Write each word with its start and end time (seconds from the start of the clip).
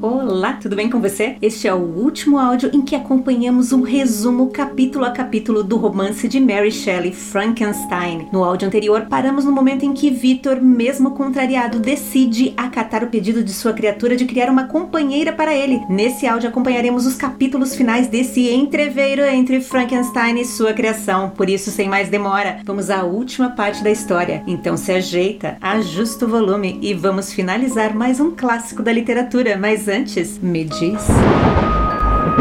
Olá, 0.00 0.52
tudo 0.52 0.76
bem 0.76 0.88
com 0.88 1.00
você? 1.00 1.34
Este 1.42 1.66
é 1.66 1.74
o 1.74 1.78
último 1.78 2.38
áudio 2.38 2.70
em 2.72 2.80
que 2.82 2.94
acompanhamos 2.94 3.72
um 3.72 3.82
resumo 3.82 4.48
capítulo 4.50 5.04
a 5.04 5.10
capítulo 5.10 5.64
do 5.64 5.76
romance 5.76 6.28
de 6.28 6.38
Mary 6.38 6.70
Shelley, 6.70 7.10
Frankenstein. 7.10 8.28
No 8.32 8.44
áudio 8.44 8.68
anterior, 8.68 9.06
paramos 9.10 9.44
no 9.44 9.50
momento 9.50 9.84
em 9.84 9.92
que 9.92 10.08
Victor, 10.08 10.62
mesmo 10.62 11.16
contrariado, 11.16 11.80
decide 11.80 12.54
acatar 12.56 13.02
o 13.02 13.08
pedido 13.08 13.42
de 13.42 13.52
sua 13.52 13.72
criatura 13.72 14.14
de 14.14 14.24
criar 14.24 14.48
uma 14.48 14.68
companheira 14.68 15.32
para 15.32 15.52
ele. 15.52 15.80
Nesse 15.90 16.28
áudio 16.28 16.48
acompanharemos 16.48 17.04
os 17.04 17.16
capítulos 17.16 17.74
finais 17.74 18.06
desse 18.06 18.48
entreveiro 18.50 19.22
entre 19.22 19.60
Frankenstein 19.60 20.38
e 20.38 20.44
sua 20.44 20.72
criação. 20.72 21.30
Por 21.30 21.50
isso, 21.50 21.72
sem 21.72 21.88
mais 21.88 22.08
demora, 22.08 22.60
vamos 22.64 22.88
à 22.88 23.02
última 23.02 23.50
parte 23.50 23.82
da 23.82 23.90
história. 23.90 24.44
Então 24.46 24.76
se 24.76 24.92
ajeita, 24.92 25.56
ajusta 25.60 26.24
o 26.24 26.28
volume 26.28 26.78
e 26.80 26.94
vamos 26.94 27.32
finalizar 27.32 27.96
mais 27.96 28.20
um 28.20 28.30
clássico 28.30 28.80
da 28.80 28.92
literatura, 28.92 29.58
mas 29.58 29.87
antes, 29.88 30.38
me 30.38 30.64
diz. 30.64 31.08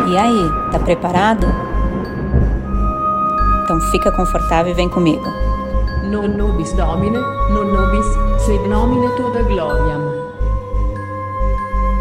E 0.07 0.17
aí, 0.17 0.51
tá 0.71 0.79
preparado? 0.79 1.47
Então 3.63 3.79
fica 3.91 4.11
confortável 4.11 4.71
e 4.71 4.75
vem 4.75 4.89
comigo. 4.89 5.25
Non 6.09 6.27
nobis 6.37 6.71
Domine, 6.73 7.19
non 7.49 7.71
nobis 7.73 8.05
sed 8.45 8.61
nomine 8.67 9.09
toda 9.17 9.43
gloriam. 9.43 10.07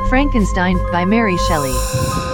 Frankenstein 0.09 0.77
by 0.93 1.05
Mary 1.05 1.37
Shelley. 1.49 2.26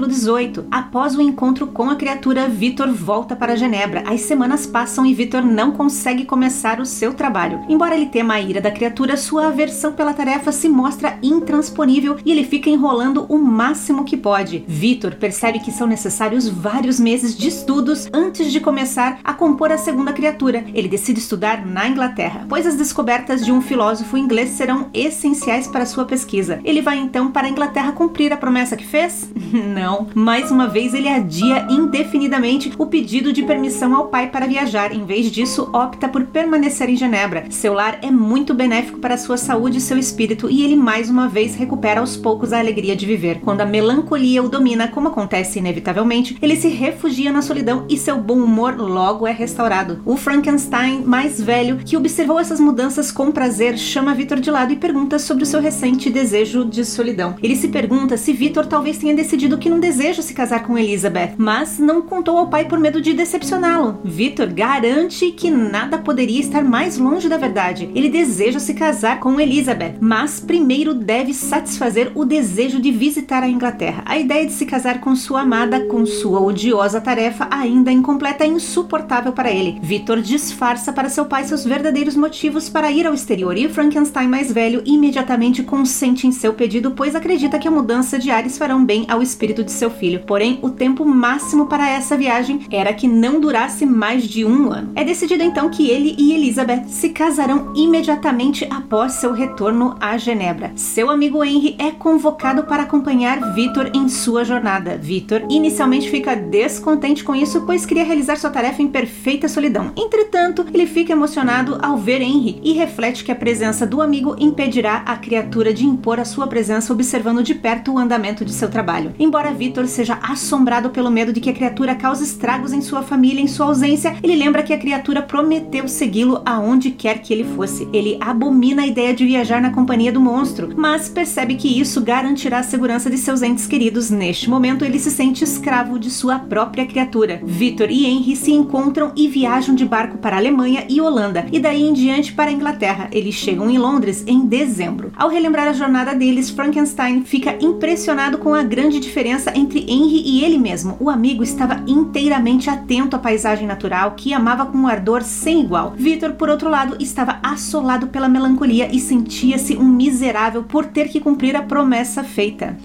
Capítulo 0.00 0.08
18. 0.08 0.66
Após 0.70 1.14
o 1.14 1.20
encontro 1.20 1.66
com 1.66 1.90
a 1.90 1.94
criatura, 1.94 2.48
Vitor 2.48 2.90
volta 2.90 3.36
para 3.36 3.56
Genebra. 3.56 4.02
As 4.06 4.22
semanas 4.22 4.66
passam 4.66 5.04
e 5.04 5.12
Vitor 5.12 5.42
não 5.42 5.72
consegue 5.72 6.24
começar 6.24 6.80
o 6.80 6.86
seu 6.86 7.12
trabalho. 7.12 7.60
Embora 7.68 7.94
ele 7.94 8.06
tema 8.06 8.34
a 8.34 8.40
ira 8.40 8.62
da 8.62 8.70
criatura, 8.70 9.16
sua 9.18 9.48
aversão 9.48 9.92
pela 9.92 10.14
tarefa 10.14 10.52
se 10.52 10.70
mostra 10.70 11.18
intransponível 11.22 12.16
e 12.24 12.32
ele 12.32 12.44
fica 12.44 12.70
enrolando 12.70 13.26
o 13.28 13.36
máximo 13.36 14.04
que 14.04 14.16
pode. 14.16 14.64
Vitor 14.66 15.16
percebe 15.16 15.60
que 15.60 15.70
são 15.70 15.86
necessários 15.86 16.48
vários 16.48 16.98
meses 16.98 17.36
de 17.36 17.48
estudos 17.48 18.08
antes 18.10 18.50
de 18.50 18.60
começar 18.60 19.18
a 19.22 19.34
compor 19.34 19.70
a 19.70 19.76
segunda 19.76 20.14
criatura. 20.14 20.64
Ele 20.72 20.88
decide 20.88 21.20
estudar 21.20 21.66
na 21.66 21.86
Inglaterra, 21.86 22.46
pois 22.48 22.66
as 22.66 22.76
descobertas 22.76 23.44
de 23.44 23.52
um 23.52 23.60
filósofo 23.60 24.16
inglês 24.16 24.50
serão 24.50 24.88
essenciais 24.94 25.66
para 25.66 25.84
sua 25.84 26.06
pesquisa. 26.06 26.58
Ele 26.64 26.80
vai 26.80 26.96
então 26.96 27.30
para 27.30 27.46
a 27.46 27.50
Inglaterra 27.50 27.92
cumprir 27.92 28.32
a 28.32 28.36
promessa 28.38 28.78
que 28.78 28.86
fez? 28.86 29.30
Não. 29.52 29.89
Mais 30.14 30.50
uma 30.50 30.66
vez, 30.66 30.94
ele 30.94 31.08
adia 31.08 31.66
indefinidamente 31.68 32.72
o 32.78 32.86
pedido 32.86 33.32
de 33.32 33.42
permissão 33.42 33.94
ao 33.94 34.08
pai 34.08 34.30
para 34.30 34.46
viajar. 34.46 34.92
Em 34.92 35.04
vez 35.04 35.30
disso, 35.30 35.68
opta 35.72 36.08
por 36.08 36.24
permanecer 36.26 36.88
em 36.88 36.96
Genebra. 36.96 37.44
Seu 37.50 37.72
lar 37.72 37.98
é 38.02 38.10
muito 38.10 38.54
benéfico 38.54 38.98
para 38.98 39.18
sua 39.18 39.36
saúde 39.36 39.78
e 39.78 39.80
seu 39.80 39.98
espírito, 39.98 40.48
e 40.50 40.62
ele 40.62 40.76
mais 40.76 41.10
uma 41.10 41.28
vez 41.28 41.54
recupera 41.54 42.00
aos 42.00 42.16
poucos 42.16 42.52
a 42.52 42.58
alegria 42.58 42.94
de 42.94 43.06
viver. 43.06 43.40
Quando 43.40 43.62
a 43.62 43.66
melancolia 43.66 44.42
o 44.42 44.48
domina, 44.48 44.88
como 44.88 45.08
acontece 45.08 45.58
inevitavelmente, 45.58 46.36
ele 46.40 46.56
se 46.56 46.68
refugia 46.68 47.32
na 47.32 47.42
solidão 47.42 47.86
e 47.88 47.96
seu 47.96 48.18
bom 48.18 48.38
humor 48.38 48.76
logo 48.78 49.26
é 49.26 49.32
restaurado. 49.32 50.00
O 50.04 50.16
Frankenstein 50.16 51.02
mais 51.02 51.40
velho, 51.40 51.78
que 51.78 51.96
observou 51.96 52.38
essas 52.38 52.60
mudanças 52.60 53.10
com 53.10 53.32
prazer, 53.32 53.76
chama 53.76 54.14
Victor 54.14 54.40
de 54.40 54.50
lado 54.50 54.72
e 54.72 54.76
pergunta 54.76 55.18
sobre 55.18 55.42
o 55.42 55.46
seu 55.46 55.60
recente 55.60 56.10
desejo 56.10 56.64
de 56.64 56.84
solidão. 56.84 57.34
Ele 57.42 57.56
se 57.56 57.68
pergunta 57.68 58.16
se 58.16 58.32
Victor 58.32 58.66
talvez 58.66 58.98
tenha 58.98 59.14
decidido 59.14 59.58
que 59.58 59.70
não 59.70 59.79
deseja 59.80 60.22
se 60.22 60.34
casar 60.34 60.62
com 60.62 60.78
Elizabeth, 60.78 61.34
mas 61.36 61.78
não 61.78 62.02
contou 62.02 62.38
ao 62.38 62.48
pai 62.48 62.66
por 62.66 62.78
medo 62.78 63.00
de 63.00 63.12
decepcioná-lo. 63.12 63.98
Victor 64.04 64.48
garante 64.48 65.32
que 65.32 65.50
nada 65.50 65.98
poderia 65.98 66.40
estar 66.40 66.62
mais 66.62 66.98
longe 66.98 67.28
da 67.28 67.36
verdade. 67.36 67.90
Ele 67.94 68.08
deseja 68.08 68.60
se 68.60 68.74
casar 68.74 69.18
com 69.18 69.40
Elizabeth, 69.40 69.96
mas 70.00 70.38
primeiro 70.38 70.94
deve 70.94 71.32
satisfazer 71.32 72.12
o 72.14 72.24
desejo 72.24 72.80
de 72.80 72.92
visitar 72.92 73.42
a 73.42 73.48
Inglaterra. 73.48 74.02
A 74.06 74.18
ideia 74.18 74.46
de 74.46 74.52
se 74.52 74.66
casar 74.66 75.00
com 75.00 75.16
sua 75.16 75.40
amada, 75.40 75.86
com 75.86 76.04
sua 76.04 76.40
odiosa 76.40 77.00
tarefa 77.00 77.48
ainda 77.50 77.90
incompleta 77.90 78.44
é 78.44 78.46
insuportável 78.46 79.32
para 79.32 79.50
ele. 79.50 79.78
Victor 79.82 80.20
disfarça 80.20 80.92
para 80.92 81.08
seu 81.08 81.24
pai 81.24 81.44
seus 81.44 81.64
verdadeiros 81.64 82.16
motivos 82.16 82.68
para 82.68 82.92
ir 82.92 83.06
ao 83.06 83.14
exterior 83.14 83.56
e 83.56 83.68
Frankenstein 83.68 84.28
mais 84.28 84.52
velho 84.52 84.82
imediatamente 84.84 85.62
consente 85.62 86.26
em 86.26 86.32
seu 86.32 86.52
pedido, 86.52 86.90
pois 86.90 87.14
acredita 87.14 87.58
que 87.58 87.68
a 87.68 87.70
mudança 87.70 88.18
de 88.18 88.30
ares 88.30 88.58
farão 88.58 88.84
bem 88.84 89.06
ao 89.08 89.22
espírito 89.22 89.64
de 89.64 89.69
seu 89.70 89.90
filho. 89.90 90.20
Porém, 90.26 90.58
o 90.62 90.70
tempo 90.70 91.04
máximo 91.04 91.66
para 91.66 91.88
essa 91.88 92.16
viagem 92.16 92.60
era 92.70 92.92
que 92.92 93.06
não 93.06 93.40
durasse 93.40 93.86
mais 93.86 94.24
de 94.24 94.44
um 94.44 94.72
ano. 94.72 94.92
É 94.94 95.04
decidido 95.04 95.42
então 95.42 95.70
que 95.70 95.88
ele 95.88 96.14
e 96.18 96.32
Elizabeth 96.32 96.84
se 96.88 97.10
casarão 97.10 97.72
imediatamente 97.74 98.66
após 98.70 99.14
seu 99.14 99.32
retorno 99.32 99.96
a 100.00 100.16
Genebra. 100.16 100.72
Seu 100.74 101.10
amigo 101.10 101.44
Henry 101.44 101.76
é 101.78 101.90
convocado 101.90 102.64
para 102.64 102.82
acompanhar 102.82 103.54
Victor 103.54 103.90
em 103.94 104.08
sua 104.08 104.44
jornada. 104.44 104.96
Victor 104.96 105.42
inicialmente 105.48 106.10
fica 106.10 106.34
descontente 106.34 107.24
com 107.24 107.34
isso, 107.34 107.62
pois 107.62 107.86
queria 107.86 108.04
realizar 108.04 108.36
sua 108.36 108.50
tarefa 108.50 108.82
em 108.82 108.88
perfeita 108.88 109.48
solidão. 109.48 109.92
Entretanto, 109.96 110.66
ele 110.72 110.86
fica 110.86 111.12
emocionado 111.12 111.78
ao 111.82 111.96
ver 111.96 112.20
Henry 112.20 112.60
e 112.62 112.72
reflete 112.72 113.24
que 113.24 113.32
a 113.32 113.36
presença 113.36 113.86
do 113.86 114.00
amigo 114.00 114.36
impedirá 114.38 115.02
a 115.06 115.16
criatura 115.16 115.72
de 115.72 115.84
impor 115.84 116.20
a 116.20 116.24
sua 116.24 116.46
presença 116.46 116.92
observando 116.92 117.42
de 117.42 117.54
perto 117.54 117.92
o 117.92 117.98
andamento 117.98 118.44
de 118.44 118.52
seu 118.52 118.68
trabalho. 118.68 119.14
Embora 119.18 119.52
Victor 119.60 119.86
seja 119.86 120.18
assombrado 120.22 120.88
pelo 120.88 121.10
medo 121.10 121.34
de 121.34 121.38
que 121.38 121.50
a 121.50 121.52
criatura 121.52 121.94
cause 121.94 122.24
estragos 122.24 122.72
em 122.72 122.80
sua 122.80 123.02
família 123.02 123.42
em 123.42 123.46
sua 123.46 123.66
ausência, 123.66 124.16
ele 124.22 124.34
lembra 124.34 124.62
que 124.62 124.72
a 124.72 124.78
criatura 124.78 125.20
prometeu 125.20 125.86
segui-lo 125.86 126.40
aonde 126.46 126.92
quer 126.92 127.20
que 127.20 127.30
ele 127.30 127.44
fosse. 127.44 127.86
Ele 127.92 128.16
abomina 128.22 128.80
a 128.80 128.86
ideia 128.86 129.12
de 129.12 129.26
viajar 129.26 129.60
na 129.60 129.68
companhia 129.68 130.10
do 130.10 130.18
monstro, 130.18 130.70
mas 130.74 131.10
percebe 131.10 131.56
que 131.56 131.78
isso 131.78 132.00
garantirá 132.00 132.60
a 132.60 132.62
segurança 132.62 133.10
de 133.10 133.18
seus 133.18 133.42
entes 133.42 133.66
queridos. 133.66 134.08
Neste 134.08 134.48
momento, 134.48 134.82
ele 134.82 134.98
se 134.98 135.10
sente 135.10 135.44
escravo 135.44 135.98
de 135.98 136.10
sua 136.10 136.38
própria 136.38 136.86
criatura. 136.86 137.42
Victor 137.44 137.90
e 137.90 138.06
Henry 138.06 138.36
se 138.36 138.52
encontram 138.52 139.12
e 139.14 139.28
viajam 139.28 139.74
de 139.74 139.84
barco 139.84 140.16
para 140.16 140.38
Alemanha 140.38 140.86
e 140.88 141.02
Holanda, 141.02 141.44
e 141.52 141.60
daí 141.60 141.82
em 141.82 141.92
diante 141.92 142.32
para 142.32 142.48
a 142.48 142.54
Inglaterra. 142.54 143.10
Eles 143.12 143.34
chegam 143.34 143.68
em 143.68 143.76
Londres 143.76 144.24
em 144.26 144.40
dezembro. 144.46 145.12
Ao 145.14 145.28
relembrar 145.28 145.68
a 145.68 145.74
jornada 145.74 146.14
deles, 146.14 146.48
Frankenstein 146.48 147.24
fica 147.26 147.58
impressionado 147.60 148.38
com 148.38 148.54
a 148.54 148.62
grande 148.62 148.98
diferença 148.98 149.49
entre 149.56 149.80
Henry 149.80 150.22
e 150.24 150.44
ele 150.44 150.58
mesmo. 150.58 150.96
O 151.00 151.10
amigo 151.10 151.42
estava 151.42 151.82
inteiramente 151.86 152.68
atento 152.68 153.16
à 153.16 153.18
paisagem 153.18 153.66
natural, 153.66 154.12
que 154.12 154.32
amava 154.32 154.66
com 154.66 154.78
um 154.78 154.86
ardor 154.86 155.22
sem 155.22 155.60
igual. 155.60 155.92
Victor, 155.96 156.32
por 156.32 156.48
outro 156.48 156.68
lado, 156.68 156.96
estava 157.00 157.38
assolado 157.42 158.08
pela 158.08 158.28
melancolia 158.28 158.88
e 158.94 158.98
sentia-se 158.98 159.76
um 159.76 159.84
miserável 159.84 160.62
por 160.62 160.86
ter 160.86 161.08
que 161.08 161.20
cumprir 161.20 161.56
a 161.56 161.62
promessa 161.62 162.22
feita. 162.22 162.76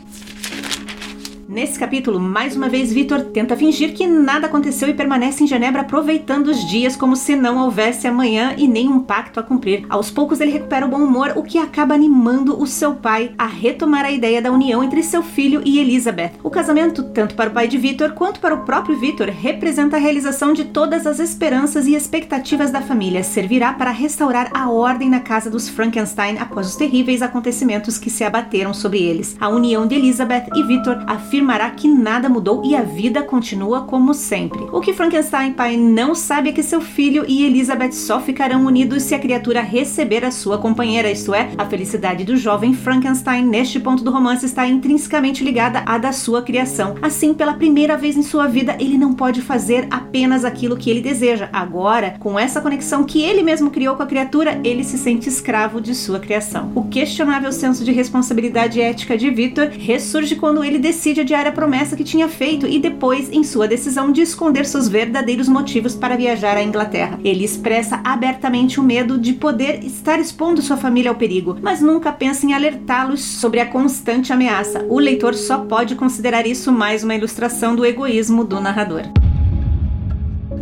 Nesse 1.56 1.80
capítulo, 1.80 2.20
mais 2.20 2.54
uma 2.54 2.68
vez, 2.68 2.92
Victor 2.92 3.28
tenta 3.28 3.56
fingir 3.56 3.94
que 3.94 4.06
nada 4.06 4.46
aconteceu 4.46 4.90
e 4.90 4.94
permanece 4.94 5.42
em 5.42 5.48
Genebra 5.48 5.84
aproveitando 5.84 6.48
os 6.48 6.68
dias 6.68 6.98
como 6.98 7.16
se 7.16 7.34
não 7.34 7.60
houvesse 7.60 8.06
amanhã 8.06 8.54
e 8.58 8.68
nenhum 8.68 9.00
pacto 9.00 9.40
a 9.40 9.44
cumprir. 9.44 9.86
Aos 9.88 10.12
poucos, 10.12 10.42
ele 10.42 10.52
recupera 10.52 10.86
o 10.86 10.90
bom 10.90 10.98
humor, 10.98 11.32
o 11.38 11.44
que 11.44 11.58
acaba 11.58 11.96
animando 11.96 12.62
o 12.62 12.68
seu 12.68 12.96
pai 12.96 13.32
a 13.38 13.46
retomar 13.46 14.04
a 14.04 14.12
ideia 14.12 14.42
da 14.42 14.52
união 14.52 14.84
entre 14.84 15.02
seu 15.02 15.24
filho 15.24 15.62
e 15.64 15.80
Elizabeth. 15.80 16.34
O 16.44 16.50
casamento, 16.50 17.04
tanto 17.04 17.36
para 17.36 17.50
o 17.50 17.54
pai 17.54 17.70
de 17.70 17.78
Victor 17.78 18.12
quanto 18.12 18.42
para 18.42 18.54
o 18.54 18.66
próprio 18.66 19.00
Victor, 19.00 19.30
representa 19.30 19.96
a 19.96 20.00
realização 20.00 20.52
de 20.52 20.66
todas 20.66 21.08
as 21.08 21.20
esperanças 21.20 21.88
e 21.88 21.96
expectativas 21.96 22.70
da 22.70 22.82
família. 22.82 23.24
Servirá 23.24 23.72
para 23.72 23.92
restaurar 23.92 24.52
a 24.54 24.70
ordem 24.70 25.10
na 25.10 25.22
casa 25.22 25.50
dos 25.50 25.70
Frankenstein 25.70 26.38
após 26.38 26.68
os 26.68 26.76
terríveis 26.76 27.22
acontecimentos 27.22 27.98
que 27.98 28.10
se 28.10 28.26
abateram 28.26 28.74
sobre 28.74 29.02
eles. 29.02 29.38
A 29.40 29.48
união 29.48 29.88
de 29.88 29.96
Elizabeth 29.96 30.48
e 30.54 30.62
Victor 30.62 31.02
afirma 31.08 31.45
afirmará 31.46 31.70
que 31.70 31.88
nada 31.88 32.28
mudou 32.28 32.64
e 32.66 32.76
a 32.76 32.82
vida 32.82 33.22
continua 33.22 33.82
como 33.82 34.16
sempre. 34.16 34.60
O 34.72 34.82
que 34.82 34.94
Frankenstein 34.94 35.54
pai 35.54 35.78
não 35.78 36.16
sabe 36.16 36.50
é 36.50 36.52
que 36.52 36.64
seu 36.64 36.82
filho 36.82 37.24
e 37.28 37.46
Elizabeth 37.46 37.92
só 37.92 38.20
ficarão 38.20 38.66
unidos 38.66 39.04
se 39.04 39.14
a 39.14 39.20
criatura 39.20 39.62
receber 39.62 40.26
a 40.26 40.32
sua 40.32 40.58
companheira, 40.58 41.12
isto 41.12 41.36
é, 41.36 41.52
a 41.56 41.66
felicidade 41.66 42.24
do 42.24 42.36
jovem 42.36 42.74
Frankenstein 42.74 43.46
neste 43.46 43.80
ponto 43.80 44.04
do 44.04 44.10
romance 44.10 44.44
está 44.44 44.68
intrinsecamente 44.68 45.44
ligada 45.44 45.84
à 45.86 46.00
da 46.00 46.12
sua 46.12 46.42
criação. 46.42 46.96
Assim, 47.00 47.34
pela 47.34 47.54
primeira 47.54 47.96
vez 47.96 48.18
em 48.18 48.24
sua 48.24 48.48
vida, 48.48 48.76
ele 48.80 48.98
não 48.98 49.14
pode 49.14 49.42
fazer 49.44 49.88
apenas 49.92 50.44
aquilo 50.44 50.78
que 50.78 50.90
ele 50.90 51.02
deseja. 51.02 51.48
Agora, 51.54 52.16
com 52.20 52.40
essa 52.40 52.60
conexão 52.60 53.04
que 53.04 53.22
ele 53.22 53.44
mesmo 53.44 53.70
criou 53.70 53.96
com 53.96 54.02
a 54.02 54.08
criatura, 54.08 54.60
ele 54.64 54.84
se 54.84 54.98
sente 54.98 55.30
escravo 55.30 55.80
de 55.80 55.94
sua 55.94 56.20
criação. 56.20 56.72
O 56.74 56.86
questionável 56.86 57.52
senso 57.52 57.84
de 57.84 57.92
responsabilidade 57.92 58.82
ética 58.82 59.16
de 59.16 59.30
Victor 59.30 59.68
ressurge 59.68 60.36
quando 60.36 60.64
ele 60.64 60.80
decide 60.80 61.24
a 61.44 61.52
promessa 61.52 61.96
que 61.96 62.04
tinha 62.04 62.30
feito 62.30 62.68
e 62.68 62.80
depois 62.80 63.30
em 63.32 63.44
sua 63.44 63.68
decisão 63.68 64.12
de 64.12 64.22
esconder 64.22 64.66
seus 64.66 64.88
verdadeiros 64.88 65.50
motivos 65.50 65.96
para 65.96 66.16
viajar 66.16 66.56
à 66.56 66.64
Inglaterra. 66.64 67.20
Ele 67.24 67.44
expressa 67.44 68.00
abertamente 68.04 68.80
o 68.80 68.84
medo 68.84 69.18
de 69.18 69.34
poder 69.34 69.84
estar 69.84 70.20
expondo 70.20 70.62
sua 70.62 70.78
família 70.78 71.10
ao 71.10 71.16
perigo, 71.16 71.58
mas 71.62 71.82
nunca 71.82 72.12
pensa 72.12 72.46
em 72.46 72.54
alertá-los 72.54 73.24
sobre 73.24 73.60
a 73.60 73.66
constante 73.66 74.32
ameaça. 74.32 74.86
O 74.88 75.00
leitor 75.00 75.34
só 75.34 75.58
pode 75.58 75.96
considerar 75.96 76.48
isso 76.48 76.72
mais 76.72 77.04
uma 77.04 77.16
ilustração 77.16 77.76
do 77.76 77.86
egoísmo 77.86 78.44
do 78.44 78.62
narrador. 78.62 79.04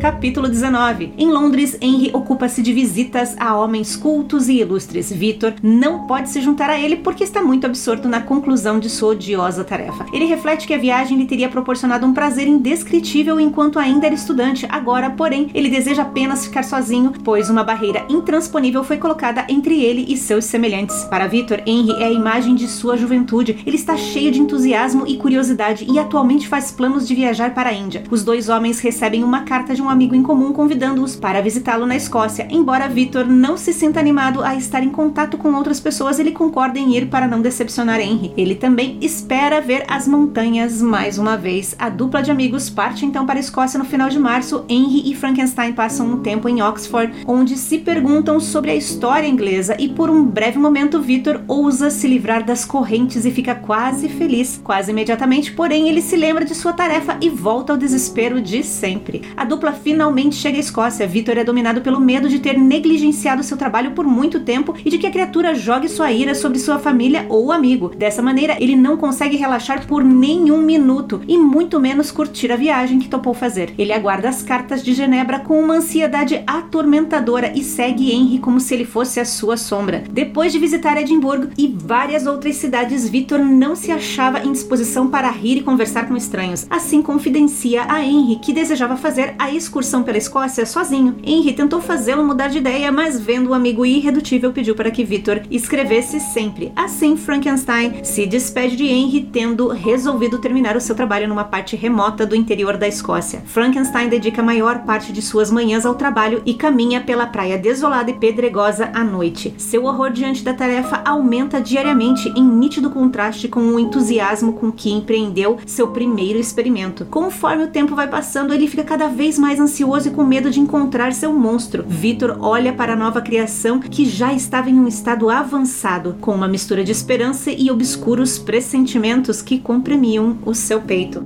Capítulo 0.03 0.50
19. 0.50 1.13
Em 1.17 1.31
Londres, 1.31 1.77
Henry 1.79 2.11
ocupa-se 2.13 2.61
de 2.61 2.73
visitas 2.73 3.38
a 3.39 3.55
homens 3.55 3.95
cultos 3.95 4.50
e 4.50 4.59
ilustres. 4.59 5.09
Victor 5.09 5.53
não 5.63 6.05
pode 6.05 6.29
se 6.29 6.41
juntar 6.41 6.69
a 6.69 6.77
ele 6.77 6.97
porque 6.97 7.23
está 7.23 7.41
muito 7.41 7.65
absorto 7.65 8.09
na 8.09 8.19
conclusão 8.19 8.81
de 8.81 8.89
sua 8.89 9.11
odiosa 9.11 9.63
tarefa. 9.63 10.05
Ele 10.11 10.25
reflete 10.25 10.67
que 10.67 10.73
a 10.73 10.77
viagem 10.77 11.17
lhe 11.17 11.25
teria 11.25 11.47
proporcionado 11.47 12.05
um 12.05 12.13
prazer 12.13 12.50
indescritível 12.50 13.39
enquanto 13.39 13.79
ainda 13.79 14.07
era 14.07 14.13
estudante. 14.13 14.67
Agora, 14.67 15.09
porém, 15.09 15.50
ele 15.53 15.69
deseja 15.69 16.01
apenas 16.01 16.45
ficar 16.45 16.63
sozinho, 16.63 17.13
pois 17.23 17.50
uma 17.50 17.63
barreira 17.63 18.05
intransponível 18.09 18.83
foi 18.83 18.97
colocada 18.97 19.45
entre 19.47 19.81
ele 19.81 20.05
e 20.09 20.17
seus 20.17 20.44
semelhantes. 20.44 21.05
Para 21.05 21.27
Victor, 21.27 21.61
Henry 21.65 21.94
é 21.94 22.07
a 22.07 22.11
imagem 22.11 22.55
de 22.55 22.67
sua 22.67 22.97
juventude. 22.97 23.59
Ele 23.65 23.77
está 23.77 23.95
cheio 23.95 24.33
de 24.33 24.41
entusiasmo 24.41 25.07
e 25.07 25.15
curiosidade 25.15 25.88
e 25.89 25.97
atualmente 25.97 26.45
faz 26.45 26.73
planos 26.73 27.07
de 27.07 27.15
viajar 27.15 27.53
para 27.53 27.69
a 27.69 27.73
Índia. 27.73 28.03
Os 28.11 28.21
dois 28.21 28.50
homens 28.50 28.81
recebem 28.81 29.23
uma 29.23 29.44
carta 29.44 29.73
de 29.73 29.81
um 29.81 29.93
amigo 29.94 30.16
em 30.16 30.24
comum 30.24 30.51
convidando-os 30.51 31.16
para 31.16 31.42
visitá-lo 31.42 31.86
na 31.86 31.95
Escócia. 31.95 32.48
Embora 32.50 32.90
Victor 32.90 33.25
não 33.25 33.56
se 33.56 33.72
sinta 33.72 34.00
animado 34.00 34.44
a 34.44 34.56
estar 34.56 34.84
em 34.84 34.90
contato 34.90 35.38
com 35.38 35.54
outras 35.54 35.80
pessoas, 35.80 36.19
ele 36.19 36.31
concorda 36.31 36.80
em 36.80 36.95
ir 36.95 37.07
para 37.07 37.28
não 37.28 37.42
decepcionar 37.42 38.00
Henry. 38.00 38.34
Ele 38.36 38.56
também 38.56 38.98
espera 39.01 39.62
ver 39.62 39.86
as 39.88 40.07
montanhas 40.07 40.81
mais 40.81 41.18
uma 41.18 41.38
vez. 41.38 41.75
A 41.78 41.90
dupla 41.90 42.22
de 42.22 42.31
amigos 42.31 42.69
parte 42.69 43.06
então 43.06 43.25
para 43.25 43.38
a 43.38 43.40
Escócia 43.40 43.78
no 43.78 43.86
final 43.86 44.10
de 44.10 44.19
março. 44.19 44.66
Henry 44.68 45.12
e 45.12 45.16
Frankenstein 45.16 45.74
passam 45.74 46.07
um 46.07 46.19
tempo 46.19 46.50
em 46.50 46.62
Oxford, 46.62 47.13
onde 47.28 47.57
se 47.57 47.78
perguntam 47.78 48.39
sobre 48.39 48.72
a 48.72 48.75
história 48.75 49.28
inglesa 49.28 49.75
e 49.80 49.88
por 49.88 50.10
um 50.10 50.25
breve 50.25 50.57
momento 50.57 51.01
Victor 51.01 51.42
ousa 51.48 51.89
se 51.89 52.07
livrar 52.07 52.44
das 52.44 52.66
correntes 52.66 53.25
e 53.25 53.31
fica 53.31 53.54
quase 53.54 54.10
feliz, 54.10 54.60
quase 54.63 54.92
imediatamente, 54.92 55.51
porém 55.51 55.89
ele 55.89 56.01
se 56.01 56.16
lembra 56.16 56.46
de 56.46 56.56
sua 56.56 56.74
tarefa 56.74 57.18
e 57.22 57.30
volta 57.30 57.74
ao 57.74 57.78
desespero 57.78 58.42
de 58.42 58.63
sempre. 58.63 59.22
A 59.36 59.44
dupla 59.44 59.73
finalmente 59.74 60.36
chega 60.36 60.58
à 60.58 60.60
Escócia. 60.60 61.08
Victor 61.08 61.38
é 61.38 61.44
dominado 61.44 61.81
pelo 61.81 62.00
medo 62.00 62.30
de 62.30 62.40
ter 62.40 62.58
negligenciado 62.58 63.44
seu 63.44 63.58
trabalho 63.58 63.92
por 63.92 64.06
muito 64.06 64.40
tempo 64.40 64.74
e 64.86 64.90
de 64.90 64.98
que 64.98 65.08
a 65.08 65.12
criatura 65.12 65.56
jogue 65.56 65.90
sua 65.90 66.12
ira 66.12 66.36
sobre 66.36 66.60
sua 66.60 66.80
família 66.80 67.25
ou 67.30 67.52
amigo. 67.52 67.90
Dessa 67.90 68.22
maneira, 68.22 68.58
ele 68.60 68.75
não 68.75 68.98
consegue 68.98 69.38
relaxar 69.38 69.86
por 69.88 70.04
nenhum 70.04 70.62
minuto 70.62 71.22
e 71.28 71.38
muito 71.38 71.80
menos 71.80 72.12
curtir 72.12 72.52
a 72.52 72.56
viagem 72.56 73.00
que 73.00 73.10
topou 73.10 73.34
fazer. 73.34 73.74
Ele 73.78 73.94
aguarda 73.94 74.30
as 74.30 74.44
cartas 74.44 74.84
de 74.84 74.94
Genebra 74.94 75.40
com 75.40 75.60
uma 75.60 75.75
ansiedade 75.75 76.44
atormentadora 76.46 77.52
e 77.56 77.64
segue 77.64 78.12
Henry 78.12 78.40
como 78.40 78.60
se 78.60 78.74
ele 78.74 78.86
fosse 78.86 79.20
a 79.20 79.25
sua 79.25 79.58
sombra. 79.58 80.04
Depois 80.10 80.52
de 80.52 80.60
visitar 80.60 80.98
Edimburgo 80.98 81.50
e 81.58 81.68
várias 81.68 82.25
outras 82.25 82.56
cidades, 82.56 83.10
Victor 83.10 83.40
não 83.40 83.75
se 83.75 83.92
achava 83.92 84.40
em 84.40 84.52
disposição 84.52 85.08
para 85.08 85.30
rir 85.30 85.58
e 85.58 85.64
conversar 85.64 86.08
com 86.08 86.16
estranhos. 86.16 86.66
Assim 86.70 87.02
confidencia 87.02 87.84
a 87.88 88.04
Henry 88.04 88.38
que 88.38 88.54
desejava 88.54 88.98
fazer 88.98 89.36
a 89.38 89.52
excursão 89.63 90.04
pela 90.04 90.18
Escócia 90.18 90.65
sozinho. 90.65 91.15
Henry 91.24 91.54
tentou 91.54 91.81
fazê-lo 91.81 92.24
mudar 92.24 92.50
de 92.50 92.60
ideia, 92.60 92.92
mas 92.92 93.19
vendo 93.19 93.50
o 93.50 93.54
amigo 93.54 93.86
irredutível 93.86 94.51
pediu 94.51 94.75
para 94.75 94.92
que 94.92 95.04
Victor 95.04 95.42
escrevesse 95.50 96.19
sempre. 96.19 96.71
Assim, 96.75 97.15
Frankenstein 97.18 98.04
se 98.04 98.25
despede 98.25 98.75
de 98.75 98.86
Henry 98.86 99.30
tendo 99.31 99.69
resolvido 99.69 100.39
terminar 100.39 100.75
o 100.75 100.81
seu 100.81 100.95
trabalho 100.95 101.27
numa 101.27 101.44
parte 101.44 101.75
remota 101.75 102.25
do 102.25 102.36
interior 102.36 102.77
da 102.77 102.88
Escócia. 102.88 103.42
Frankenstein 103.45 104.10
dedica 104.10 104.42
a 104.42 104.45
maior 104.45 104.80
parte 104.80 105.12
de 105.12 105.21
suas 105.21 105.50
manhãs 105.50 105.86
ao 105.86 105.95
trabalho 105.95 106.42
e 106.45 106.54
caminha 106.54 107.01
pela 107.01 107.25
praia 107.25 107.57
desolada 107.57 108.12
e 108.12 108.13
pedregosa 108.13 108.92
à 108.94 109.04
noite. 109.04 109.54
Seu 109.57 109.86
horror 109.86 110.12
diante 110.12 110.44
da 110.44 110.54
tarefa 110.54 111.01
aumenta 111.06 111.62
diariamente 111.62 112.30
em 112.36 112.44
nítido 112.44 112.89
contraste 112.89 113.48
com 113.48 113.62
o 113.62 113.80
entusiasmo 113.80 114.54
com 114.54 114.71
que 114.71 114.92
empreendeu 114.92 115.57
seu 115.65 115.88
primeiro 115.88 116.39
experimento. 116.39 117.06
Conforme 117.06 117.63
o 117.63 117.69
tempo 117.69 117.95
vai 117.95 118.07
passando, 118.07 118.54
ele 118.54 118.68
fica 118.68 118.83
cada 118.83 119.07
vez 119.07 119.38
mais 119.39 119.52
ansioso 119.59 120.07
e 120.07 120.11
com 120.11 120.23
medo 120.23 120.50
de 120.50 120.59
encontrar 120.59 121.13
seu 121.13 121.33
monstro. 121.33 121.83
Victor 121.88 122.38
olha 122.39 122.73
para 122.73 122.94
a 122.94 122.95
nova 122.95 123.21
criação 123.21 123.79
que 123.79 124.05
já 124.05 124.33
estava 124.33 124.69
em 124.69 124.79
um 124.79 124.88
estado 124.88 125.29
avançado, 125.29 126.15
com 126.19 126.33
uma 126.33 126.47
mistura 126.47 126.83
de 126.83 126.91
esperança 126.91 127.51
e 127.51 127.69
obscuros 127.69 128.38
pressentimentos 128.38 129.41
que 129.41 129.59
comprimiam 129.59 130.38
o 130.45 130.53
seu 130.53 130.81
peito. 130.81 131.25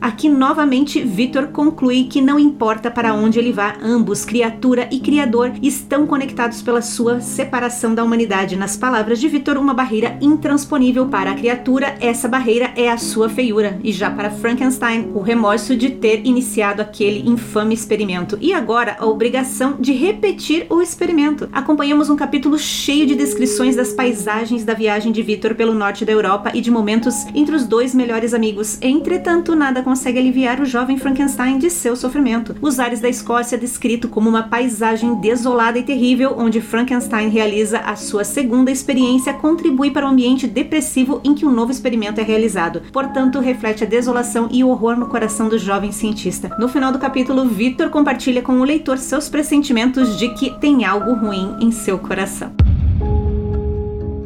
Aqui 0.00 0.30
novamente 0.30 1.02
Victor 1.02 1.48
conclui 1.48 2.04
que 2.04 2.22
não 2.22 2.38
importa 2.38 2.90
para 2.90 3.12
onde 3.12 3.38
ele 3.38 3.52
vá, 3.52 3.76
ambos, 3.82 4.24
criatura 4.24 4.88
e 4.90 4.98
criador, 4.98 5.52
estão 5.60 6.06
conectados 6.06 6.62
pela 6.62 6.80
sua 6.80 7.20
separação 7.20 7.94
da 7.94 8.02
humanidade. 8.02 8.56
Nas 8.56 8.78
palavras 8.78 9.20
de 9.20 9.28
Victor, 9.28 9.58
uma 9.58 9.74
barreira 9.74 10.16
intransponível 10.22 11.06
para 11.06 11.32
a 11.32 11.34
criatura, 11.34 11.98
essa 12.00 12.26
barreira 12.26 12.72
é 12.76 12.88
a 12.88 12.96
sua 12.96 13.28
feiura, 13.28 13.78
e 13.84 13.92
já 13.92 14.10
para 14.10 14.30
Frankenstein, 14.30 15.10
o 15.14 15.20
remorso 15.20 15.76
de 15.76 15.90
ter 15.90 16.26
iniciado 16.26 16.80
aquele 16.80 17.28
infame 17.28 17.74
experimento 17.74 18.38
e 18.40 18.54
agora 18.54 18.96
a 18.98 19.04
obrigação 19.04 19.76
de 19.78 19.92
repetir 19.92 20.66
o 20.70 20.80
experimento. 20.80 21.46
Acompanhamos 21.52 22.08
um 22.08 22.16
capítulo 22.16 22.58
cheio 22.58 23.06
de 23.06 23.14
descrições 23.14 23.76
das 23.76 23.92
paisagens 23.92 24.64
da 24.64 24.72
viagem 24.72 25.12
de 25.12 25.20
Victor 25.20 25.54
pelo 25.54 25.74
norte 25.74 26.06
da 26.06 26.12
Europa 26.12 26.52
e 26.54 26.62
de 26.62 26.70
momentos 26.70 27.14
entre 27.34 27.54
os 27.54 27.66
dois 27.66 27.94
melhores 27.94 28.32
amigos. 28.32 28.78
Entretanto, 28.80 29.54
nada 29.54 29.89
consegue 29.90 30.20
aliviar 30.20 30.60
o 30.60 30.64
jovem 30.64 30.96
Frankenstein 30.96 31.58
de 31.58 31.68
seu 31.68 31.96
sofrimento. 31.96 32.54
Os 32.62 32.78
ares 32.78 33.00
da 33.00 33.08
Escócia 33.08 33.58
descrito 33.58 34.08
como 34.08 34.28
uma 34.28 34.44
paisagem 34.44 35.16
desolada 35.16 35.80
e 35.80 35.82
terrível, 35.82 36.36
onde 36.38 36.60
Frankenstein 36.60 37.28
realiza 37.28 37.80
a 37.80 37.96
sua 37.96 38.22
segunda 38.22 38.70
experiência, 38.70 39.32
contribui 39.32 39.90
para 39.90 40.06
o 40.06 40.08
ambiente 40.08 40.46
depressivo 40.46 41.20
em 41.24 41.34
que 41.34 41.44
o 41.44 41.50
novo 41.50 41.72
experimento 41.72 42.20
é 42.20 42.22
realizado. 42.22 42.82
Portanto, 42.92 43.40
reflete 43.40 43.82
a 43.82 43.86
desolação 43.86 44.48
e 44.52 44.62
o 44.62 44.68
horror 44.68 44.94
no 44.94 45.08
coração 45.08 45.48
do 45.48 45.58
jovem 45.58 45.90
cientista. 45.90 46.54
No 46.56 46.68
final 46.68 46.92
do 46.92 46.98
capítulo, 47.00 47.46
Victor 47.46 47.90
compartilha 47.90 48.42
com 48.42 48.60
o 48.60 48.64
leitor 48.64 48.96
seus 48.96 49.28
pressentimentos 49.28 50.16
de 50.16 50.28
que 50.34 50.56
tem 50.60 50.84
algo 50.84 51.14
ruim 51.14 51.56
em 51.60 51.72
seu 51.72 51.98
coração. 51.98 52.52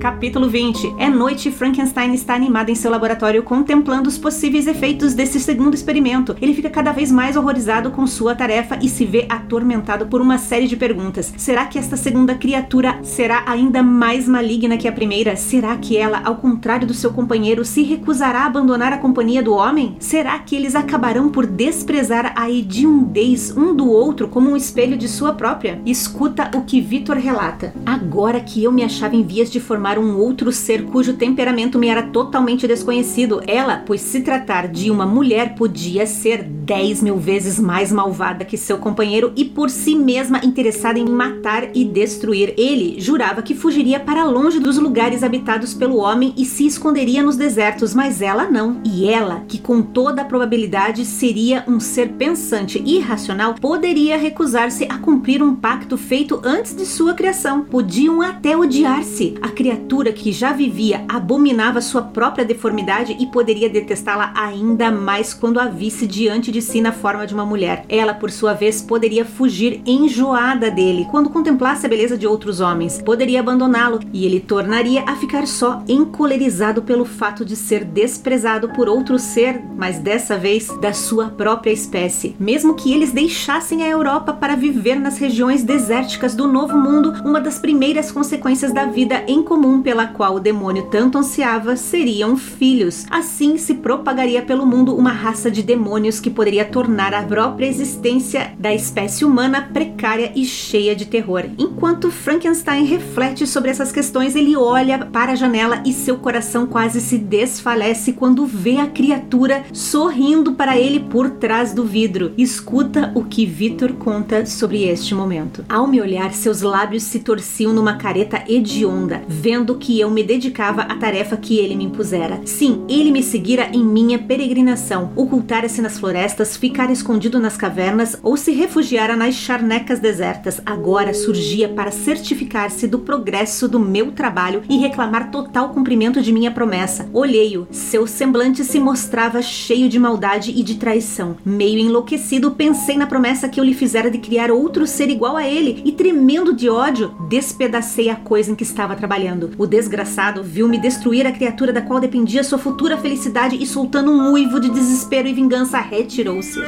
Capítulo 0.05 0.51
20. 0.51 0.97
É 0.99 1.09
noite 1.09 1.49
e 1.49 1.51
Frankenstein 1.51 2.13
está 2.13 2.35
animado 2.35 2.69
em 2.69 2.75
seu 2.75 2.91
laboratório 2.91 3.43
contemplando 3.43 4.07
os 4.07 4.19
possíveis 4.19 4.67
efeitos 4.67 5.15
desse 5.15 5.41
segundo 5.41 5.73
experimento. 5.73 6.37
Ele 6.43 6.53
fica 6.53 6.69
cada 6.69 6.93
vez 6.93 7.11
mais 7.11 7.37
horrorizado 7.37 7.91
com 7.91 8.07
sua 8.07 8.35
tarefa 8.35 8.79
e 8.83 8.89
se 8.91 9.07
vê 9.07 9.25
atormentado 9.31 10.07
por 10.07 10.21
uma 10.21 10.37
série 10.37 10.67
de 10.67 10.77
perguntas. 10.77 11.33
Será 11.39 11.65
que 11.65 11.79
esta 11.79 11.97
segunda 11.97 12.35
criatura 12.35 12.99
será 13.03 13.45
ainda 13.47 13.83
mais 13.83 14.29
maligna 14.29 14.77
que 14.77 14.87
a 14.87 14.93
primeira? 14.93 15.37
Será 15.37 15.75
que 15.79 15.97
ela, 15.97 16.21
ao 16.23 16.37
contrário 16.37 16.87
do 16.87 16.93
seu 16.93 17.11
companheiro, 17.11 17.65
se 17.65 17.83
recusará 17.83 18.41
a 18.41 18.47
abandonar 18.47 18.93
a 18.93 18.99
companhia 18.99 19.43
do 19.43 19.55
homem? 19.55 19.97
Será 19.99 20.39
que 20.39 20.55
eles 20.55 20.75
acabarão 20.75 21.31
por 21.31 21.47
desprezar 21.47 22.35
a 22.37 22.51
hediondez 22.51 23.57
um 23.57 23.75
do 23.75 23.89
outro 23.89 24.29
como 24.29 24.51
um 24.51 24.57
espelho 24.57 24.99
de 24.99 25.09
sua 25.09 25.33
própria? 25.33 25.81
Escuta 25.87 26.51
o 26.55 26.61
que 26.61 26.79
Victor 26.79 27.17
relata. 27.17 27.73
Agora 27.87 28.39
que 28.39 28.63
eu 28.63 28.71
me 28.71 28.85
achava 28.85 29.17
em 29.17 29.23
vias 29.23 29.51
de 29.51 29.59
formar 29.59 29.94
um 29.99 30.19
outro 30.19 30.53
ser 30.53 30.85
cujo 30.85 31.15
temperamento 31.15 31.79
me 31.79 31.89
era 31.89 32.03
totalmente 32.03 32.67
desconhecido. 32.67 33.41
Ela, 33.47 33.83
pois 33.87 34.01
se 34.01 34.21
tratar 34.21 34.69
de 34.69 34.91
uma 34.91 35.07
mulher, 35.07 35.55
podia 35.55 36.07
ser 36.07 36.43
dez 36.43 37.03
mil 37.03 37.17
vezes 37.17 37.59
mais 37.59 37.93
malvada 37.93 38.45
que 38.45 38.57
seu 38.57 38.79
companheiro 38.79 39.33
e 39.37 39.45
por 39.45 39.71
si 39.71 39.95
mesma 39.95 40.41
interessada 40.45 40.99
em 40.99 41.09
matar 41.09 41.69
e 41.75 41.85
destruir. 41.85 42.55
Ele 42.57 42.97
jurava 42.99 43.43
que 43.43 43.55
fugiria 43.55 44.01
para 44.01 44.25
longe 44.25 44.59
dos 44.59 44.79
lugares 44.79 45.23
habitados 45.23 45.75
pelo 45.75 45.97
homem 45.97 46.35
e 46.37 46.45
se 46.45 46.67
esconderia 46.67 47.23
nos 47.23 47.37
desertos, 47.37 47.95
mas 47.95 48.23
ela 48.23 48.51
não. 48.51 48.81
E 48.85 49.07
ela, 49.09 49.45
que 49.47 49.59
com 49.59 49.83
toda 49.83 50.23
a 50.23 50.25
probabilidade 50.25 51.05
seria 51.05 51.65
um 51.69 51.79
ser 51.79 52.11
pensante 52.13 52.83
e 52.85 52.97
irracional, 52.97 53.55
poderia 53.61 54.17
recusar-se 54.17 54.85
a 54.85 54.99
cumprir 54.99 55.43
um 55.43 55.55
pacto 55.55 55.97
feito 55.97 56.41
antes 56.43 56.75
de 56.75 56.87
sua 56.87 57.15
criação. 57.15 57.65
Podiam 57.65 58.23
até 58.23 58.57
odiar-se. 58.57 59.35
A 59.43 59.49
criatura 59.49 59.84
que 60.13 60.33
já 60.33 60.53
vivia 60.53 61.05
abominava 61.09 61.81
sua 61.81 62.03
própria 62.03 62.45
deformidade 62.45 63.17
e 63.19 63.27
poderia 63.27 63.69
detestá-la 63.69 64.33
ainda 64.35 64.91
mais 64.91 65.35
quando 65.35 65.61
a 65.61 65.67
visse 65.67 66.07
diante 66.07 66.51
de 66.51 66.61
si 66.61 66.81
na 66.81 66.93
forma 66.93 67.27
de 67.27 67.35
uma 67.35 67.45
mulher. 67.45 67.85
Ela, 67.89 68.15
por 68.15 68.31
sua 68.31 68.55
vez, 68.55 68.81
poderia 68.83 69.25
fugir 69.25 69.83
enjoada 69.87 70.71
dele 70.71 71.07
quando 71.11 71.31
contemplasse 71.31 71.87
a 71.87 71.89
beleza 71.89 72.17
de 72.17 72.27
outros 72.27 72.61
homens. 72.61 73.01
Poderia 73.03 73.41
abandoná-lo 73.41 74.01
e 74.13 74.25
ele 74.25 74.41
tornaria 74.41 75.05
a 75.07 75.17
ficar 75.17 75.47
só, 75.47 75.83
encolerizado 75.89 76.83
pelo 76.83 77.05
fato 77.05 77.45
de 77.45 77.55
ser 77.55 77.85
desprezado 77.85 78.71
por 78.71 78.89
outro 78.89 79.19
ser, 79.19 79.63
mas 79.77 79.99
dessa 79.99 80.37
vez 80.37 80.69
da 80.81 80.93
sua 80.93 81.27
própria 81.27 81.73
espécie. 81.73 82.35
Mesmo 82.39 82.75
que 82.75 82.93
eles 82.93 83.13
deixassem 83.13 83.83
a 83.83 83.89
Europa 83.89 84.33
para 84.33 84.57
viver 84.57 84.99
nas 84.99 85.19
regiões 85.19 85.63
desérticas 85.63 86.35
do 86.35 86.47
Novo 86.47 86.77
Mundo, 86.77 87.13
uma 87.25 87.41
das 87.41 87.59
primeiras 87.59 88.11
consequências 88.11 88.73
da 88.73 88.87
vida 88.87 89.25
em 89.29 89.43
comum 89.43 89.74
comum 89.75 89.83
pela 89.83 90.07
qual 90.07 90.37
o 90.37 90.41
demônio 90.41 90.85
tanto 90.91 91.19
ansiava 91.19 91.77
seriam 91.77 92.37
filhos. 92.37 93.07
Assim 93.11 93.57
se 93.59 93.75
propagaria 93.75 94.43
pelo 94.43 94.67
mundo 94.67 94.95
uma 94.97 95.11
raça 95.11 95.51
de 95.51 95.63
demônios 95.63 96.21
que 96.21 96.31
poderia 96.31 96.65
tornar 96.65 97.13
a 97.15 97.23
própria 97.23 97.67
existência 97.67 98.53
da 98.59 98.73
espécie 98.73 99.25
humana 99.25 99.69
precária 99.73 100.33
e 100.35 100.45
cheia 100.45 100.95
de 100.95 101.07
terror. 101.07 101.45
Enquanto 101.59 102.11
Frankenstein 102.11 102.85
reflete 102.85 103.47
sobre 103.47 103.71
essas 103.71 103.91
questões, 103.91 104.37
ele 104.37 104.57
olha 104.57 104.99
para 104.99 105.33
a 105.33 105.37
janela 105.37 105.83
e 105.85 105.93
seu 105.93 106.19
coração 106.19 106.67
quase 106.67 107.01
se 107.01 107.19
desfalece 107.19 108.13
quando 108.13 108.47
vê 108.47 108.79
a 108.79 108.87
criatura 108.87 109.65
sorrindo 109.73 110.53
para 110.53 110.79
ele 110.79 111.01
por 111.01 111.31
trás 111.31 111.73
do 111.73 111.85
vidro. 111.85 112.33
Escuta 112.37 113.13
o 113.15 113.25
que 113.25 113.47
Victor 113.47 113.93
conta 113.95 114.47
sobre 114.47 114.85
este 114.85 115.15
momento. 115.15 115.65
Ao 115.69 115.87
me 115.87 116.01
olhar, 116.01 116.33
seus 116.33 116.63
lábios 116.63 117.03
se 117.05 117.21
torciam 117.21 117.73
numa 117.73 117.97
careta 117.97 118.43
hedionda, 118.49 119.23
vendo 119.27 119.64
que 119.73 120.01
eu 120.01 120.11
me 120.11 120.25
dedicava 120.25 120.83
à 120.83 120.97
tarefa 120.97 121.37
que 121.37 121.59
ele 121.59 121.77
me 121.77 121.85
impusera. 121.85 122.41
Sim, 122.45 122.85
ele 122.89 123.13
me 123.13 123.23
seguira 123.23 123.71
em 123.73 123.85
minha 123.85 124.19
peregrinação, 124.19 125.13
ocultara-se 125.15 125.81
nas 125.81 125.99
florestas, 125.99 126.57
ficara 126.57 126.91
escondido 126.91 127.39
nas 127.39 127.57
cavernas 127.57 128.19
ou 128.21 128.37
se 128.37 128.51
refugiara 128.51 129.15
nas 129.15 129.35
charnecas 129.35 130.01
desertas. 130.01 130.61
Agora 130.67 131.15
surgia 131.15 131.69
para 131.69 131.93
certificar-se 131.93 132.89
do 132.89 132.99
progresso 132.99 133.69
do 133.69 133.79
meu 133.79 134.11
trabalho 134.11 134.63
e 134.69 134.79
reclamar 134.79 135.31
total 135.31 135.69
cumprimento 135.69 136.21
de 136.21 136.33
minha 136.33 136.51
promessa. 136.51 137.09
Olhei-o, 137.13 137.69
seu 137.71 138.07
semblante 138.07 138.65
se 138.65 138.81
mostrava 138.81 139.41
cheio 139.41 139.89
de 139.89 139.99
maldade 139.99 140.51
e 140.51 140.63
de 140.63 140.75
traição. 140.75 141.37
Meio 141.45 141.79
enlouquecido, 141.79 142.51
pensei 142.51 142.97
na 142.97 143.07
promessa 143.07 143.49
que 143.49 143.61
eu 143.61 143.65
lhe 143.65 143.75
fizera 143.75 144.11
de 144.11 144.19
criar 144.19 144.51
outro 144.51 144.87
ser 144.87 145.09
igual 145.11 145.37
a 145.37 145.47
ele 145.47 145.83
e, 145.85 145.93
tremendo 145.93 146.53
de 146.53 146.69
ódio, 146.69 147.15
despedacei 147.29 148.09
a 148.11 148.17
coisa 148.17 148.51
em 148.51 148.55
que 148.55 148.65
estava 148.65 148.97
trabalhando. 148.97 149.44
O 149.59 149.67
desgraçado 149.67 150.43
viu-me 150.43 150.79
destruir 150.79 151.27
a 151.27 151.33
criatura 151.33 151.73
da 151.73 151.83
qual 151.83 152.01
dependia 152.01 152.45
sua 152.45 152.59
futura 152.59 152.97
felicidade 152.97 153.57
e, 153.61 153.67
soltando 153.67 154.11
um 154.11 154.33
uivo 154.33 154.61
de 154.61 154.71
desespero 154.71 155.29
e 155.29 155.33
vingança, 155.33 155.79
retirou-se. 155.79 156.61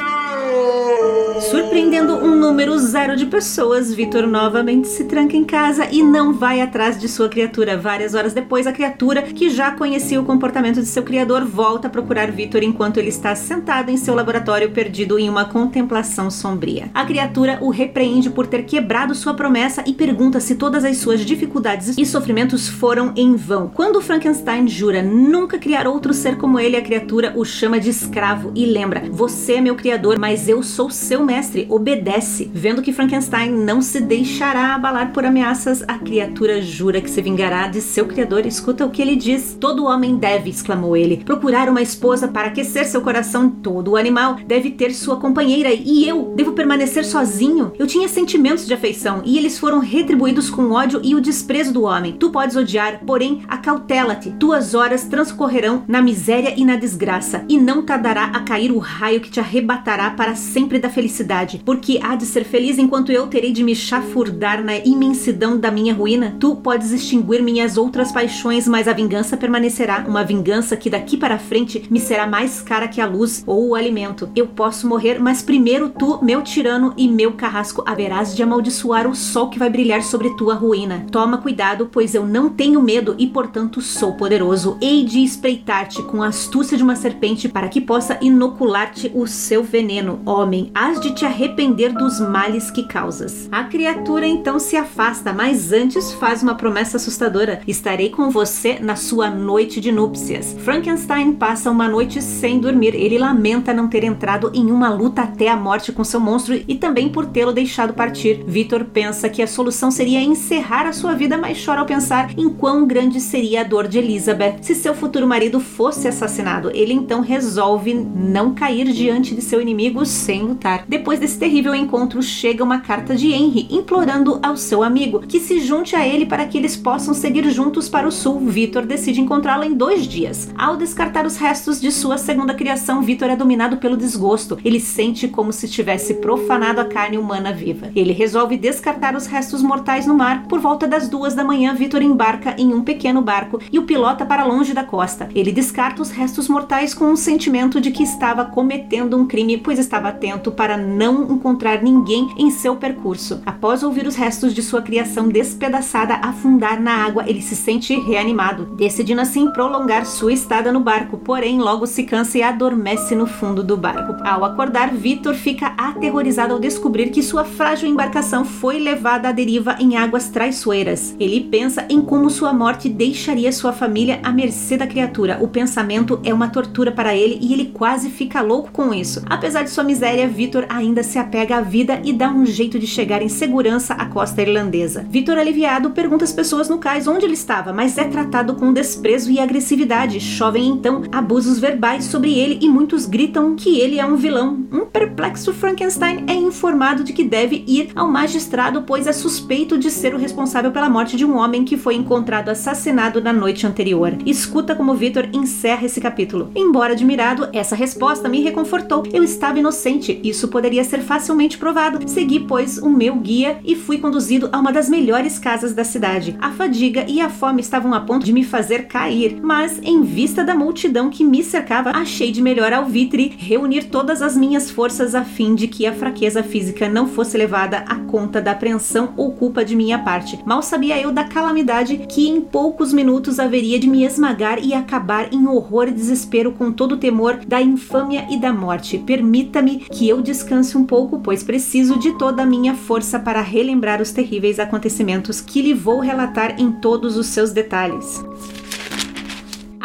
Surpreendendo 1.50 2.14
um 2.14 2.34
número 2.34 2.76
zero 2.78 3.14
de 3.14 3.26
pessoas, 3.26 3.94
Vitor 3.94 4.26
novamente 4.26 4.88
se 4.88 5.04
tranca 5.04 5.36
em 5.36 5.44
casa 5.44 5.86
e 5.92 6.02
não 6.02 6.32
vai 6.32 6.60
atrás 6.60 6.98
de 6.98 7.08
sua 7.08 7.28
criatura. 7.28 7.76
Várias 7.76 8.14
horas 8.14 8.34
depois, 8.34 8.66
a 8.66 8.72
criatura, 8.72 9.22
que 9.22 9.48
já 9.48 9.70
conhecia 9.70 10.20
o 10.20 10.24
comportamento 10.24 10.80
de 10.80 10.86
seu 10.86 11.02
criador, 11.02 11.44
volta 11.44 11.86
a 11.86 11.90
procurar 11.90 12.32
Vitor 12.32 12.62
enquanto 12.62 12.96
ele 12.96 13.10
está 13.10 13.34
sentado 13.36 13.90
em 13.90 13.96
seu 13.96 14.14
laboratório 14.14 14.70
perdido 14.70 15.18
em 15.18 15.28
uma 15.28 15.44
contemplação 15.44 16.30
sombria. 16.30 16.90
A 16.92 17.04
criatura 17.04 17.58
o 17.60 17.70
repreende 17.70 18.28
por 18.28 18.46
ter 18.46 18.64
quebrado 18.64 19.14
sua 19.14 19.34
promessa 19.34 19.84
e 19.86 19.92
pergunta 19.92 20.40
se 20.40 20.56
todas 20.56 20.84
as 20.84 20.96
suas 20.96 21.20
dificuldades 21.20 21.96
e 21.96 22.04
sofrimentos 22.04 22.68
foram 22.68 23.12
em 23.14 23.36
vão. 23.36 23.68
Quando 23.68 24.00
Frankenstein 24.00 24.66
jura 24.66 25.02
nunca 25.02 25.58
criar 25.58 25.86
outro 25.86 26.12
ser 26.12 26.36
como 26.36 26.58
ele, 26.58 26.76
a 26.76 26.82
criatura 26.82 27.32
o 27.36 27.44
chama 27.44 27.78
de 27.78 27.90
escravo 27.90 28.50
e 28.54 28.66
lembra: 28.66 29.04
Você 29.10 29.54
é 29.54 29.60
meu 29.60 29.76
criador, 29.76 30.18
mas 30.18 30.35
eu 30.44 30.62
sou 30.62 30.90
seu 30.90 31.24
mestre. 31.24 31.66
Obedece. 31.68 32.50
Vendo 32.52 32.82
que 32.82 32.92
Frankenstein 32.92 33.50
não 33.50 33.80
se 33.80 34.00
deixará 34.00 34.74
abalar 34.74 35.12
por 35.12 35.24
ameaças, 35.24 35.82
a 35.88 35.98
criatura 35.98 36.60
jura 36.60 37.00
que 37.00 37.10
se 37.10 37.22
vingará 37.22 37.68
de 37.68 37.80
seu 37.80 38.06
criador. 38.06 38.44
Escuta 38.44 38.84
o 38.84 38.90
que 38.90 39.00
ele 39.00 39.16
diz: 39.16 39.56
Todo 39.58 39.86
homem 39.86 40.16
deve, 40.16 40.50
exclamou 40.50 40.96
ele, 40.96 41.22
procurar 41.24 41.68
uma 41.68 41.80
esposa 41.80 42.28
para 42.28 42.48
aquecer 42.48 42.86
seu 42.86 43.00
coração. 43.00 43.48
Todo 43.48 43.96
animal 43.96 44.36
deve 44.46 44.70
ter 44.70 44.92
sua 44.92 45.16
companheira 45.16 45.70
e 45.72 46.06
eu 46.06 46.34
devo 46.36 46.52
permanecer 46.52 47.04
sozinho. 47.04 47.72
Eu 47.78 47.86
tinha 47.86 48.08
sentimentos 48.08 48.66
de 48.66 48.74
afeição 48.74 49.22
e 49.24 49.38
eles 49.38 49.58
foram 49.58 49.78
retribuídos 49.78 50.50
com 50.50 50.70
ódio 50.72 51.00
e 51.02 51.14
o 51.14 51.20
desprezo 51.20 51.72
do 51.72 51.84
homem. 51.84 52.12
Tu 52.12 52.30
podes 52.30 52.56
odiar, 52.56 53.00
porém, 53.06 53.42
acautela-te. 53.48 54.32
Tuas 54.32 54.74
horas 54.74 55.04
transcorrerão 55.04 55.84
na 55.88 56.02
miséria 56.02 56.54
e 56.56 56.64
na 56.64 56.76
desgraça, 56.76 57.44
e 57.48 57.58
não 57.58 57.82
tardará 57.82 58.24
a 58.24 58.40
cair 58.40 58.70
o 58.72 58.78
raio 58.78 59.20
que 59.20 59.30
te 59.30 59.40
arrebatará 59.40 60.10
para 60.10 60.25
sempre 60.34 60.78
da 60.78 60.90
felicidade, 60.90 61.62
porque 61.64 62.00
há 62.02 62.16
de 62.16 62.26
ser 62.26 62.44
feliz 62.44 62.78
enquanto 62.78 63.12
eu 63.12 63.26
terei 63.26 63.52
de 63.52 63.62
me 63.62 63.74
chafurdar 63.74 64.64
na 64.64 64.76
imensidão 64.78 65.58
da 65.58 65.70
minha 65.70 65.94
ruína. 65.94 66.36
Tu 66.40 66.56
podes 66.56 66.92
extinguir 66.92 67.42
minhas 67.42 67.76
outras 67.76 68.10
paixões, 68.10 68.66
mas 68.66 68.88
a 68.88 68.92
vingança 68.92 69.36
permanecerá, 69.36 70.04
uma 70.08 70.24
vingança 70.24 70.76
que 70.76 70.90
daqui 70.90 71.16
para 71.16 71.38
frente 71.38 71.86
me 71.90 72.00
será 72.00 72.26
mais 72.26 72.60
cara 72.60 72.88
que 72.88 73.00
a 73.00 73.06
luz 73.06 73.44
ou 73.46 73.68
o 73.68 73.74
alimento. 73.74 74.28
Eu 74.34 74.46
posso 74.46 74.88
morrer, 74.88 75.18
mas 75.18 75.42
primeiro 75.42 75.90
tu, 75.90 76.18
meu 76.22 76.42
tirano 76.42 76.92
e 76.96 77.08
meu 77.08 77.32
carrasco, 77.32 77.82
haverás 77.86 78.34
de 78.34 78.42
amaldiçoar 78.42 79.06
o 79.06 79.14
sol 79.14 79.48
que 79.48 79.58
vai 79.58 79.70
brilhar 79.70 80.02
sobre 80.02 80.36
tua 80.36 80.54
ruína. 80.54 81.06
Toma 81.10 81.38
cuidado, 81.38 81.88
pois 81.90 82.14
eu 82.14 82.26
não 82.26 82.48
tenho 82.48 82.82
medo 82.82 83.14
e, 83.18 83.26
portanto, 83.26 83.80
sou 83.80 84.14
poderoso. 84.14 84.76
Hei 84.80 85.04
de 85.04 85.22
espreitar-te 85.22 86.02
com 86.02 86.22
a 86.22 86.28
astúcia 86.28 86.76
de 86.76 86.82
uma 86.82 86.96
serpente 86.96 87.48
para 87.48 87.68
que 87.68 87.80
possa 87.80 88.18
inocular-te 88.20 89.10
o 89.14 89.26
seu 89.26 89.62
veneno, 89.62 90.15
homem. 90.24 90.70
Hás 90.74 91.00
de 91.00 91.12
te 91.12 91.24
arrepender 91.24 91.92
dos 91.92 92.20
males 92.20 92.70
que 92.70 92.84
causas. 92.84 93.48
A 93.50 93.64
criatura 93.64 94.26
então 94.26 94.58
se 94.58 94.76
afasta, 94.76 95.32
mas 95.32 95.72
antes 95.72 96.12
faz 96.12 96.42
uma 96.42 96.54
promessa 96.54 96.96
assustadora: 96.96 97.60
estarei 97.66 98.10
com 98.10 98.30
você 98.30 98.78
na 98.80 98.96
sua 98.96 99.28
noite 99.28 99.80
de 99.80 99.92
núpcias. 99.92 100.56
Frankenstein 100.60 101.32
passa 101.32 101.70
uma 101.70 101.88
noite 101.88 102.22
sem 102.22 102.58
dormir. 102.58 102.94
Ele 102.94 103.18
lamenta 103.18 103.74
não 103.74 103.88
ter 103.88 104.04
entrado 104.04 104.50
em 104.54 104.70
uma 104.70 104.88
luta 104.88 105.22
até 105.22 105.48
a 105.48 105.56
morte 105.56 105.92
com 105.92 106.04
seu 106.04 106.20
monstro 106.20 106.54
e 106.66 106.74
também 106.74 107.08
por 107.08 107.26
tê-lo 107.26 107.52
deixado 107.52 107.92
partir. 107.92 108.44
Victor 108.46 108.84
pensa 108.84 109.28
que 109.28 109.42
a 109.42 109.46
solução 109.46 109.90
seria 109.90 110.22
encerrar 110.22 110.86
a 110.86 110.92
sua 110.92 111.14
vida, 111.14 111.36
mas 111.36 111.62
chora 111.62 111.80
ao 111.80 111.86
pensar 111.86 112.30
em 112.38 112.48
quão 112.48 112.86
grande 112.86 113.20
seria 113.20 113.60
a 113.60 113.64
dor 113.64 113.88
de 113.88 113.98
Elizabeth 113.98 114.58
se 114.62 114.74
seu 114.74 114.94
futuro 114.94 115.26
marido 115.26 115.60
fosse 115.60 116.08
assassinado. 116.08 116.70
Ele 116.72 116.92
então 116.92 117.20
resolve 117.20 117.92
não 117.94 118.54
cair 118.54 118.90
diante 118.92 119.34
de 119.34 119.42
seu 119.42 119.60
inimigo 119.60 120.05
sem 120.06 120.42
lutar. 120.42 120.84
Depois 120.88 121.18
desse 121.18 121.38
terrível 121.38 121.74
encontro, 121.74 122.22
chega 122.22 122.64
uma 122.64 122.80
carta 122.80 123.14
de 123.14 123.32
Henry 123.32 123.66
implorando 123.70 124.38
ao 124.42 124.56
seu 124.56 124.82
amigo 124.82 125.20
que 125.20 125.40
se 125.40 125.60
junte 125.60 125.94
a 125.94 126.06
ele 126.06 126.26
para 126.26 126.46
que 126.46 126.56
eles 126.58 126.76
possam 126.76 127.14
seguir 127.14 127.48
juntos 127.50 127.88
para 127.88 128.06
o 128.06 128.12
sul. 128.12 128.40
Victor 128.40 128.86
decide 128.86 129.20
encontrá-lo 129.20 129.64
em 129.64 129.74
dois 129.74 130.06
dias. 130.06 130.48
Ao 130.56 130.76
descartar 130.76 131.26
os 131.26 131.36
restos 131.36 131.80
de 131.80 131.90
sua 131.90 132.18
segunda 132.18 132.54
criação, 132.54 133.02
Victor 133.02 133.30
é 133.30 133.36
dominado 133.36 133.76
pelo 133.78 133.96
desgosto. 133.96 134.58
Ele 134.64 134.80
sente 134.80 135.28
como 135.28 135.52
se 135.52 135.68
tivesse 135.68 136.14
profanado 136.14 136.80
a 136.80 136.84
carne 136.84 137.18
humana 137.18 137.52
viva. 137.52 137.90
Ele 137.94 138.12
resolve 138.12 138.56
descartar 138.56 139.16
os 139.16 139.26
restos 139.26 139.62
mortais 139.62 140.06
no 140.06 140.14
mar. 140.14 140.44
Por 140.48 140.60
volta 140.60 140.86
das 140.86 141.08
duas 141.08 141.34
da 141.34 141.44
manhã, 141.44 141.74
Victor 141.74 142.02
embarca 142.02 142.54
em 142.58 142.72
um 142.72 142.82
pequeno 142.82 143.20
barco 143.20 143.60
e 143.72 143.78
o 143.78 143.84
pilota 143.84 144.24
para 144.24 144.44
longe 144.44 144.72
da 144.72 144.84
costa. 144.84 145.28
Ele 145.34 145.52
descarta 145.52 146.02
os 146.02 146.10
restos 146.10 146.48
mortais 146.48 146.94
com 146.94 147.06
um 147.06 147.16
sentimento 147.16 147.80
de 147.80 147.90
que 147.90 148.02
estava 148.02 148.44
cometendo 148.44 149.16
um 149.16 149.26
crime, 149.26 149.56
pois 149.56 149.78
estava 149.78 149.95
atento 150.04 150.52
para 150.52 150.76
não 150.76 151.32
encontrar 151.32 151.82
ninguém 151.82 152.28
em 152.36 152.50
seu 152.50 152.76
percurso. 152.76 153.40
Após 153.46 153.82
ouvir 153.82 154.06
os 154.06 154.14
restos 154.16 154.54
de 154.54 154.62
sua 154.62 154.82
criação 154.82 155.28
despedaçada 155.28 156.14
afundar 156.14 156.80
na 156.80 157.04
água, 157.04 157.24
ele 157.26 157.40
se 157.40 157.56
sente 157.56 157.98
reanimado, 157.98 158.66
decidindo 158.76 159.20
assim 159.20 159.50
prolongar 159.50 160.04
sua 160.06 160.32
estada 160.32 160.72
no 160.72 160.80
barco, 160.80 161.18
porém 161.18 161.58
logo 161.58 161.86
se 161.86 162.04
cansa 162.04 162.38
e 162.38 162.42
adormece 162.42 163.14
no 163.14 163.26
fundo 163.26 163.62
do 163.62 163.76
barco. 163.76 164.16
Ao 164.24 164.44
acordar, 164.44 164.92
Victor 164.92 165.34
fica 165.34 165.74
aterrorizado 165.76 166.52
ao 166.52 166.60
descobrir 166.60 167.10
que 167.10 167.22
sua 167.22 167.44
frágil 167.44 167.88
embarcação 167.88 168.44
foi 168.44 168.78
levada 168.78 169.28
à 169.28 169.32
deriva 169.32 169.76
em 169.78 169.96
águas 169.96 170.28
traiçoeiras. 170.28 171.14
Ele 171.18 171.40
pensa 171.40 171.86
em 171.88 172.00
como 172.00 172.30
sua 172.30 172.52
morte 172.52 172.88
deixaria 172.88 173.52
sua 173.52 173.72
família 173.72 174.20
à 174.22 174.32
mercê 174.32 174.76
da 174.76 174.86
criatura. 174.86 175.38
O 175.40 175.48
pensamento 175.48 176.20
é 176.24 176.32
uma 176.32 176.48
tortura 176.48 176.90
para 176.92 177.14
ele 177.14 177.38
e 177.40 177.52
ele 177.52 177.66
quase 177.66 178.10
fica 178.10 178.42
louco 178.42 178.70
com 178.72 178.92
isso. 178.92 179.22
Apesar 179.28 179.62
de 179.62 179.70
sua 179.70 179.84
miséria, 179.86 180.28
Victor 180.28 180.66
ainda 180.68 181.02
se 181.02 181.18
apega 181.18 181.56
à 181.56 181.60
vida 181.60 182.02
e 182.04 182.12
dá 182.12 182.28
um 182.28 182.44
jeito 182.44 182.78
de 182.78 182.86
chegar 182.86 183.22
em 183.22 183.28
segurança 183.28 183.94
à 183.94 184.04
costa 184.06 184.42
irlandesa. 184.42 185.06
Victor, 185.08 185.38
aliviado, 185.38 185.90
pergunta 185.90 186.24
às 186.24 186.32
pessoas 186.32 186.68
no 186.68 186.78
cais 186.78 187.06
onde 187.06 187.24
ele 187.24 187.34
estava, 187.34 187.72
mas 187.72 187.96
é 187.96 188.04
tratado 188.04 188.54
com 188.54 188.72
desprezo 188.72 189.30
e 189.30 189.38
agressividade. 189.38 190.20
Chovem 190.20 190.66
então 190.66 191.04
abusos 191.12 191.58
verbais 191.58 192.04
sobre 192.04 192.38
ele 192.38 192.58
e 192.60 192.68
muitos 192.68 193.06
gritam 193.06 193.54
que 193.54 193.80
ele 193.80 193.98
é 193.98 194.04
um 194.04 194.16
vilão. 194.16 194.66
Um 194.72 194.84
perplexo 194.84 195.52
Frankenstein 195.52 196.24
é 196.26 196.34
informado 196.34 197.04
de 197.04 197.12
que 197.12 197.24
deve 197.24 197.64
ir 197.66 197.90
ao 197.94 198.10
magistrado, 198.10 198.82
pois 198.82 199.06
é 199.06 199.12
suspeito 199.12 199.78
de 199.78 199.90
ser 199.90 200.14
o 200.14 200.18
responsável 200.18 200.72
pela 200.72 200.90
morte 200.90 201.16
de 201.16 201.24
um 201.24 201.36
homem 201.36 201.64
que 201.64 201.76
foi 201.76 201.94
encontrado 201.94 202.48
assassinado 202.48 203.20
na 203.20 203.32
noite 203.32 203.66
anterior. 203.66 204.12
Escuta 204.26 204.74
como 204.74 204.94
Victor 204.94 205.28
encerra 205.32 205.86
esse 205.86 206.00
capítulo. 206.00 206.50
Embora 206.54 206.92
admirado, 206.92 207.48
essa 207.52 207.76
resposta 207.76 208.28
me 208.28 208.42
reconfortou. 208.42 209.04
Eu 209.12 209.22
estava 209.22 209.58
inocente. 209.58 209.75
Isso 210.22 210.48
poderia 210.48 210.84
ser 210.84 211.00
facilmente 211.00 211.58
provado. 211.58 212.08
Segui, 212.08 212.40
pois, 212.40 212.78
o 212.78 212.88
meu 212.88 213.16
guia 213.16 213.58
e 213.64 213.76
fui 213.76 213.98
conduzido 213.98 214.48
a 214.52 214.58
uma 214.58 214.72
das 214.72 214.88
melhores 214.88 215.38
casas 215.38 215.74
da 215.74 215.84
cidade. 215.84 216.36
A 216.40 216.50
fadiga 216.52 217.04
e 217.08 217.20
a 217.20 217.28
fome 217.28 217.60
estavam 217.60 217.92
a 217.94 218.00
ponto 218.00 218.24
de 218.24 218.32
me 218.32 218.44
fazer 218.44 218.86
cair, 218.86 219.38
mas 219.42 219.78
em 219.82 220.02
vista 220.02 220.44
da 220.44 220.54
multidão 220.54 221.10
que 221.10 221.24
me 221.24 221.42
cercava, 221.42 221.90
achei 221.90 222.32
de 222.32 222.42
melhor 222.42 222.72
alvitre 222.72 223.34
reunir 223.36 223.84
todas 223.84 224.22
as 224.22 224.36
minhas 224.36 224.70
forças 224.70 225.14
a 225.14 225.24
fim 225.24 225.54
de 225.54 225.68
que 225.68 225.86
a 225.86 225.92
fraqueza 225.92 226.42
física 226.42 226.88
não 226.88 227.06
fosse 227.06 227.36
levada 227.36 227.78
à 227.88 227.96
conta 227.96 228.40
da 228.40 228.52
apreensão 228.52 229.12
ou 229.16 229.32
culpa 229.32 229.64
de 229.64 229.76
minha 229.76 229.98
parte. 229.98 230.38
Mal 230.44 230.62
sabia 230.62 231.00
eu 231.00 231.12
da 231.12 231.24
calamidade 231.24 232.06
que 232.08 232.28
em 232.28 232.40
poucos 232.40 232.92
minutos 232.92 233.38
haveria 233.38 233.78
de 233.78 233.88
me 233.88 234.04
esmagar 234.04 234.58
e 234.62 234.72
acabar 234.72 235.32
em 235.32 235.46
horror 235.46 235.88
e 235.88 235.92
desespero 235.92 236.52
com 236.52 236.72
todo 236.72 236.92
o 236.92 236.96
temor 236.96 237.40
da 237.46 237.60
infâmia 237.60 238.26
e 238.30 238.38
da 238.38 238.52
morte. 238.52 238.98
Permita-me 238.98 239.65
que 239.74 240.08
eu 240.08 240.22
descanse 240.22 240.78
um 240.78 240.84
pouco, 240.84 241.20
pois 241.20 241.42
preciso 241.42 241.98
de 241.98 242.16
toda 242.16 242.42
a 242.42 242.46
minha 242.46 242.74
força 242.74 243.18
para 243.18 243.40
relembrar 243.40 244.00
os 244.00 244.12
terríveis 244.12 244.58
acontecimentos 244.58 245.40
que 245.40 245.60
lhe 245.60 245.74
vou 245.74 246.00
relatar 246.00 246.60
em 246.60 246.70
todos 246.70 247.16
os 247.16 247.26
seus 247.26 247.50
detalhes. 247.52 248.24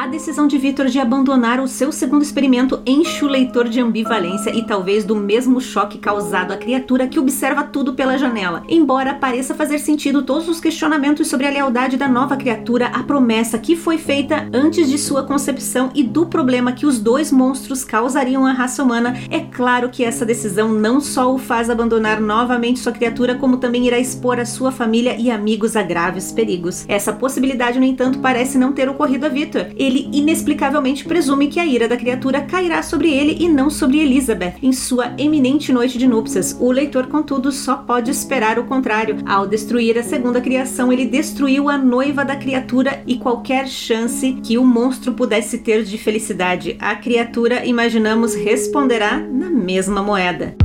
A 0.02 0.08
decisão 0.08 0.48
de 0.48 0.58
Victor 0.58 0.88
de 0.88 1.00
abandonar 1.00 1.60
o 1.60 1.68
seu 1.68 1.92
segundo 1.92 2.24
experimento 2.24 2.82
enche 2.88 3.24
o 3.24 3.28
leitor 3.28 3.70
de 3.70 3.80
ambivalência 3.80 4.50
e 4.50 4.66
talvez 4.66 5.06
do 5.06 5.16
mesmo 5.16 5.62
choque 5.62 6.00
causado 6.00 6.52
à 6.52 6.58
criatura 6.58 7.08
que 7.08 7.20
observa 7.20 7.66
tudo 7.66 7.94
pela 7.94 8.18
janela. 8.18 8.64
Embora 8.68 9.14
pareça 9.14 9.54
fazer 9.54 9.78
sentido 9.78 10.24
todos 10.24 10.50
os 10.50 10.60
questionamentos 10.60 11.28
sobre 11.28 11.46
a 11.46 11.52
lealdade 11.52 11.98
da 11.98 12.08
nova 12.08 12.36
criatura, 12.36 12.88
a 12.88 13.04
promessa 13.04 13.60
que 13.60 13.76
foi 13.76 14.00
feita 14.00 14.50
antes 14.52 14.90
de 14.90 14.98
sua 14.98 15.22
concepção 15.22 15.92
e 15.94 16.02
do 16.02 16.26
problema 16.26 16.72
que 16.72 16.88
os 16.88 16.98
dois 16.98 17.32
monstros 17.32 17.84
causariam 17.84 18.44
à 18.44 18.54
raça 18.54 18.84
humana, 18.84 19.16
é 19.30 19.42
claro 19.42 19.90
que 19.90 20.04
essa 20.04 20.26
decisão 20.26 20.74
não 20.74 21.00
só 21.00 21.32
o 21.32 21.38
faz 21.38 21.70
abandonar 21.70 22.20
novamente 22.20 22.80
sua 22.80 22.92
criatura, 22.92 23.36
como 23.36 23.58
também 23.58 23.86
irá 23.86 24.00
expor 24.00 24.40
a 24.40 24.48
sua 24.48 24.72
família 24.72 25.16
e 25.16 25.30
amigos 25.30 25.76
a 25.76 25.84
graves 25.84 26.32
perigos. 26.32 26.86
Essa 26.88 27.14
possibilidade, 27.14 27.78
no 27.78 27.86
entanto, 27.86 28.18
parece 28.18 28.58
não 28.58 28.74
ter 28.74 28.90
ocorrido 28.90 29.28
a 29.28 29.30
Victor 29.30 29.68
ele 29.91 29.91
inexplicavelmente 30.12 31.06
presume 31.06 31.48
que 31.48 31.60
a 31.60 31.66
ira 31.66 31.88
da 31.88 31.98
criatura 31.98 32.42
cairá 32.42 32.82
sobre 32.82 33.12
ele 33.12 33.38
e 33.40 33.50
não 33.50 33.70
sobre 33.70 34.00
Elizabeth 34.00 34.56
em 34.62 34.72
sua 34.72 35.14
eminente 35.18 35.72
noite 35.72 35.98
de 35.98 36.08
núpcias. 36.08 36.58
O 36.60 36.72
leitor, 36.72 37.08
contudo, 37.08 37.52
só 37.52 37.76
pode 37.78 38.10
esperar 38.10 38.58
o 38.58 38.64
contrário. 38.64 39.18
Ao 39.26 39.46
destruir 39.46 39.98
a 39.98 40.04
segunda 40.04 40.42
criação, 40.42 40.92
ele 40.92 41.06
destruiu 41.06 41.70
a 41.70 41.78
noiva 41.78 42.24
da 42.24 42.36
criatura 42.36 43.04
e 43.06 43.18
qualquer 43.18 43.68
chance 43.68 44.34
que 44.44 44.58
o 44.58 44.66
monstro 44.66 45.14
pudesse 45.14 45.60
ter 45.60 45.84
de 45.84 45.98
felicidade. 45.98 46.76
A 46.80 46.96
criatura, 46.96 47.66
imaginamos, 47.66 48.34
responderá 48.34 49.20
na 49.20 49.50
mesma 49.50 50.02
moeda. 50.02 50.56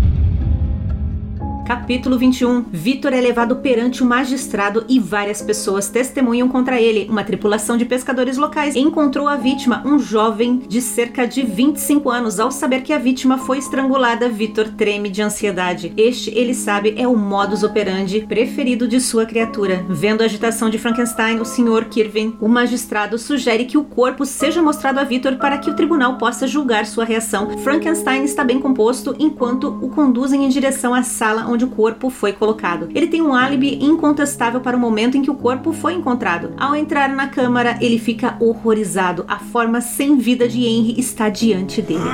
Capítulo 1.66 2.16
21. 2.16 2.66
Vitor 2.70 3.12
é 3.12 3.20
levado 3.20 3.56
perante 3.56 4.00
o 4.00 4.06
magistrado 4.06 4.84
e 4.88 5.00
várias 5.00 5.42
pessoas 5.42 5.88
testemunham 5.88 6.48
contra 6.48 6.80
ele. 6.80 7.08
Uma 7.10 7.24
tripulação 7.24 7.76
de 7.76 7.84
pescadores 7.84 8.36
locais 8.36 8.76
encontrou 8.76 9.26
a 9.26 9.34
vítima, 9.34 9.82
um 9.84 9.98
jovem 9.98 10.58
de 10.58 10.80
cerca 10.80 11.26
de 11.26 11.42
25 11.42 12.08
anos. 12.08 12.38
Ao 12.38 12.52
saber 12.52 12.82
que 12.82 12.92
a 12.92 12.98
vítima 12.98 13.36
foi 13.36 13.58
estrangulada, 13.58 14.28
Vitor 14.28 14.68
treme 14.76 15.08
de 15.08 15.20
ansiedade. 15.22 15.92
Este, 15.96 16.30
ele 16.30 16.54
sabe, 16.54 16.94
é 16.96 17.08
o 17.08 17.16
modus 17.16 17.64
operandi 17.64 18.20
preferido 18.20 18.86
de 18.86 19.00
sua 19.00 19.26
criatura. 19.26 19.84
Vendo 19.88 20.22
a 20.22 20.26
agitação 20.26 20.70
de 20.70 20.78
Frankenstein, 20.78 21.40
o 21.40 21.44
Sr. 21.44 21.86
Kirvin, 21.90 22.36
o 22.40 22.46
magistrado, 22.46 23.18
sugere 23.18 23.64
que 23.64 23.76
o 23.76 23.82
corpo 23.82 24.24
seja 24.24 24.62
mostrado 24.62 25.00
a 25.00 25.04
Vitor 25.04 25.34
para 25.34 25.58
que 25.58 25.68
o 25.68 25.74
tribunal 25.74 26.16
possa 26.16 26.46
julgar 26.46 26.86
sua 26.86 27.04
reação. 27.04 27.58
Frankenstein 27.58 28.22
está 28.22 28.44
bem 28.44 28.60
composto 28.60 29.16
enquanto 29.18 29.76
o 29.82 29.88
conduzem 29.88 30.44
em 30.44 30.48
direção 30.48 30.94
à 30.94 31.02
sala 31.02 31.55
onde 31.55 31.55
onde 31.56 31.64
o 31.64 31.68
corpo 31.68 32.10
foi 32.10 32.32
colocado. 32.32 32.88
Ele 32.94 33.06
tem 33.06 33.22
um 33.22 33.34
álibi 33.34 33.82
incontestável 33.82 34.60
para 34.60 34.76
o 34.76 34.80
momento 34.80 35.16
em 35.16 35.22
que 35.22 35.30
o 35.30 35.34
corpo 35.34 35.72
foi 35.72 35.94
encontrado. 35.94 36.52
Ao 36.58 36.76
entrar 36.76 37.08
na 37.08 37.28
câmara, 37.28 37.78
ele 37.80 37.98
fica 37.98 38.36
horrorizado. 38.38 39.24
A 39.26 39.38
forma 39.38 39.80
sem 39.80 40.18
vida 40.18 40.46
de 40.46 40.64
Henry 40.64 41.00
está 41.00 41.30
diante 41.30 41.80
dele. 41.80 42.04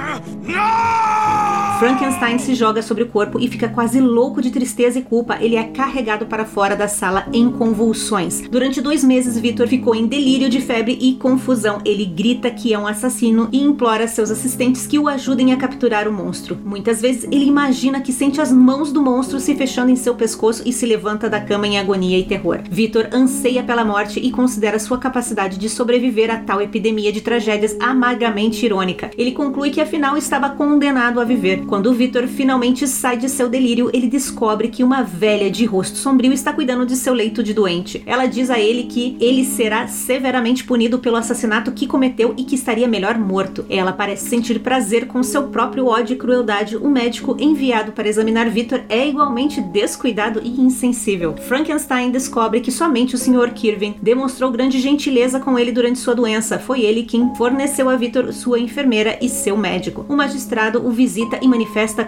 Frankenstein 1.83 2.39
se 2.39 2.55
joga 2.55 2.81
sobre 2.81 3.03
o 3.03 3.09
corpo 3.09 3.41
e 3.41 3.49
fica 3.49 3.69
quase 3.69 3.99
louco 3.99 4.41
de 4.41 4.53
tristeza 4.53 5.01
e 5.01 5.03
culpa. 5.03 5.39
Ele 5.41 5.57
é 5.57 5.65
carregado 5.65 6.27
para 6.27 6.45
fora 6.45 6.77
da 6.77 6.87
sala 6.87 7.27
em 7.33 7.51
convulsões. 7.51 8.41
Durante 8.49 8.81
dois 8.81 9.03
meses, 9.03 9.37
Victor 9.37 9.67
ficou 9.67 9.93
em 9.93 10.07
delírio 10.07 10.49
de 10.49 10.61
febre 10.61 10.97
e 11.01 11.15
confusão. 11.15 11.81
Ele 11.85 12.05
grita 12.05 12.53
que 12.53 12.73
é 12.73 12.79
um 12.79 12.87
assassino 12.87 13.49
e 13.51 13.61
implora 13.61 14.07
seus 14.07 14.31
assistentes 14.31 14.87
que 14.87 14.97
o 14.97 15.09
ajudem 15.09 15.53
a 15.53 15.57
capturar 15.57 16.07
o 16.07 16.13
monstro. 16.13 16.57
Muitas 16.65 17.01
vezes 17.01 17.25
ele 17.25 17.47
imagina 17.47 18.01
que 18.01 18.13
sente 18.13 18.41
as 18.41 18.53
mãos 18.53 18.93
do 18.93 19.03
monstro 19.03 19.41
se 19.41 19.53
fechando 19.57 19.91
em 19.91 19.97
seu 19.97 20.15
pescoço 20.15 20.63
e 20.65 20.73
se 20.73 20.87
levanta 20.87 21.29
da 21.29 21.41
cama 21.41 21.67
em 21.67 21.81
agonia 21.81 22.17
e 22.17 22.23
terror. 22.23 22.61
Vitor 22.71 23.09
anseia 23.13 23.65
pela 23.65 23.85
morte 23.85 24.21
e 24.21 24.31
considera 24.31 24.79
sua 24.79 24.99
capacidade 24.99 25.59
de 25.59 25.69
sobreviver 25.69 26.31
a 26.31 26.37
tal 26.37 26.61
epidemia 26.61 27.13
de 27.13 27.23
tragédias 27.23 27.77
amargamente 27.81 28.65
irônica. 28.65 29.11
Ele 29.19 29.33
conclui 29.33 29.71
que 29.71 29.81
afinal 29.81 30.17
estava 30.17 30.51
condenado 30.51 31.21
a 31.21 31.25
viver. 31.25 31.72
Quando 31.73 31.95
Vitor 31.95 32.27
finalmente 32.27 32.87
sai 32.87 33.17
de 33.17 33.31
seu 33.31 33.49
delírio, 33.49 33.89
ele 33.95 34.07
descobre 34.07 34.69
que 34.69 34.85
uma 34.85 35.03
velha 35.03 35.51
de 35.51 35.65
rosto 35.65 35.97
sombrio 35.97 36.31
está 36.31 36.53
cuidando 36.53 36.85
de 36.85 36.95
seu 36.95 37.15
leito 37.15 37.43
de 37.43 37.55
doente. 37.55 38.03
Ela 38.05 38.27
diz 38.27 38.51
a 38.51 38.61
ele 38.61 38.83
que 38.83 39.17
ele 39.19 39.43
será 39.43 39.89
severamente 39.89 40.65
punido 40.65 40.99
pelo 40.99 41.17
assassinato 41.17 41.73
que 41.73 41.87
cometeu 41.87 42.35
e 42.37 42.45
que 42.45 42.57
estaria 42.57 42.87
melhor 42.87 43.17
morto. 43.17 43.65
Ela 43.71 43.91
parece 43.91 44.29
sentir 44.29 44.61
prazer 44.61 45.07
com 45.07 45.23
seu 45.23 45.45
próprio 45.45 45.87
ódio 45.87 46.13
e 46.13 46.19
crueldade. 46.19 46.77
O 46.77 46.91
médico 46.91 47.39
enviado 47.41 47.93
para 47.93 48.07
examinar 48.07 48.51
Vitor 48.51 48.83
é 48.91 49.09
igual 49.09 49.23
igualmente 49.23 49.63
descuidado 49.63 50.43
e 50.45 50.61
insensível. 50.61 51.35
Frankenstein 51.39 52.11
descobre 52.11 52.61
que 52.61 52.71
somente 52.71 53.15
o 53.15 53.19
Sr. 53.19 53.51
Kirvin 53.55 53.95
demonstrou 54.03 54.51
grande 54.51 54.79
gentileza 54.79 55.41
com 55.41 55.59
ele 55.59 55.73
durante 55.73 56.01
sua 56.01 56.15
doença. 56.15 56.59
Foi 56.59 56.83
ele 56.83 57.05
quem 57.05 57.35
forneceu 57.35 57.89
a 57.89 57.97
Victor 57.97 58.31
sua 58.35 58.61
enfermeira 58.61 59.19
e 59.23 59.29
seu 59.31 59.57
médico. 59.57 60.05
O 60.07 60.15
magistrado 60.15 60.87
o 60.87 60.91
visita 60.91 61.39
e 61.41 61.49
manifesta 61.49 61.62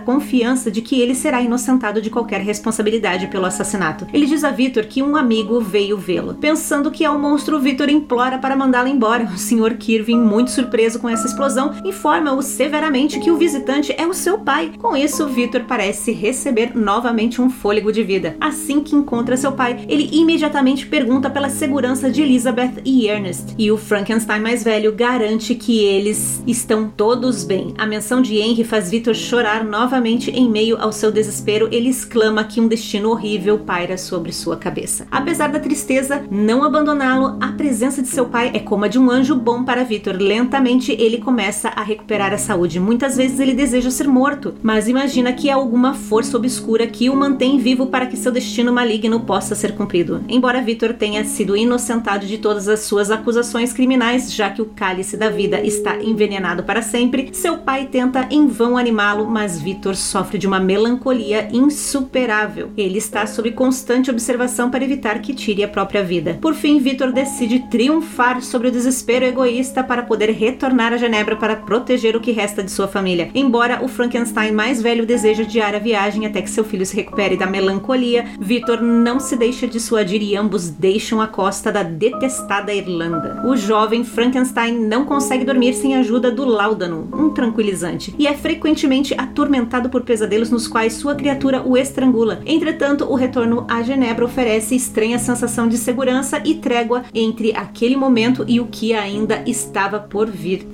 confiança 0.05 0.71
de 0.71 0.81
que 0.81 1.01
ele 1.01 1.14
será 1.14 1.40
inocentado 1.40 2.01
de 2.01 2.11
qualquer 2.11 2.40
responsabilidade 2.40 3.27
pelo 3.29 3.47
assassinato. 3.47 4.07
Ele 4.12 4.27
diz 4.27 4.45
a 4.45 4.51
Victor 4.51 4.85
que 4.85 5.03
um 5.03 5.17
amigo 5.17 5.61
veio 5.61 5.97
vê-lo. 5.97 6.35
Pensando 6.35 6.90
que 6.90 7.05
é 7.05 7.11
um 7.11 7.19
monstro, 7.19 7.61
Victor 7.61 7.88
implora 7.88 8.38
para 8.38 8.57
mandá-lo 8.57 8.88
embora. 8.88 9.25
O 9.25 9.38
Sr. 9.38 9.77
Kirvin, 9.79 10.21
muito 10.21 10.51
surpreso 10.51 10.99
com 10.99 11.09
essa 11.09 11.27
explosão, 11.27 11.75
informa-o 11.85 12.43
severamente 12.43 13.19
que 13.21 13.31
o 13.31 13.37
visitante 13.37 13.95
é 13.97 14.07
o 14.07 14.14
seu 14.14 14.38
pai. 14.38 14.73
Com 14.79 14.97
isso, 14.97 15.27
Victor 15.29 15.62
parece 15.67 16.12
receber 16.12 16.77
novamente 16.77 17.40
um 17.40 17.51
fôlego 17.51 17.93
de 17.93 18.03
vida. 18.03 18.37
Assim 18.40 18.81
que 18.81 18.95
encontra 18.95 19.37
seu 19.37 19.53
pai, 19.53 19.85
ele 19.88 20.09
imediatamente 20.12 20.87
pergunta 20.87 21.31
pela 21.31 21.49
segurança 21.49 22.11
de 22.11 22.23
Elizabeth 22.23 22.83
e 22.85 23.07
Ernest, 23.07 23.55
e 23.59 23.71
o 23.71 23.77
Frankenstein 23.77 24.40
mais 24.40 24.62
velho 24.62 24.93
garante 24.93 25.55
que 25.55 25.79
eles 25.79 26.43
estão 26.47 26.88
todos 26.88 27.45
bem. 27.45 27.75
A 27.79 27.87
menção 27.87 28.21
de 28.21 28.37
Henry 28.38 28.64
faz 28.64 28.90
Victor 28.90 29.14
chorar 29.14 29.43
novamente 29.64 30.30
em 30.30 30.48
meio 30.48 30.76
ao 30.80 30.92
seu 30.92 31.12
desespero. 31.12 31.68
Ele 31.70 31.90
exclama 31.90 32.44
que 32.44 32.61
um 32.61 32.68
destino 32.68 33.11
horrível 33.11 33.59
paira 33.59 33.98
sobre 33.98 34.33
sua 34.33 34.57
cabeça. 34.57 35.07
Apesar 35.11 35.48
da 35.48 35.61
tristeza, 35.61 36.24
não 36.30 36.64
abandoná-lo, 36.64 37.37
a 37.40 37.48
presença 37.52 38.00
de 38.00 38.09
seu 38.09 38.26
pai 38.26 38.50
é 38.54 38.59
como 38.59 38.85
a 38.85 38.88
de 38.88 38.98
um 38.98 39.11
anjo 39.11 39.35
bom 39.35 39.64
para 39.64 39.85
Victor. 39.85 40.16
Lentamente 40.16 40.92
ele 40.92 41.18
começa 41.18 41.68
a 41.68 41.83
recuperar 41.83 42.33
a 42.33 42.38
saúde. 42.38 42.80
Muitas 42.80 43.16
vezes 43.16 43.38
ele 43.38 43.52
deseja 43.52 43.90
ser 43.90 44.09
morto, 44.09 44.54
mas 44.62 44.88
imagina 44.88 45.33
que 45.33 45.50
há 45.50 45.54
alguma 45.54 45.94
força 45.94 46.37
obscura 46.37 46.87
que 46.87 47.11
o 47.11 47.16
mantém 47.16 47.59
vivo 47.59 47.87
para 47.87 48.07
que 48.07 48.16
seu 48.16 48.33
destino 48.33 48.72
maligno 48.72 49.20
possa 49.20 49.54
ser 49.54 49.74
cumprido. 49.74 50.22
Embora 50.28 50.62
Victor 50.62 50.94
tenha 50.94 51.24
sido 51.24 51.57
inocentado 51.57 52.26
de 52.26 52.38
todas 52.38 52.68
as 52.68 52.80
suas 52.80 53.11
acusações 53.11 53.72
criminais, 53.72 54.33
já 54.33 54.50
que 54.50 54.62
o 54.62 54.66
cálice 54.66 55.16
da 55.16 55.28
vida 55.28 55.61
está 55.61 56.02
envenenado 56.02 56.62
para 56.62 56.83
sempre, 56.83 57.30
seu 57.33 57.59
pai 57.59 57.87
tenta 57.87 58.26
em 58.30 58.46
vão 58.46 58.76
animá-lo, 58.76 59.23
mas 59.28 59.60
Victor 59.60 59.96
sofre 59.96 60.38
de 60.38 60.46
uma 60.46 60.60
melancolia 60.60 61.48
insuperável. 61.52 62.70
Ele 62.76 62.98
está 62.98 63.26
sob 63.26 63.50
constante 63.52 64.10
observação 64.10 64.70
para 64.70 64.84
evitar 64.84 65.20
que 65.20 65.34
tire 65.34 65.62
a 65.62 65.68
própria 65.68 66.02
vida. 66.02 66.38
Por 66.40 66.54
fim, 66.54 66.78
Victor 66.78 67.12
decide 67.12 67.60
triunfar 67.70 68.42
sobre 68.42 68.68
o 68.68 68.72
desespero 68.72 69.24
egoísta 69.24 69.82
para 69.82 70.02
poder 70.02 70.30
retornar 70.30 70.92
a 70.92 70.96
Genebra 70.96 71.37
para 71.37 71.56
proteger 71.56 72.16
o 72.16 72.20
que 72.20 72.32
resta 72.32 72.62
de 72.62 72.70
sua 72.70 72.88
família. 72.88 73.30
Embora 73.34 73.82
o 73.82 73.88
Frankenstein 73.88 74.52
mais 74.52 74.80
velho 74.82 75.06
deseje 75.06 75.42
adiar 75.42 75.74
a 75.74 75.78
viagem 75.78 76.26
até 76.26 76.42
que 76.42 76.50
seu 76.50 76.64
filho 76.64 76.87
se 76.87 76.96
recupere 76.96 77.37
da 77.37 77.46
melancolia, 77.46 78.26
Victor 78.38 78.80
não 78.80 79.20
se 79.20 79.37
deixa 79.37 79.66
dissuadir 79.66 80.22
e 80.22 80.37
ambos 80.37 80.68
deixam 80.68 81.20
a 81.20 81.26
costa 81.26 81.70
da 81.70 81.82
detestada 81.82 82.72
Irlanda. 82.72 83.42
O 83.46 83.56
jovem 83.56 84.04
Frankenstein 84.04 84.78
não 84.78 85.04
consegue 85.04 85.44
dormir 85.44 85.74
sem 85.74 85.94
a 85.94 86.00
ajuda 86.00 86.30
do 86.30 86.44
Laudano, 86.44 87.08
um 87.12 87.30
tranquilizante, 87.30 88.14
e 88.18 88.26
é 88.26 88.34
frequentemente 88.34 89.13
atormentado 89.18 89.88
por 89.88 90.03
pesadelos 90.03 90.50
nos 90.50 90.66
quais 90.66 90.94
sua 90.94 91.14
criatura 91.14 91.62
o 91.62 91.77
estrangula. 91.77 92.42
Entretanto, 92.46 93.05
o 93.05 93.14
retorno 93.14 93.66
a 93.68 93.83
Genebra 93.83 94.24
oferece 94.24 94.74
estranha 94.74 95.18
sensação 95.18 95.68
de 95.68 95.79
segurança 95.79 96.40
e 96.44 96.55
trégua 96.55 97.05
entre 97.14 97.55
aquele 97.55 97.96
momento 97.96 98.44
e 98.48 98.61
o 98.61 98.66
que 98.66 98.94
ainda 98.94 99.42
estava 99.46 100.00
por 100.00 100.31
vir. 100.31 100.66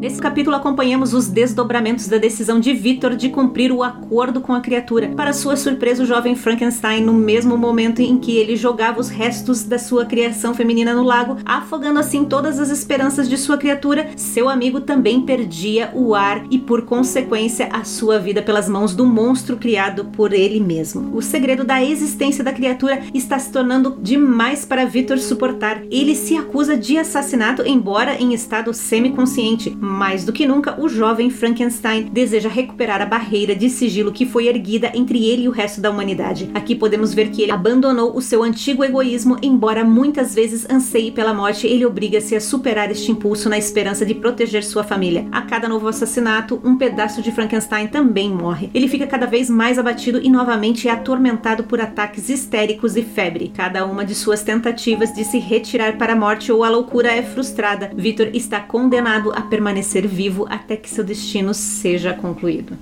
Nesse 0.00 0.20
capítulo 0.20 0.54
acompanhamos 0.54 1.12
os 1.12 1.26
desdobramentos 1.26 2.06
da 2.06 2.18
decisão 2.18 2.60
de 2.60 2.72
Victor 2.72 3.16
de 3.16 3.30
cumprir 3.30 3.72
o 3.72 3.82
acordo 3.82 4.40
com 4.40 4.52
a 4.52 4.60
criatura. 4.60 5.08
Para 5.08 5.32
sua 5.32 5.56
surpresa, 5.56 6.04
o 6.04 6.06
jovem 6.06 6.36
Frankenstein, 6.36 7.02
no 7.02 7.12
mesmo 7.12 7.58
momento 7.58 8.00
em 8.00 8.16
que 8.16 8.36
ele 8.36 8.54
jogava 8.54 9.00
os 9.00 9.08
restos 9.08 9.64
da 9.64 9.76
sua 9.76 10.06
criação 10.06 10.54
feminina 10.54 10.94
no 10.94 11.02
lago, 11.02 11.38
afogando 11.44 11.98
assim 11.98 12.24
todas 12.24 12.60
as 12.60 12.70
esperanças 12.70 13.28
de 13.28 13.36
sua 13.36 13.58
criatura, 13.58 14.10
seu 14.14 14.48
amigo 14.48 14.80
também 14.80 15.22
perdia 15.22 15.90
o 15.92 16.14
ar 16.14 16.44
e, 16.48 16.58
por 16.58 16.82
consequência, 16.82 17.68
a 17.72 17.82
sua 17.82 18.20
vida 18.20 18.40
pelas 18.40 18.68
mãos 18.68 18.94
do 18.94 19.04
monstro 19.04 19.56
criado 19.56 20.04
por 20.04 20.32
ele 20.32 20.60
mesmo. 20.60 21.10
O 21.12 21.20
segredo 21.20 21.64
da 21.64 21.82
existência 21.82 22.44
da 22.44 22.52
criatura 22.52 23.02
está 23.12 23.36
se 23.36 23.50
tornando 23.50 23.98
demais 24.00 24.64
para 24.64 24.84
Victor 24.84 25.18
suportar. 25.18 25.82
Ele 25.90 26.14
se 26.14 26.36
acusa 26.36 26.76
de 26.76 26.96
assassinato, 26.96 27.62
embora 27.66 28.14
em 28.14 28.32
estado 28.32 28.72
semiconsciente. 28.72 29.76
Mais 29.88 30.22
do 30.22 30.34
que 30.34 30.46
nunca, 30.46 30.78
o 30.78 30.86
jovem 30.86 31.30
Frankenstein 31.30 32.10
deseja 32.12 32.50
recuperar 32.50 33.00
a 33.00 33.06
barreira 33.06 33.56
de 33.56 33.70
sigilo 33.70 34.12
que 34.12 34.26
foi 34.26 34.46
erguida 34.46 34.92
entre 34.94 35.24
ele 35.24 35.44
e 35.44 35.48
o 35.48 35.50
resto 35.50 35.80
da 35.80 35.90
humanidade. 35.90 36.50
Aqui 36.52 36.74
podemos 36.74 37.14
ver 37.14 37.30
que 37.30 37.40
ele 37.40 37.52
abandonou 37.52 38.14
o 38.14 38.20
seu 38.20 38.42
antigo 38.42 38.84
egoísmo, 38.84 39.38
embora 39.42 39.82
muitas 39.84 40.34
vezes 40.34 40.68
anseie 40.68 41.10
pela 41.10 41.32
morte, 41.32 41.66
ele 41.66 41.86
obriga-se 41.86 42.36
a 42.36 42.40
superar 42.40 42.90
este 42.90 43.10
impulso 43.10 43.48
na 43.48 43.56
esperança 43.56 44.04
de 44.04 44.14
proteger 44.14 44.62
sua 44.62 44.84
família. 44.84 45.26
A 45.32 45.40
cada 45.40 45.66
novo 45.66 45.88
assassinato, 45.88 46.60
um 46.62 46.76
pedaço 46.76 47.22
de 47.22 47.32
Frankenstein 47.32 47.86
também 47.86 48.28
morre. 48.28 48.68
Ele 48.74 48.88
fica 48.88 49.06
cada 49.06 49.24
vez 49.24 49.48
mais 49.48 49.78
abatido 49.78 50.20
e 50.22 50.28
novamente 50.28 50.86
é 50.86 50.90
atormentado 50.90 51.64
por 51.64 51.80
ataques 51.80 52.28
histéricos 52.28 52.94
e 52.94 53.02
febre. 53.02 53.50
Cada 53.56 53.86
uma 53.86 54.04
de 54.04 54.14
suas 54.14 54.42
tentativas 54.42 55.14
de 55.14 55.24
se 55.24 55.38
retirar 55.38 55.96
para 55.96 56.12
a 56.12 56.16
morte 56.16 56.52
ou 56.52 56.62
a 56.62 56.68
loucura 56.68 57.10
é 57.10 57.22
frustrada. 57.22 57.90
Victor 57.96 58.28
está 58.34 58.60
condenado 58.60 59.32
a 59.32 59.40
permanecer 59.40 59.77
vivo 60.06 60.46
até 60.48 60.76
que 60.76 60.88
seu 60.88 61.04
destino 61.04 61.54
seja 61.54 62.12
concluído. 62.12 62.76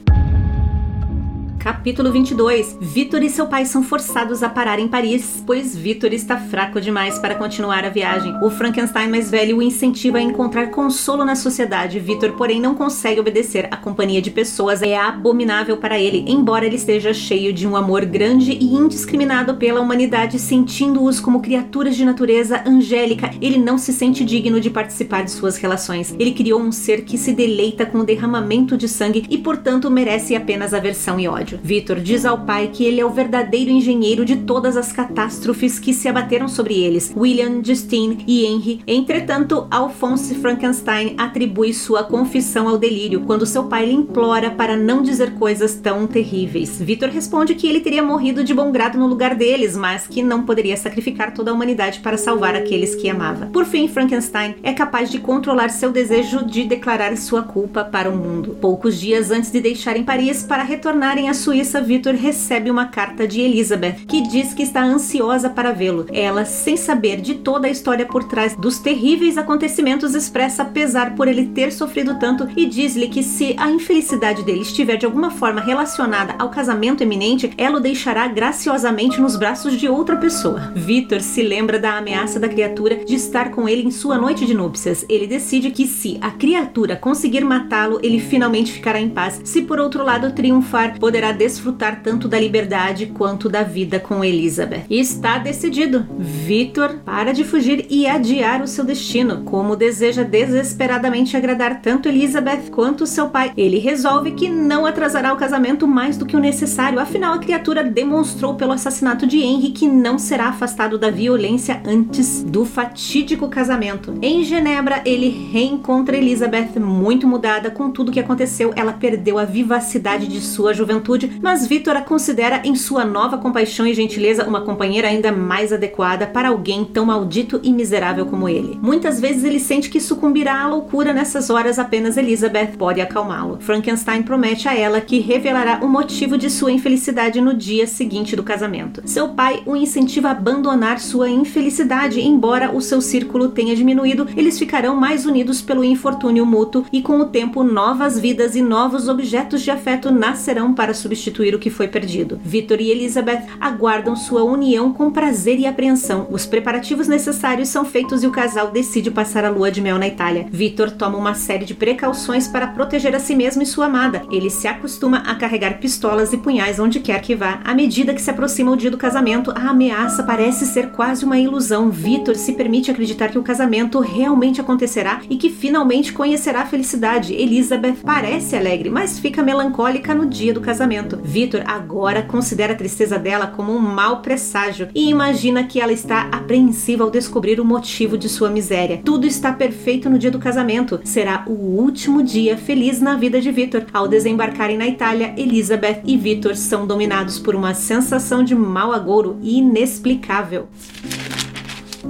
Capítulo 1.66 2.12
22. 2.12 2.78
Vitor 2.80 3.24
e 3.24 3.28
seu 3.28 3.48
pai 3.48 3.66
são 3.66 3.82
forçados 3.82 4.40
a 4.44 4.48
parar 4.48 4.78
em 4.78 4.86
Paris, 4.86 5.42
pois 5.44 5.74
Vitor 5.74 6.12
está 6.12 6.36
fraco 6.36 6.80
demais 6.80 7.18
para 7.18 7.34
continuar 7.34 7.84
a 7.84 7.88
viagem. 7.88 8.32
O 8.40 8.48
Frankenstein 8.48 9.08
mais 9.08 9.32
velho 9.32 9.56
o 9.56 9.62
incentiva 9.62 10.18
a 10.18 10.22
encontrar 10.22 10.70
consolo 10.70 11.24
na 11.24 11.34
sociedade. 11.34 11.98
Vitor, 11.98 12.34
porém, 12.34 12.60
não 12.60 12.76
consegue 12.76 13.18
obedecer. 13.18 13.66
A 13.72 13.76
companhia 13.76 14.22
de 14.22 14.30
pessoas 14.30 14.80
é 14.80 14.96
abominável 14.96 15.76
para 15.76 15.98
ele, 15.98 16.24
embora 16.28 16.64
ele 16.64 16.76
esteja 16.76 17.12
cheio 17.12 17.52
de 17.52 17.66
um 17.66 17.74
amor 17.74 18.04
grande 18.04 18.52
e 18.52 18.72
indiscriminado 18.72 19.56
pela 19.56 19.80
humanidade, 19.80 20.38
sentindo-os 20.38 21.18
como 21.18 21.42
criaturas 21.42 21.96
de 21.96 22.04
natureza 22.04 22.62
angélica. 22.64 23.32
Ele 23.42 23.58
não 23.58 23.76
se 23.76 23.92
sente 23.92 24.24
digno 24.24 24.60
de 24.60 24.70
participar 24.70 25.24
de 25.24 25.32
suas 25.32 25.56
relações. 25.56 26.14
Ele 26.16 26.30
criou 26.30 26.60
um 26.60 26.70
ser 26.70 27.02
que 27.04 27.18
se 27.18 27.32
deleita 27.32 27.84
com 27.84 27.98
o 27.98 28.04
derramamento 28.04 28.76
de 28.76 28.88
sangue 28.88 29.26
e, 29.28 29.36
portanto, 29.36 29.90
merece 29.90 30.36
apenas 30.36 30.72
aversão 30.72 31.18
e 31.18 31.26
ódio. 31.26 31.55
Vitor 31.62 32.00
diz 32.00 32.24
ao 32.24 32.38
pai 32.44 32.70
que 32.72 32.84
ele 32.84 33.00
é 33.00 33.04
o 33.04 33.10
verdadeiro 33.10 33.70
engenheiro 33.70 34.24
de 34.24 34.36
todas 34.36 34.76
as 34.76 34.92
catástrofes 34.92 35.78
que 35.78 35.92
se 35.92 36.08
abateram 36.08 36.48
sobre 36.48 36.74
eles, 36.74 37.12
William, 37.16 37.62
Justine 37.62 38.24
e 38.26 38.44
Henry. 38.44 38.80
Entretanto, 38.86 39.66
Alphonse 39.70 40.34
Frankenstein 40.34 41.14
atribui 41.18 41.72
sua 41.72 42.04
confissão 42.04 42.68
ao 42.68 42.78
delírio 42.78 43.22
quando 43.22 43.46
seu 43.46 43.64
pai 43.64 43.86
lhe 43.86 43.92
implora 43.92 44.50
para 44.50 44.76
não 44.76 45.02
dizer 45.02 45.34
coisas 45.34 45.74
tão 45.74 46.06
terríveis. 46.06 46.80
Vitor 46.80 47.08
responde 47.08 47.54
que 47.54 47.66
ele 47.66 47.80
teria 47.80 48.02
morrido 48.02 48.44
de 48.44 48.54
bom 48.54 48.70
grado 48.70 48.98
no 48.98 49.06
lugar 49.06 49.34
deles, 49.34 49.76
mas 49.76 50.06
que 50.06 50.22
não 50.22 50.44
poderia 50.44 50.76
sacrificar 50.76 51.34
toda 51.34 51.50
a 51.50 51.54
humanidade 51.54 52.00
para 52.00 52.18
salvar 52.18 52.54
aqueles 52.54 52.94
que 52.94 53.08
amava. 53.08 53.46
Por 53.46 53.64
fim, 53.64 53.88
Frankenstein 53.88 54.56
é 54.62 54.72
capaz 54.72 55.10
de 55.10 55.18
controlar 55.18 55.70
seu 55.70 55.90
desejo 55.90 56.44
de 56.44 56.64
declarar 56.64 57.16
sua 57.16 57.42
culpa 57.42 57.84
para 57.84 58.10
o 58.10 58.16
mundo. 58.16 58.56
Poucos 58.60 58.98
dias 58.98 59.30
antes 59.30 59.50
de 59.50 59.60
deixarem 59.60 60.04
Paris 60.04 60.42
para 60.42 60.62
retornarem 60.62 61.28
à 61.28 61.34
Suíça, 61.46 61.80
Victor 61.80 62.14
recebe 62.14 62.72
uma 62.72 62.86
carta 62.86 63.24
de 63.24 63.40
Elizabeth 63.40 63.98
que 64.08 64.20
diz 64.20 64.52
que 64.52 64.64
está 64.64 64.82
ansiosa 64.82 65.48
para 65.48 65.70
vê-lo. 65.70 66.04
Ela, 66.12 66.44
sem 66.44 66.76
saber 66.76 67.20
de 67.20 67.36
toda 67.36 67.68
a 67.68 67.70
história 67.70 68.04
por 68.04 68.24
trás 68.24 68.56
dos 68.56 68.80
terríveis 68.80 69.38
acontecimentos, 69.38 70.16
expressa 70.16 70.64
pesar 70.64 71.14
por 71.14 71.28
ele 71.28 71.46
ter 71.46 71.72
sofrido 71.72 72.18
tanto 72.18 72.48
e 72.56 72.66
diz-lhe 72.66 73.06
que 73.06 73.22
se 73.22 73.54
a 73.58 73.70
infelicidade 73.70 74.42
dele 74.42 74.62
estiver 74.62 74.96
de 74.96 75.06
alguma 75.06 75.30
forma 75.30 75.60
relacionada 75.60 76.34
ao 76.36 76.50
casamento 76.50 77.04
eminente, 77.04 77.52
ela 77.56 77.76
o 77.76 77.80
deixará 77.80 78.26
graciosamente 78.26 79.20
nos 79.20 79.36
braços 79.36 79.78
de 79.78 79.88
outra 79.88 80.16
pessoa. 80.16 80.72
Victor 80.74 81.20
se 81.20 81.44
lembra 81.44 81.78
da 81.78 81.96
ameaça 81.96 82.40
da 82.40 82.48
criatura 82.48 83.04
de 83.04 83.14
estar 83.14 83.52
com 83.52 83.68
ele 83.68 83.82
em 83.82 83.92
sua 83.92 84.18
noite 84.18 84.44
de 84.44 84.52
núpcias. 84.52 85.06
Ele 85.08 85.28
decide 85.28 85.70
que 85.70 85.86
se 85.86 86.18
a 86.20 86.32
criatura 86.32 86.96
conseguir 86.96 87.44
matá-lo, 87.44 88.00
ele 88.02 88.18
finalmente 88.18 88.72
ficará 88.72 89.00
em 89.00 89.10
paz. 89.10 89.40
Se 89.44 89.62
por 89.62 89.78
outro 89.78 90.02
lado 90.02 90.32
triunfar, 90.32 90.98
poderá 90.98 91.35
desfrutar 91.36 92.00
tanto 92.02 92.26
da 92.26 92.40
liberdade 92.40 93.06
quanto 93.06 93.48
da 93.48 93.62
vida 93.62 94.00
com 94.00 94.24
Elizabeth. 94.24 94.84
E 94.90 94.98
está 94.98 95.38
decidido. 95.38 96.06
Victor 96.18 96.96
para 97.04 97.32
de 97.32 97.44
fugir 97.44 97.86
e 97.88 98.06
adiar 98.06 98.62
o 98.62 98.66
seu 98.66 98.84
destino, 98.84 99.42
como 99.44 99.76
deseja 99.76 100.22
desesperadamente 100.22 101.36
agradar 101.36 101.80
tanto 101.80 102.08
Elizabeth 102.08 102.70
quanto 102.70 103.06
seu 103.06 103.28
pai. 103.28 103.52
Ele 103.56 103.78
resolve 103.78 104.32
que 104.32 104.48
não 104.48 104.86
atrasará 104.86 105.32
o 105.32 105.36
casamento 105.36 105.86
mais 105.86 106.16
do 106.16 106.26
que 106.26 106.36
o 106.36 106.40
necessário, 106.40 106.98
afinal 106.98 107.34
a 107.34 107.38
criatura 107.38 107.84
demonstrou 107.84 108.54
pelo 108.54 108.72
assassinato 108.72 109.26
de 109.26 109.38
Henry 109.38 109.70
que 109.70 109.88
não 109.88 110.18
será 110.18 110.48
afastado 110.48 110.98
da 110.98 111.10
violência 111.10 111.80
antes 111.84 112.42
do 112.42 112.64
fatídico 112.64 113.48
casamento. 113.48 114.14
Em 114.22 114.42
Genebra, 114.42 115.02
ele 115.04 115.28
reencontra 115.52 116.16
Elizabeth 116.16 116.78
muito 116.80 117.26
mudada 117.26 117.70
com 117.70 117.90
tudo 117.90 118.12
que 118.12 118.20
aconteceu. 118.20 118.72
Ela 118.74 118.92
perdeu 118.92 119.38
a 119.38 119.44
vivacidade 119.44 120.26
de 120.26 120.40
sua 120.40 120.72
juventude, 120.72 121.25
mas 121.42 121.66
Victor 121.66 121.96
a 121.96 122.02
considera 122.02 122.62
em 122.64 122.74
sua 122.74 123.04
nova 123.04 123.38
compaixão 123.38 123.86
e 123.86 123.94
gentileza 123.94 124.46
uma 124.46 124.60
companheira 124.60 125.08
ainda 125.08 125.32
mais 125.32 125.72
adequada 125.72 126.26
para 126.26 126.48
alguém 126.48 126.84
tão 126.84 127.06
maldito 127.06 127.60
e 127.62 127.72
miserável 127.72 128.26
como 128.26 128.48
ele. 128.48 128.78
Muitas 128.80 129.20
vezes 129.20 129.44
ele 129.44 129.60
sente 129.60 129.90
que 129.90 130.00
sucumbirá 130.00 130.60
à 130.62 130.68
loucura 130.68 131.12
nessas 131.12 131.50
horas, 131.50 131.78
apenas 131.78 132.16
Elizabeth 132.16 132.76
pode 132.78 133.00
acalmá-lo. 133.00 133.58
Frankenstein 133.60 134.22
promete 134.22 134.68
a 134.68 134.74
ela 134.74 135.00
que 135.00 135.18
revelará 135.18 135.80
o 135.82 135.88
motivo 135.88 136.38
de 136.38 136.50
sua 136.50 136.72
infelicidade 136.72 137.40
no 137.40 137.54
dia 137.54 137.86
seguinte 137.86 138.36
do 138.36 138.42
casamento. 138.42 139.02
Seu 139.04 139.28
pai 139.28 139.62
o 139.66 139.76
incentiva 139.76 140.28
a 140.28 140.32
abandonar 140.32 141.00
sua 141.00 141.28
infelicidade, 141.28 142.20
embora 142.20 142.74
o 142.74 142.80
seu 142.80 143.00
círculo 143.00 143.48
tenha 143.48 143.74
diminuído, 143.74 144.26
eles 144.36 144.58
ficarão 144.58 144.96
mais 144.96 145.26
unidos 145.26 145.62
pelo 145.62 145.84
infortúnio 145.84 146.46
mútuo 146.46 146.84
e 146.92 147.02
com 147.02 147.20
o 147.20 147.26
tempo 147.26 147.62
novas 147.62 148.18
vidas 148.18 148.56
e 148.56 148.62
novos 148.62 149.08
objetos 149.08 149.62
de 149.62 149.70
afeto 149.70 150.10
nascerão 150.10 150.74
para 150.74 150.94
substituir 151.06 151.54
o 151.54 151.58
que 151.58 151.70
foi 151.70 151.86
perdido. 151.86 152.40
Victor 152.44 152.80
e 152.80 152.90
Elizabeth 152.90 153.44
aguardam 153.60 154.16
sua 154.16 154.42
união 154.42 154.92
com 154.92 155.10
prazer 155.10 155.58
e 155.60 155.66
apreensão. 155.66 156.26
Os 156.30 156.44
preparativos 156.44 157.06
necessários 157.06 157.68
são 157.68 157.84
feitos 157.84 158.24
e 158.24 158.26
o 158.26 158.32
casal 158.32 158.70
decide 158.72 159.10
passar 159.10 159.44
a 159.44 159.50
lua 159.50 159.70
de 159.70 159.80
mel 159.80 159.98
na 159.98 160.08
Itália. 160.08 160.46
Victor 160.50 160.90
toma 160.90 161.16
uma 161.16 161.34
série 161.34 161.64
de 161.64 161.74
precauções 161.74 162.48
para 162.48 162.66
proteger 162.66 163.14
a 163.14 163.20
si 163.20 163.36
mesmo 163.36 163.62
e 163.62 163.66
sua 163.66 163.86
amada. 163.86 164.22
Ele 164.30 164.50
se 164.50 164.66
acostuma 164.66 165.18
a 165.18 165.34
carregar 165.36 165.78
pistolas 165.78 166.32
e 166.32 166.38
punhais 166.38 166.80
onde 166.80 166.98
quer 166.98 167.20
que 167.22 167.36
vá. 167.36 167.60
À 167.64 167.72
medida 167.72 168.12
que 168.12 168.20
se 168.20 168.30
aproxima 168.30 168.72
o 168.72 168.76
dia 168.76 168.90
do 168.90 168.98
casamento, 168.98 169.52
a 169.52 169.70
ameaça 169.70 170.24
parece 170.24 170.66
ser 170.66 170.90
quase 170.90 171.24
uma 171.24 171.38
ilusão. 171.38 171.88
Victor 171.88 172.34
se 172.34 172.52
permite 172.52 172.90
acreditar 172.90 173.28
que 173.28 173.38
o 173.38 173.42
casamento 173.42 174.00
realmente 174.00 174.60
acontecerá 174.60 175.20
e 175.30 175.36
que 175.36 175.50
finalmente 175.50 176.12
conhecerá 176.12 176.62
a 176.62 176.66
felicidade. 176.66 177.34
Elizabeth 177.34 177.98
parece 178.04 178.56
alegre, 178.56 178.90
mas 178.90 179.18
fica 179.18 179.42
melancólica 179.42 180.14
no 180.14 180.26
dia 180.26 180.52
do 180.52 180.60
casamento. 180.60 180.95
Victor 181.22 181.62
agora 181.66 182.22
considera 182.22 182.72
a 182.72 182.76
tristeza 182.76 183.18
dela 183.18 183.46
como 183.46 183.72
um 183.72 183.80
mau 183.80 184.20
presságio 184.20 184.88
e 184.94 185.08
imagina 185.08 185.64
que 185.64 185.80
ela 185.80 185.92
está 185.92 186.22
apreensiva 186.32 187.04
ao 187.04 187.10
descobrir 187.10 187.60
o 187.60 187.64
motivo 187.64 188.16
de 188.16 188.28
sua 188.28 188.50
miséria. 188.50 189.00
Tudo 189.04 189.26
está 189.26 189.52
perfeito 189.52 190.08
no 190.08 190.18
dia 190.18 190.30
do 190.30 190.38
casamento. 190.38 191.00
Será 191.04 191.44
o 191.46 191.52
último 191.52 192.22
dia 192.22 192.56
feliz 192.56 193.00
na 193.00 193.16
vida 193.16 193.40
de 193.40 193.50
Victor. 193.50 193.86
Ao 193.92 194.08
desembarcarem 194.08 194.78
na 194.78 194.86
Itália, 194.86 195.34
Elizabeth 195.36 196.02
e 196.04 196.16
Victor 196.16 196.56
são 196.56 196.86
dominados 196.86 197.38
por 197.38 197.54
uma 197.54 197.74
sensação 197.74 198.42
de 198.42 198.54
mau 198.54 198.92
agouro 198.92 199.38
inexplicável. 199.42 200.68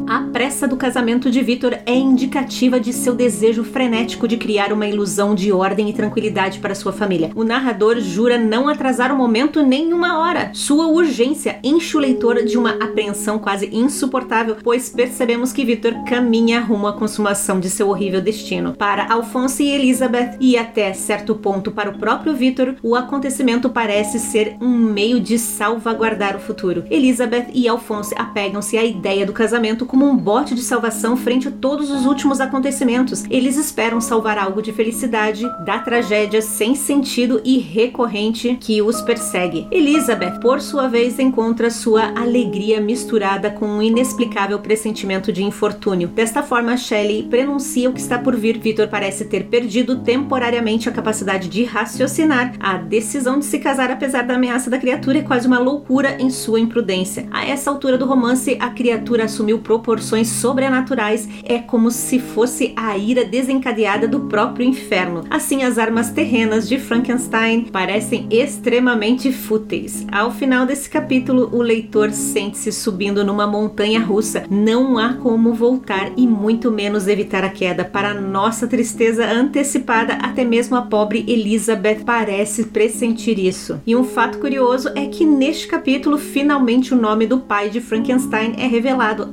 A 0.08 0.20
pressa 0.20 0.68
do 0.68 0.76
casamento 0.76 1.28
de 1.28 1.42
Victor 1.42 1.80
é 1.84 1.92
indicativa 1.92 2.78
de 2.78 2.92
seu 2.92 3.12
desejo 3.12 3.64
frenético 3.64 4.28
de 4.28 4.36
criar 4.36 4.72
uma 4.72 4.86
ilusão 4.86 5.34
de 5.34 5.50
ordem 5.50 5.90
e 5.90 5.92
tranquilidade 5.92 6.60
para 6.60 6.76
sua 6.76 6.92
família. 6.92 7.32
O 7.34 7.42
narrador 7.42 7.98
jura 7.98 8.38
não 8.38 8.68
atrasar 8.68 9.12
o 9.12 9.16
momento 9.16 9.64
nem 9.64 9.92
uma 9.92 10.20
hora. 10.20 10.50
Sua 10.54 10.86
urgência 10.86 11.58
enche 11.60 11.96
o 11.96 12.00
leitor 12.00 12.44
de 12.44 12.56
uma 12.56 12.70
apreensão 12.70 13.36
quase 13.36 13.68
insuportável, 13.72 14.56
pois 14.62 14.88
percebemos 14.88 15.52
que 15.52 15.64
Victor 15.64 15.92
caminha 16.04 16.60
rumo 16.60 16.86
à 16.86 16.92
consumação 16.92 17.58
de 17.58 17.68
seu 17.68 17.88
horrível 17.88 18.20
destino. 18.20 18.74
Para 18.74 19.12
Alphonse 19.12 19.64
e 19.64 19.72
Elizabeth, 19.72 20.36
e 20.40 20.56
até 20.56 20.92
certo 20.92 21.34
ponto 21.34 21.72
para 21.72 21.90
o 21.90 21.98
próprio 21.98 22.32
Victor, 22.32 22.76
o 22.80 22.94
acontecimento 22.94 23.68
parece 23.68 24.20
ser 24.20 24.56
um 24.60 24.70
meio 24.70 25.18
de 25.18 25.36
salvaguardar 25.36 26.36
o 26.36 26.40
futuro. 26.40 26.84
Elizabeth 26.88 27.48
e 27.52 27.66
Alphonse 27.66 28.14
apegam-se 28.16 28.78
à 28.78 28.84
ideia 28.84 29.26
do 29.26 29.32
casamento 29.32 29.84
como 29.96 30.10
um 30.10 30.16
bote 30.18 30.54
de 30.54 30.60
salvação 30.60 31.16
frente 31.16 31.48
a 31.48 31.50
todos 31.50 31.90
os 31.90 32.04
últimos 32.04 32.38
acontecimentos. 32.38 33.24
Eles 33.30 33.56
esperam 33.56 33.98
salvar 33.98 34.36
algo 34.36 34.60
de 34.60 34.70
felicidade 34.70 35.42
da 35.64 35.78
tragédia 35.78 36.42
sem 36.42 36.74
sentido 36.74 37.40
e 37.42 37.56
recorrente 37.56 38.58
que 38.60 38.82
os 38.82 39.00
persegue. 39.00 39.66
Elizabeth, 39.70 40.38
por 40.38 40.60
sua 40.60 40.86
vez, 40.86 41.18
encontra 41.18 41.70
sua 41.70 42.12
alegria 42.14 42.78
misturada 42.78 43.50
com 43.50 43.64
um 43.64 43.80
inexplicável 43.80 44.58
pressentimento 44.58 45.32
de 45.32 45.42
infortúnio. 45.42 46.08
Desta 46.08 46.42
forma, 46.42 46.76
Shelley 46.76 47.22
prenuncia 47.30 47.88
o 47.88 47.94
que 47.94 48.00
está 48.00 48.18
por 48.18 48.36
vir. 48.36 48.58
Victor 48.58 48.88
parece 48.88 49.24
ter 49.24 49.44
perdido 49.44 50.00
temporariamente 50.00 50.90
a 50.90 50.92
capacidade 50.92 51.48
de 51.48 51.64
raciocinar. 51.64 52.52
A 52.60 52.76
decisão 52.76 53.38
de 53.38 53.46
se 53.46 53.58
casar, 53.58 53.90
apesar 53.90 54.24
da 54.24 54.34
ameaça 54.34 54.68
da 54.68 54.76
criatura, 54.76 55.20
é 55.20 55.22
quase 55.22 55.46
uma 55.46 55.58
loucura 55.58 56.20
em 56.20 56.28
sua 56.28 56.60
imprudência. 56.60 57.26
A 57.30 57.46
essa 57.46 57.70
altura 57.70 57.96
do 57.96 58.04
romance, 58.04 58.58
a 58.60 58.68
criatura 58.68 59.24
assumiu 59.24 59.60
proporções 59.86 60.28
sobrenaturais. 60.28 61.28
É 61.44 61.58
como 61.60 61.92
se 61.92 62.18
fosse 62.18 62.72
a 62.74 62.98
ira 62.98 63.24
desencadeada 63.24 64.08
do 64.08 64.20
próprio 64.20 64.66
inferno. 64.66 65.22
Assim, 65.30 65.62
as 65.62 65.78
armas 65.78 66.10
terrenas 66.10 66.68
de 66.68 66.76
Frankenstein 66.76 67.66
parecem 67.66 68.26
extremamente 68.28 69.30
fúteis. 69.30 70.04
Ao 70.10 70.32
final 70.32 70.66
desse 70.66 70.90
capítulo, 70.90 71.50
o 71.52 71.62
leitor 71.62 72.10
sente-se 72.10 72.72
subindo 72.72 73.24
numa 73.24 73.46
montanha 73.46 74.00
russa. 74.00 74.42
Não 74.50 74.98
há 74.98 75.14
como 75.14 75.54
voltar 75.54 76.10
e 76.16 76.26
muito 76.26 76.72
menos 76.72 77.06
evitar 77.06 77.44
a 77.44 77.48
queda. 77.48 77.84
Para 77.84 78.12
nossa 78.12 78.66
tristeza 78.66 79.24
antecipada, 79.24 80.14
até 80.14 80.42
mesmo 80.44 80.74
a 80.74 80.82
pobre 80.82 81.24
Elizabeth 81.28 82.00
parece 82.04 82.64
pressentir 82.64 83.38
isso. 83.38 83.80
E 83.86 83.94
um 83.94 84.02
fato 84.02 84.38
curioso 84.38 84.90
é 84.96 85.06
que 85.06 85.24
neste 85.24 85.68
capítulo, 85.68 86.18
finalmente 86.18 86.92
o 86.92 86.96
nome 86.96 87.26
do 87.26 87.38
pai 87.38 87.70
de 87.70 87.80
Frankenstein 87.80 88.54
é 88.58 88.66
revelado, 88.66 89.28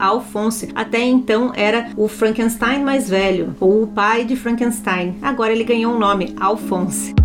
Até 0.76 1.04
então 1.04 1.52
era 1.56 1.90
o 1.96 2.08
Frankenstein 2.08 2.84
mais 2.84 3.10
velho, 3.10 3.56
ou 3.60 3.84
o 3.84 3.88
pai 3.88 4.26
de 4.26 4.36
Frankenstein. 4.36 5.18
Agora 5.22 5.52
ele 5.52 5.64
ganhou 5.64 5.94
um 5.94 6.00
nome, 6.00 6.36
Alphonse. 6.40 7.23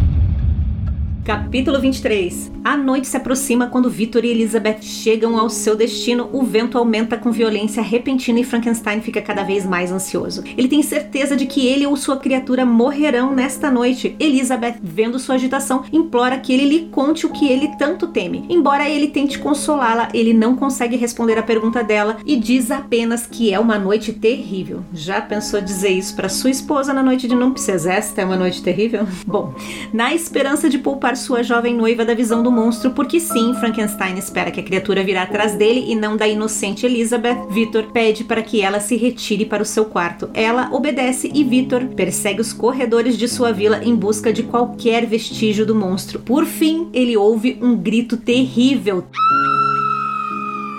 Capítulo 1.29 1.79
23 1.79 2.51
A 2.65 2.75
noite 2.75 3.07
se 3.07 3.15
aproxima 3.15 3.67
quando 3.67 3.91
Victor 3.91 4.25
e 4.25 4.31
Elizabeth 4.31 4.81
chegam 4.81 5.39
ao 5.39 5.51
seu 5.51 5.77
destino. 5.77 6.31
O 6.33 6.43
vento 6.43 6.79
aumenta 6.79 7.19
com 7.19 7.31
violência 7.31 7.83
repentina 7.83 8.41
e 8.41 8.45
Frankenstein 8.45 9.03
fica 9.03 9.21
cada 9.21 9.43
vez 9.43 9.67
mais 9.67 9.93
ansioso. 9.93 10.43
Ele 10.57 10.69
tem 10.69 10.83
certeza 10.83 11.37
de 11.37 11.45
que 11.45 11.67
ele 11.67 11.87
ou 11.87 11.95
sua 11.99 12.17
criatura 12.17 12.65
morrerão 12.65 13.35
nesta 13.35 13.71
noite. 13.71 14.17
Elizabeth, 14.19 14.77
vendo 14.83 15.19
sua 15.19 15.35
agitação, 15.35 15.85
implora 15.93 16.39
que 16.39 16.51
ele 16.51 16.65
lhe 16.65 16.87
conte 16.87 17.27
o 17.27 17.31
que 17.31 17.47
ele 17.47 17.77
tanto 17.77 18.07
teme. 18.07 18.47
Embora 18.49 18.89
ele 18.89 19.09
tente 19.09 19.39
consolá-la, 19.39 20.09
ele 20.15 20.33
não 20.33 20.57
consegue 20.57 20.97
responder 20.97 21.37
à 21.37 21.43
pergunta 21.43 21.85
dela 21.85 22.17
e 22.25 22.37
diz 22.37 22.71
apenas 22.71 23.27
que 23.27 23.53
é 23.53 23.61
uma 23.61 23.79
noite 23.79 24.15
terrível. 24.15 24.83
Já 24.95 25.21
pensou 25.21 25.61
dizer 25.61 25.91
isso 25.91 26.17
para 26.17 26.31
sua 26.31 26.49
esposa 26.49 26.95
na 26.95 27.03
noite 27.03 27.29
de 27.29 27.35
núpcias? 27.35 27.85
Esta 27.85 28.23
é 28.23 28.25
uma 28.25 28.37
noite 28.39 28.63
terrível? 28.63 29.07
Bom, 29.29 29.55
na 29.93 30.15
esperança 30.15 30.71
de 30.71 30.79
poupar 30.79 31.18
sua 31.19 31.43
jovem 31.43 31.75
noiva 31.75 32.05
da 32.05 32.15
visão 32.15 32.43
do 32.43 32.51
monstro, 32.51 32.93
porque 32.93 33.21
sim, 33.21 33.53
Frankenstein 33.61 34.17
espera 34.17 34.51
que 34.51 34.61
a 34.61 34.63
criatura 34.63 35.05
virá 35.05 35.25
atrás 35.25 35.55
dele 35.55 35.85
e 35.87 35.95
não 35.95 36.17
da 36.17 36.27
inocente 36.27 36.87
Elizabeth. 36.87 37.47
Victor 37.51 37.93
pede 37.93 38.25
para 38.25 38.43
que 38.43 38.63
ela 38.63 38.81
se 38.81 38.97
retire 38.97 39.45
para 39.45 39.63
o 39.63 39.67
seu 39.67 39.85
quarto. 39.85 40.31
Ela 40.33 40.71
obedece 40.73 41.31
e 41.35 41.45
Victor 41.45 41.85
persegue 41.89 42.41
os 42.41 42.55
corredores 42.55 43.19
de 43.19 43.29
sua 43.29 43.53
vila 43.53 43.85
em 43.85 43.95
busca 43.95 44.33
de 44.33 44.43
qualquer 44.43 45.05
vestígio 45.05 45.67
do 45.67 45.75
monstro. 45.75 46.21
Por 46.21 46.47
fim, 46.47 46.89
ele 46.95 47.17
ouve 47.17 47.59
um 47.61 47.77
grito 47.77 48.17
terrível 48.17 49.05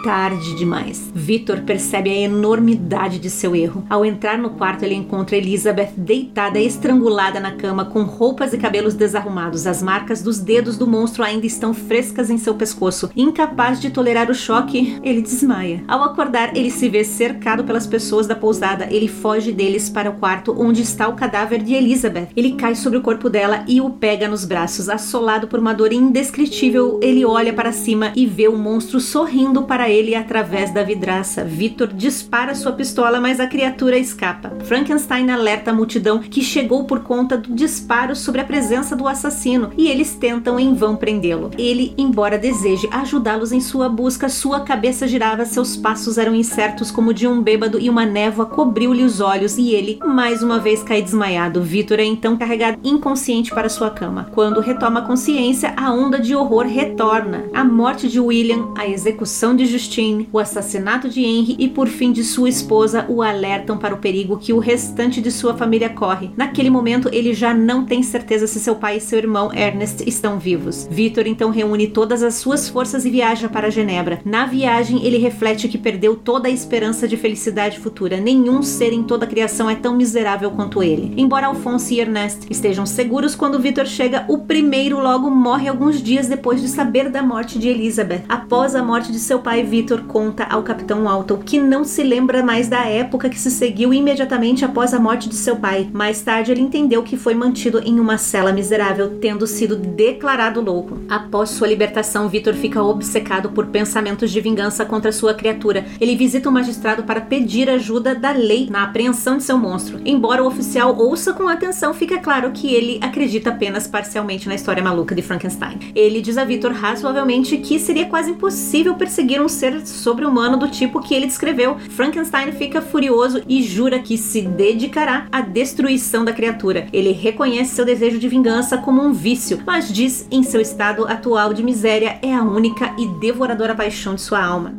tarde 0.03 0.55
demais. 0.55 1.11
Victor 1.13 1.61
percebe 1.61 2.09
a 2.09 2.15
enormidade 2.15 3.19
de 3.19 3.29
seu 3.29 3.55
erro. 3.55 3.85
Ao 3.89 4.05
entrar 4.05 4.37
no 4.37 4.51
quarto, 4.51 4.83
ele 4.83 4.95
encontra 4.95 5.35
Elizabeth 5.35 5.91
deitada, 5.97 6.59
estrangulada 6.59 7.39
na 7.39 7.51
cama, 7.51 7.85
com 7.85 8.03
roupas 8.03 8.53
e 8.53 8.57
cabelos 8.57 8.93
desarrumados. 8.93 9.67
As 9.67 9.81
marcas 9.81 10.21
dos 10.21 10.39
dedos 10.39 10.77
do 10.77 10.87
monstro 10.87 11.23
ainda 11.23 11.45
estão 11.45 11.73
frescas 11.73 12.29
em 12.29 12.37
seu 12.37 12.55
pescoço. 12.55 13.09
Incapaz 13.15 13.79
de 13.79 13.89
tolerar 13.89 14.29
o 14.29 14.35
choque, 14.35 14.97
ele 15.03 15.21
desmaia. 15.21 15.83
Ao 15.87 16.03
acordar, 16.03 16.55
ele 16.55 16.71
se 16.71 16.87
vê 16.87 17.03
cercado 17.03 17.63
pelas 17.63 17.87
pessoas 17.87 18.27
da 18.27 18.35
pousada. 18.35 18.87
Ele 18.89 19.07
foge 19.07 19.51
deles 19.51 19.89
para 19.89 20.09
o 20.09 20.13
quarto 20.13 20.55
onde 20.57 20.81
está 20.81 21.07
o 21.07 21.15
cadáver 21.15 21.61
de 21.61 21.73
Elizabeth. 21.73 22.29
Ele 22.35 22.53
cai 22.53 22.75
sobre 22.75 22.99
o 22.99 23.01
corpo 23.01 23.29
dela 23.29 23.63
e 23.67 23.81
o 23.81 23.89
pega 23.89 24.27
nos 24.27 24.45
braços. 24.45 24.89
Assolado 24.89 25.47
por 25.47 25.59
uma 25.59 25.73
dor 25.73 25.91
indescritível, 25.91 26.99
ele 27.01 27.25
olha 27.25 27.53
para 27.53 27.71
cima 27.71 28.11
e 28.15 28.25
vê 28.25 28.47
o 28.47 28.57
monstro 28.57 28.99
sorrindo 28.99 29.63
para 29.63 29.88
ele 29.89 30.15
através 30.15 30.71
da 30.71 30.83
vidraça. 30.83 31.43
Victor 31.43 31.87
dispara 31.87 32.55
sua 32.55 32.71
pistola, 32.71 33.19
mas 33.19 33.39
a 33.39 33.47
criatura 33.47 33.97
escapa. 33.97 34.51
Frankenstein 34.65 35.29
alerta 35.29 35.71
a 35.71 35.73
multidão 35.73 36.19
que 36.19 36.41
chegou 36.41 36.85
por 36.85 36.99
conta 37.01 37.37
do 37.37 37.53
disparo 37.53 38.15
sobre 38.15 38.41
a 38.41 38.45
presença 38.45 38.95
do 38.95 39.07
assassino 39.07 39.71
e 39.77 39.87
eles 39.87 40.13
tentam 40.13 40.59
em 40.59 40.73
vão 40.73 40.95
prendê-lo. 40.95 41.51
Ele, 41.57 41.93
embora 41.97 42.37
deseje 42.37 42.87
ajudá-los 42.91 43.51
em 43.51 43.59
sua 43.59 43.89
busca, 43.89 44.29
sua 44.29 44.61
cabeça 44.61 45.07
girava, 45.07 45.45
seus 45.45 45.75
passos 45.75 46.17
eram 46.17 46.35
incertos 46.35 46.91
como 46.91 47.13
de 47.13 47.27
um 47.27 47.41
bêbado 47.41 47.79
e 47.79 47.89
uma 47.89 48.05
névoa 48.05 48.45
cobriu-lhe 48.45 49.03
os 49.03 49.19
olhos 49.19 49.57
e 49.57 49.71
ele, 49.71 49.99
mais 50.05 50.43
uma 50.43 50.59
vez, 50.59 50.83
cai 50.83 51.01
desmaiado. 51.01 51.61
Victor 51.61 51.99
é 51.99 52.05
então 52.05 52.37
carregado 52.37 52.79
inconsciente 52.83 53.51
para 53.51 53.69
sua 53.69 53.89
cama. 53.89 54.29
Quando 54.31 54.59
retoma 54.59 54.99
a 54.99 55.03
consciência, 55.03 55.73
a 55.75 55.91
onda 55.91 56.19
de 56.19 56.35
horror 56.35 56.65
retorna. 56.65 57.45
A 57.53 57.63
morte 57.63 58.07
de 58.07 58.19
William, 58.19 58.73
a 58.77 58.87
execução 58.87 59.55
de 59.55 59.65
Justine, 59.79 60.27
o 60.33 60.39
assassinato 60.39 61.07
de 61.07 61.23
Henry 61.23 61.55
e, 61.57 61.67
por 61.69 61.87
fim, 61.87 62.11
de 62.11 62.23
sua 62.23 62.49
esposa 62.49 63.05
o 63.07 63.21
alertam 63.21 63.77
para 63.77 63.95
o 63.95 63.97
perigo 63.97 64.37
que 64.37 64.51
o 64.51 64.59
restante 64.59 65.21
de 65.21 65.31
sua 65.31 65.55
família 65.55 65.89
corre. 65.89 66.31
Naquele 66.35 66.69
momento, 66.69 67.09
ele 67.13 67.33
já 67.33 67.53
não 67.53 67.85
tem 67.85 68.03
certeza 68.03 68.45
se 68.45 68.59
seu 68.59 68.75
pai 68.75 68.97
e 68.97 69.01
seu 69.01 69.17
irmão 69.17 69.53
Ernest 69.53 70.03
estão 70.07 70.37
vivos. 70.37 70.87
Victor 70.91 71.25
então 71.25 71.49
reúne 71.49 71.87
todas 71.87 72.21
as 72.21 72.35
suas 72.35 72.67
forças 72.67 73.05
e 73.05 73.09
viaja 73.09 73.47
para 73.47 73.71
Genebra. 73.71 74.19
Na 74.25 74.45
viagem, 74.45 75.05
ele 75.05 75.17
reflete 75.17 75.69
que 75.69 75.77
perdeu 75.77 76.15
toda 76.15 76.49
a 76.49 76.51
esperança 76.51 77.07
de 77.07 77.15
felicidade 77.15 77.79
futura. 77.79 78.19
Nenhum 78.19 78.61
ser 78.61 78.91
em 78.91 79.03
toda 79.03 79.25
a 79.25 79.29
criação 79.29 79.69
é 79.69 79.75
tão 79.75 79.95
miserável 79.95 80.51
quanto 80.51 80.83
ele. 80.83 81.13
Embora 81.15 81.47
Alphonse 81.47 81.95
e 81.95 82.01
Ernest 82.01 82.47
estejam 82.49 82.85
seguros 82.85 83.33
quando 83.33 83.59
Victor 83.59 83.87
chega, 83.87 84.25
o 84.27 84.39
primeiro 84.39 84.99
logo 84.99 85.29
morre 85.29 85.69
alguns 85.69 86.03
dias 86.03 86.27
depois 86.27 86.61
de 86.61 86.67
saber 86.67 87.09
da 87.09 87.23
morte 87.23 87.57
de 87.57 87.69
Elizabeth. 87.69 88.23
Após 88.27 88.75
a 88.75 88.83
morte 88.83 89.11
de 89.11 89.19
seu 89.19 89.39
pai, 89.39 89.63
Victor 89.69 90.01
conta 90.01 90.43
ao 90.45 90.63
capitão 90.63 91.03
Walton 91.03 91.37
que 91.37 91.59
não 91.59 91.83
se 91.83 92.01
lembra 92.01 92.41
mais 92.43 92.67
da 92.67 92.85
época 92.85 93.29
que 93.29 93.39
se 93.39 93.51
seguiu 93.51 93.93
imediatamente 93.93 94.65
após 94.65 94.95
a 94.95 94.99
morte 94.99 95.29
de 95.29 95.35
seu 95.35 95.55
pai. 95.57 95.87
Mais 95.93 96.21
tarde, 96.21 96.51
ele 96.51 96.61
entendeu 96.61 97.03
que 97.03 97.15
foi 97.15 97.35
mantido 97.35 97.79
em 97.85 97.99
uma 97.99 98.17
cela 98.17 98.51
miserável, 98.51 99.19
tendo 99.21 99.45
sido 99.45 99.75
declarado 99.75 100.59
louco. 100.59 100.97
Após 101.07 101.51
sua 101.51 101.67
libertação, 101.67 102.27
Victor 102.27 102.55
fica 102.55 102.81
obcecado 102.81 103.49
por 103.51 103.67
pensamentos 103.67 104.31
de 104.31 104.41
vingança 104.41 104.83
contra 104.83 105.11
sua 105.11 105.35
criatura. 105.35 105.85
Ele 106.01 106.15
visita 106.15 106.49
o 106.49 106.51
magistrado 106.51 107.03
para 107.03 107.21
pedir 107.21 107.69
ajuda 107.69 108.15
da 108.15 108.31
lei 108.31 108.67
na 108.71 108.83
apreensão 108.83 109.37
de 109.37 109.43
seu 109.43 109.57
monstro. 109.57 109.99
Embora 110.03 110.43
o 110.43 110.47
oficial 110.47 110.97
ouça 110.97 111.31
com 111.31 111.47
atenção, 111.47 111.93
fica 111.93 112.17
claro 112.17 112.51
que 112.51 112.73
ele 112.73 112.97
acredita 113.03 113.51
apenas 113.51 113.85
parcialmente 113.85 114.47
na 114.47 114.55
história 114.55 114.81
maluca 114.81 115.13
de 115.13 115.21
Frankenstein. 115.21 115.77
Ele 115.93 116.21
diz 116.21 116.39
a 116.39 116.43
Victor 116.43 116.71
razoavelmente 116.71 117.57
que 117.57 117.77
seria 117.77 118.07
quase 118.07 118.31
impossível 118.31 118.95
perseguir 118.95 119.39
um 119.39 119.47
ser 119.59 119.85
sobre-humano 119.85 120.57
do 120.57 120.69
tipo 120.69 121.01
que 121.01 121.13
ele 121.13 121.27
descreveu. 121.27 121.77
Frankenstein 121.77 122.53
fica 122.53 122.81
furioso 122.81 123.43
e 123.47 123.61
jura 123.61 123.99
que 123.99 124.17
se 124.17 124.41
dedicará 124.41 125.27
à 125.31 125.41
destruição 125.41 126.23
da 126.23 126.31
criatura. 126.31 126.87
Ele 126.93 127.11
reconhece 127.11 127.75
seu 127.75 127.83
desejo 127.85 128.17
de 128.17 128.29
vingança 128.29 128.77
como 128.77 129.01
um 129.01 129.11
vício, 129.11 129.61
mas 129.65 129.91
diz 129.91 130.25
em 130.31 130.43
seu 130.43 130.61
estado 130.61 131.05
atual 131.05 131.53
de 131.53 131.61
miséria 131.61 132.17
é 132.21 132.33
a 132.33 132.41
única 132.41 132.95
e 132.97 133.07
devoradora 133.19 133.75
paixão 133.75 134.15
de 134.15 134.21
sua 134.21 134.41
alma. 134.41 134.73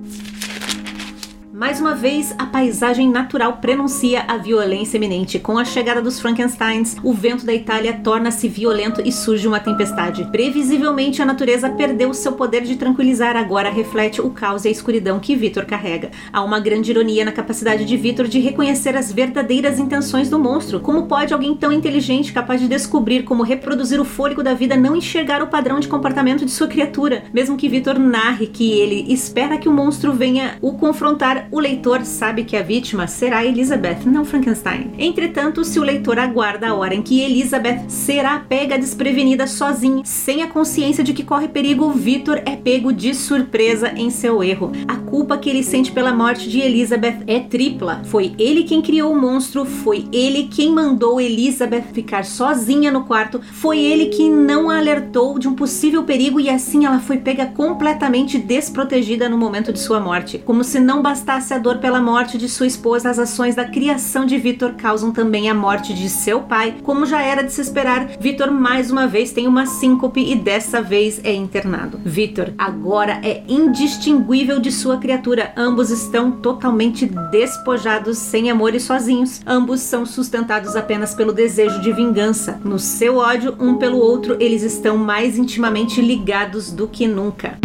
Mais 1.61 1.79
uma 1.79 1.95
vez, 1.95 2.35
a 2.39 2.47
paisagem 2.47 3.11
natural 3.11 3.59
prenuncia 3.59 4.25
a 4.27 4.39
violência 4.39 4.97
iminente. 4.97 5.39
Com 5.39 5.59
a 5.59 5.65
chegada 5.67 6.01
dos 6.01 6.19
Frankensteins, 6.19 6.97
o 7.05 7.13
vento 7.13 7.45
da 7.45 7.53
Itália 7.53 8.01
torna-se 8.03 8.49
violento 8.49 9.03
e 9.05 9.13
surge 9.13 9.47
uma 9.47 9.61
tempestade. 9.61 10.25
Previsivelmente, 10.33 11.21
a 11.21 11.27
natureza 11.27 11.69
perdeu 11.69 12.15
seu 12.15 12.33
poder 12.33 12.63
de 12.63 12.77
tranquilizar, 12.77 13.37
agora 13.37 13.69
reflete 13.69 14.23
o 14.23 14.31
caos 14.31 14.65
e 14.65 14.69
a 14.69 14.71
escuridão 14.71 15.21
que 15.21 15.37
Victor 15.37 15.67
carrega. 15.67 16.11
Há 16.33 16.43
uma 16.43 16.59
grande 16.59 16.93
ironia 16.93 17.27
na 17.27 17.31
capacidade 17.31 17.85
de 17.85 17.95
Victor 17.95 18.27
de 18.27 18.41
reconhecer 18.41 18.97
as 18.97 19.13
verdadeiras 19.13 19.79
intenções 19.79 20.31
do 20.31 20.39
monstro. 20.39 20.81
Como 20.81 21.09
pode 21.09 21.35
alguém 21.35 21.55
tão 21.55 21.71
inteligente, 21.71 22.33
capaz 22.33 22.59
de 22.59 22.69
descobrir 22.69 23.25
como 23.25 23.43
reproduzir 23.43 24.01
o 24.01 24.05
fôlego 24.07 24.43
da 24.43 24.55
vida, 24.55 24.79
não 24.79 24.97
enxergar 24.97 25.43
o 25.43 25.49
padrão 25.49 25.79
de 25.79 25.89
comportamento 25.89 26.47
de 26.47 26.53
sua 26.53 26.69
criatura? 26.69 27.25
Mesmo 27.35 27.59
que 27.59 27.69
Victor 27.69 27.99
narre 27.99 28.47
que 28.47 28.73
ele 28.73 29.13
espera 29.13 29.59
que 29.59 29.69
o 29.69 29.73
monstro 29.73 30.15
venha 30.15 30.57
o 30.63 30.73
confrontar 30.73 31.50
o 31.51 31.59
leitor 31.59 32.05
sabe 32.05 32.45
que 32.45 32.57
a 32.57 32.63
vítima 32.63 33.07
será 33.07 33.45
Elizabeth, 33.45 34.01
não 34.07 34.25
Frankenstein. 34.25 34.93
Entretanto, 34.99 35.65
se 35.65 35.79
o 35.79 35.83
leitor 35.83 36.19
aguarda 36.19 36.69
a 36.69 36.75
hora 36.75 36.95
em 36.95 37.03
que 37.03 37.21
Elizabeth 37.21 37.85
será 37.89 38.39
pega 38.39 38.79
desprevenida 38.79 39.47
sozinha, 39.47 40.03
sem 40.05 40.43
a 40.43 40.47
consciência 40.47 41.03
de 41.03 41.13
que 41.13 41.25
corre 41.25 41.49
perigo, 41.49 41.91
Victor 41.93 42.43
é 42.45 42.57
pego 42.57 42.93
de 42.93 43.15
surpresa 43.15 43.93
em 43.97 44.11
seu 44.11 44.43
erro. 44.43 44.73
A 44.87 44.97
culpa 44.97 45.39
que 45.39 45.49
ele 45.49 45.63
sente 45.63 45.93
pela 45.93 46.13
morte 46.13 46.49
de 46.49 46.61
Elizabeth 46.61 47.21
é 47.27 47.41
tripla. 47.41 48.03
Foi 48.05 48.35
ele 48.39 48.65
quem 48.65 48.83
criou 48.83 49.13
o 49.13 49.21
monstro, 49.21 49.65
foi 49.65 50.07
ele 50.13 50.45
quem 50.45 50.73
mandou 50.73 51.21
Elizabeth 51.21 51.85
ficar 51.93 52.25
sozinha 52.25 52.93
no 52.93 53.05
quarto, 53.05 53.41
foi 53.53 53.79
ele 53.79 54.07
que 54.07 54.29
não 54.29 54.69
a 54.71 54.81
alertou 54.81 55.39
de 55.39 55.47
um 55.47 55.55
possível 55.55 56.03
perigo 56.05 56.41
e 56.41 56.49
assim 56.49 56.87
ela 56.87 56.99
foi 56.99 57.19
pega 57.19 57.47
completamente 57.47 58.39
desprotegida 58.39 59.29
no 59.29 59.37
momento 59.37 59.73
de 59.73 59.79
sua 59.79 60.01
morte. 60.01 60.39
Como 60.39 60.65
se 60.65 60.81
não 60.81 61.03
bastasse 61.03 61.40
a 61.41 61.59
dor 61.59 61.79
pela 61.79 62.01
morte 62.01 62.37
de 62.37 62.49
sua 62.49 62.67
esposa, 62.67 63.09
as 63.09 63.19
ações 63.19 63.55
da 63.55 63.65
criação 63.65 64.27
de 64.27 64.37
Victor 64.37 64.75
causam 64.75 65.11
também 65.11 65.49
a 65.49 65.55
morte 65.55 65.95
de 65.95 66.09
seu 66.11 66.43
pai. 66.43 66.77
Como 66.83 67.07
já 67.07 67.23
era 67.23 67.43
de 67.43 67.51
se 67.51 67.63
esperar, 67.63 68.09
Victor 68.21 68.51
mais 68.51 68.91
uma 68.91 69.07
vez 69.07 69.33
tem 69.33 69.49
uma 69.49 69.65
síncope 69.65 70.21
e 70.21 70.37
dessa 70.37 70.83
vez 70.83 71.21
é 71.25 71.33
internado. 71.33 71.99
Victor 72.05 72.53
agora 72.59 73.21
é 73.23 73.43
indistinguível 73.49 74.61
de 74.61 74.71
sua 74.71 74.99
criatura. 74.99 75.53
Ambos 75.57 75.91
estão 75.91 76.31
totalmente 76.31 77.07
despojados, 77.31 78.19
sem 78.19 78.51
amor 78.51 78.75
e 78.75 78.81
sozinhos. 78.81 79.41
Ambos 79.47 79.81
são 79.81 80.05
sustentados 80.05 80.77
apenas 80.77 81.15
pelo 81.15 81.33
desejo 81.33 81.81
de 81.81 81.91
vingança. 81.93 82.61
No 82.63 82.79
seu 82.79 83.17
ódio 83.17 83.57
um 83.59 83.77
pelo 83.77 83.99
outro, 83.99 84.37
eles 84.39 84.63
estão 84.63 84.99
mais 84.99 85.39
intimamente 85.39 86.03
ligados 86.03 86.71
do 86.71 86.87
que 86.87 87.07
nunca. 87.07 87.59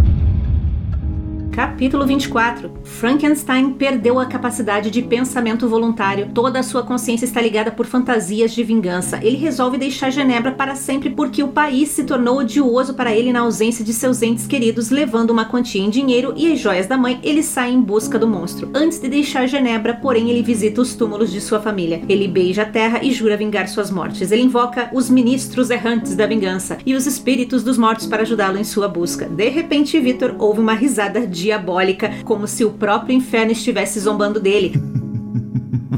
Capítulo 1.56 2.06
24. 2.06 2.70
Frankenstein 2.84 3.72
perdeu 3.72 4.20
a 4.20 4.26
capacidade 4.26 4.92
de 4.92 5.02
pensamento 5.02 5.70
voluntário. 5.70 6.32
Toda 6.34 6.60
a 6.60 6.64
sua 6.64 6.84
consciência 6.84 7.24
está 7.24 7.42
ligada 7.42 7.72
por 7.72 7.86
fantasias 7.86 8.52
de 8.52 8.62
vingança. 8.62 9.22
Ele 9.24 9.38
resolve 9.38 9.78
deixar 9.78 10.10
Genebra 10.10 10.52
para 10.52 10.76
sempre 10.76 11.10
porque 11.10 11.42
o 11.42 11.48
país 11.48 11.88
se 11.88 12.04
tornou 12.04 12.40
odioso 12.40 12.94
para 12.94 13.16
ele 13.16 13.32
na 13.32 13.40
ausência 13.40 13.86
de 13.86 13.94
seus 13.94 14.22
entes 14.22 14.46
queridos, 14.46 14.90
levando 14.90 15.30
uma 15.30 15.46
quantia 15.46 15.82
em 15.82 15.90
dinheiro 15.90 16.34
e 16.36 16.52
as 16.52 16.60
joias 16.60 16.88
da 16.88 16.98
mãe. 16.98 17.22
Ele 17.24 17.42
sai 17.42 17.72
em 17.72 17.80
busca 17.80 18.20
do 18.20 18.28
monstro. 18.28 18.70
Antes 18.74 19.00
de 19.00 19.08
deixar 19.08 19.48
Genebra, 19.48 19.94
porém, 19.94 20.30
ele 20.30 20.44
visita 20.44 20.82
os 20.82 20.94
túmulos 20.94 21.32
de 21.32 21.40
sua 21.40 21.62
família. 21.62 22.02
Ele 22.10 22.28
beija 22.28 22.64
a 22.64 22.70
terra 22.70 23.00
e 23.02 23.14
jura 23.14 23.38
vingar 23.38 23.70
suas 23.70 23.90
mortes. 23.90 24.30
Ele 24.30 24.42
invoca 24.42 24.90
os 24.92 25.10
ministros 25.10 25.70
errantes 25.70 26.18
da 26.18 26.28
vingança 26.28 26.80
e 26.86 26.94
os 26.94 27.08
espíritos 27.08 27.64
dos 27.64 27.78
mortos 27.78 28.08
para 28.08 28.24
ajudá-lo 28.24 28.58
em 28.58 28.66
sua 28.66 28.90
busca. 28.90 29.30
De 29.30 29.48
repente, 29.48 29.98
Victor 30.02 30.36
ouve 30.38 30.60
uma 30.60 30.74
risada 30.74 31.26
de 31.26 31.45
diabólica, 31.46 32.12
como 32.24 32.48
se 32.48 32.66
o 32.66 32.72
próprio 32.72 33.16
inferno 33.16 33.52
estivesse 33.52 34.00
zombando 34.00 34.40
dele. 34.40 34.74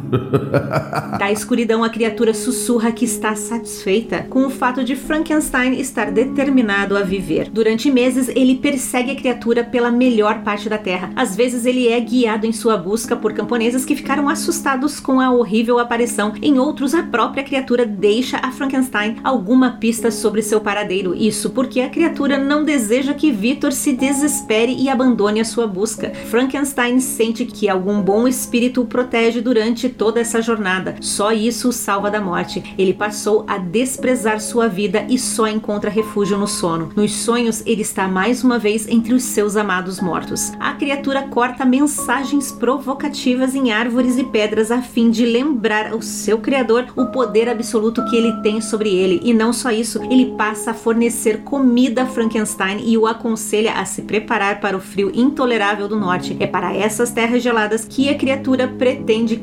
Da 1.17 1.31
escuridão, 1.31 1.83
a 1.83 1.89
criatura 1.89 2.33
sussurra 2.33 2.91
que 2.91 3.05
está 3.05 3.35
satisfeita 3.35 4.25
com 4.29 4.45
o 4.45 4.49
fato 4.49 4.83
de 4.83 4.95
Frankenstein 4.95 5.79
estar 5.79 6.11
determinado 6.11 6.97
a 6.97 7.01
viver. 7.01 7.49
Durante 7.49 7.89
meses, 7.89 8.29
ele 8.29 8.55
persegue 8.55 9.11
a 9.11 9.15
criatura 9.15 9.63
pela 9.63 9.91
melhor 9.91 10.43
parte 10.43 10.69
da 10.69 10.77
Terra. 10.77 11.11
Às 11.15 11.35
vezes, 11.35 11.65
ele 11.65 11.87
é 11.87 11.99
guiado 11.99 12.45
em 12.45 12.51
sua 12.51 12.77
busca 12.77 13.15
por 13.15 13.33
camponeses 13.33 13.83
que 13.83 13.95
ficaram 13.95 14.29
assustados 14.29 14.99
com 14.99 15.19
a 15.19 15.31
horrível 15.31 15.79
aparição. 15.79 16.33
Em 16.41 16.59
outros, 16.59 16.93
a 16.93 17.03
própria 17.03 17.43
criatura 17.43 17.85
deixa 17.85 18.37
a 18.37 18.51
Frankenstein 18.51 19.17
alguma 19.23 19.71
pista 19.71 20.11
sobre 20.11 20.41
seu 20.41 20.61
paradeiro. 20.61 21.15
Isso 21.15 21.49
porque 21.49 21.81
a 21.81 21.89
criatura 21.89 22.37
não 22.37 22.63
deseja 22.63 23.13
que 23.13 23.31
Victor 23.31 23.71
se 23.71 23.93
desespere 23.93 24.75
e 24.77 24.89
abandone 24.89 25.39
a 25.39 25.45
sua 25.45 25.67
busca. 25.67 26.11
Frankenstein 26.29 26.99
sente 26.99 27.45
que 27.45 27.69
algum 27.69 28.01
bom 28.01 28.27
espírito 28.27 28.81
o 28.81 28.85
protege 28.85 29.41
durante 29.41 29.89
toda 29.97 30.19
essa 30.19 30.41
jornada. 30.41 30.95
Só 31.01 31.31
isso 31.31 31.69
o 31.69 31.73
salva 31.73 32.09
da 32.11 32.21
morte. 32.21 32.75
Ele 32.77 32.93
passou 32.93 33.43
a 33.47 33.57
desprezar 33.57 34.39
sua 34.39 34.67
vida 34.67 35.05
e 35.09 35.17
só 35.17 35.47
encontra 35.47 35.89
refúgio 35.89 36.37
no 36.37 36.47
sono. 36.47 36.91
Nos 36.95 37.11
sonhos, 37.13 37.63
ele 37.65 37.81
está 37.81 38.07
mais 38.07 38.43
uma 38.43 38.59
vez 38.59 38.87
entre 38.87 39.13
os 39.13 39.23
seus 39.23 39.55
amados 39.55 39.99
mortos. 39.99 40.51
A 40.59 40.73
criatura 40.73 41.23
corta 41.23 41.65
mensagens 41.65 42.51
provocativas 42.51 43.55
em 43.55 43.71
árvores 43.71 44.17
e 44.17 44.23
pedras 44.23 44.71
a 44.71 44.81
fim 44.81 45.09
de 45.09 45.25
lembrar 45.25 45.91
ao 45.91 46.01
seu 46.01 46.37
criador 46.37 46.85
o 46.95 47.07
poder 47.07 47.49
absoluto 47.49 48.05
que 48.05 48.15
ele 48.15 48.41
tem 48.41 48.61
sobre 48.61 48.89
ele. 48.89 49.19
E 49.23 49.33
não 49.33 49.51
só 49.51 49.71
isso, 49.71 50.01
ele 50.11 50.33
passa 50.37 50.71
a 50.71 50.73
fornecer 50.73 51.43
comida 51.43 52.03
a 52.03 52.05
Frankenstein 52.05 52.81
e 52.85 52.97
o 52.97 53.07
aconselha 53.07 53.73
a 53.73 53.85
se 53.85 54.03
preparar 54.03 54.59
para 54.59 54.77
o 54.77 54.81
frio 54.81 55.11
intolerável 55.13 55.87
do 55.87 55.95
norte. 55.95 56.37
É 56.39 56.47
para 56.47 56.75
essas 56.75 57.11
terras 57.11 57.41
geladas 57.41 57.85
que 57.85 58.09
a 58.09 58.15
criatura 58.15 58.67
pretende 58.67 59.35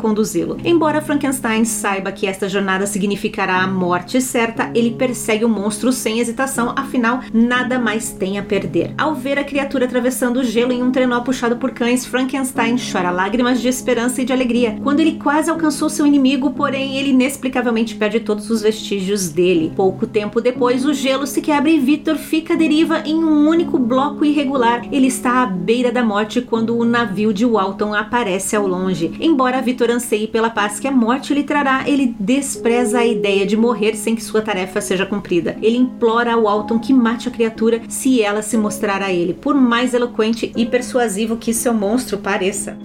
Embora 0.64 1.00
Frankenstein 1.00 1.64
saiba 1.64 2.12
que 2.12 2.26
esta 2.26 2.48
jornada 2.48 2.86
significará 2.86 3.62
a 3.62 3.66
morte 3.66 4.20
certa, 4.20 4.70
ele 4.74 4.92
persegue 4.92 5.44
o 5.44 5.48
monstro 5.48 5.92
sem 5.92 6.20
hesitação, 6.20 6.74
afinal, 6.76 7.20
nada 7.32 7.78
mais 7.78 8.10
tem 8.10 8.38
a 8.38 8.42
perder. 8.42 8.92
Ao 8.98 9.14
ver 9.14 9.38
a 9.38 9.44
criatura 9.44 9.86
atravessando 9.86 10.40
o 10.40 10.44
gelo 10.44 10.72
em 10.72 10.82
um 10.82 10.90
trenó 10.90 11.20
puxado 11.20 11.56
por 11.56 11.70
cães, 11.70 12.04
Frankenstein 12.04 12.76
chora 12.76 13.10
lágrimas 13.10 13.60
de 13.60 13.68
esperança 13.68 14.20
e 14.20 14.24
de 14.24 14.32
alegria. 14.32 14.78
Quando 14.82 15.00
ele 15.00 15.18
quase 15.22 15.50
alcançou 15.50 15.88
seu 15.88 16.06
inimigo, 16.06 16.50
porém, 16.50 16.96
ele 16.96 17.10
inexplicavelmente 17.10 17.94
perde 17.94 18.20
todos 18.20 18.50
os 18.50 18.62
vestígios 18.62 19.28
dele. 19.28 19.72
Pouco 19.74 20.06
tempo 20.06 20.40
depois, 20.40 20.84
o 20.84 20.92
gelo 20.92 21.26
se 21.26 21.40
quebra 21.40 21.70
e 21.70 21.78
Victor 21.78 22.16
fica 22.16 22.54
à 22.54 22.56
deriva 22.56 23.02
em 23.06 23.22
um 23.22 23.48
único 23.48 23.78
bloco 23.78 24.24
irregular. 24.24 24.82
Ele 24.92 25.06
está 25.06 25.42
à 25.42 25.46
beira 25.46 25.92
da 25.92 26.02
morte 26.02 26.40
quando 26.40 26.76
o 26.76 26.84
navio 26.84 27.32
de 27.32 27.44
Walton 27.44 27.94
aparece 27.94 28.56
ao 28.56 28.66
longe. 28.66 29.12
Embora 29.20 29.62
Victor 29.62 29.90
anseie 29.90 30.26
pela 30.34 30.50
paz 30.50 30.80
que 30.80 30.88
a 30.88 30.90
morte 30.90 31.32
lhe 31.32 31.44
trará, 31.44 31.88
ele 31.88 32.12
despreza 32.18 32.98
a 32.98 33.06
ideia 33.06 33.46
de 33.46 33.56
morrer 33.56 33.94
sem 33.94 34.16
que 34.16 34.24
sua 34.24 34.42
tarefa 34.42 34.80
seja 34.80 35.06
cumprida. 35.06 35.56
Ele 35.62 35.76
implora 35.76 36.32
ao 36.32 36.48
Alton 36.48 36.76
que 36.76 36.92
mate 36.92 37.28
a 37.28 37.30
criatura 37.30 37.80
se 37.88 38.20
ela 38.20 38.42
se 38.42 38.56
mostrar 38.56 39.00
a 39.00 39.12
ele, 39.12 39.32
por 39.32 39.54
mais 39.54 39.94
eloquente 39.94 40.52
e 40.56 40.66
persuasivo 40.66 41.36
que 41.36 41.54
seu 41.54 41.72
monstro 41.72 42.18
pareça. 42.18 42.76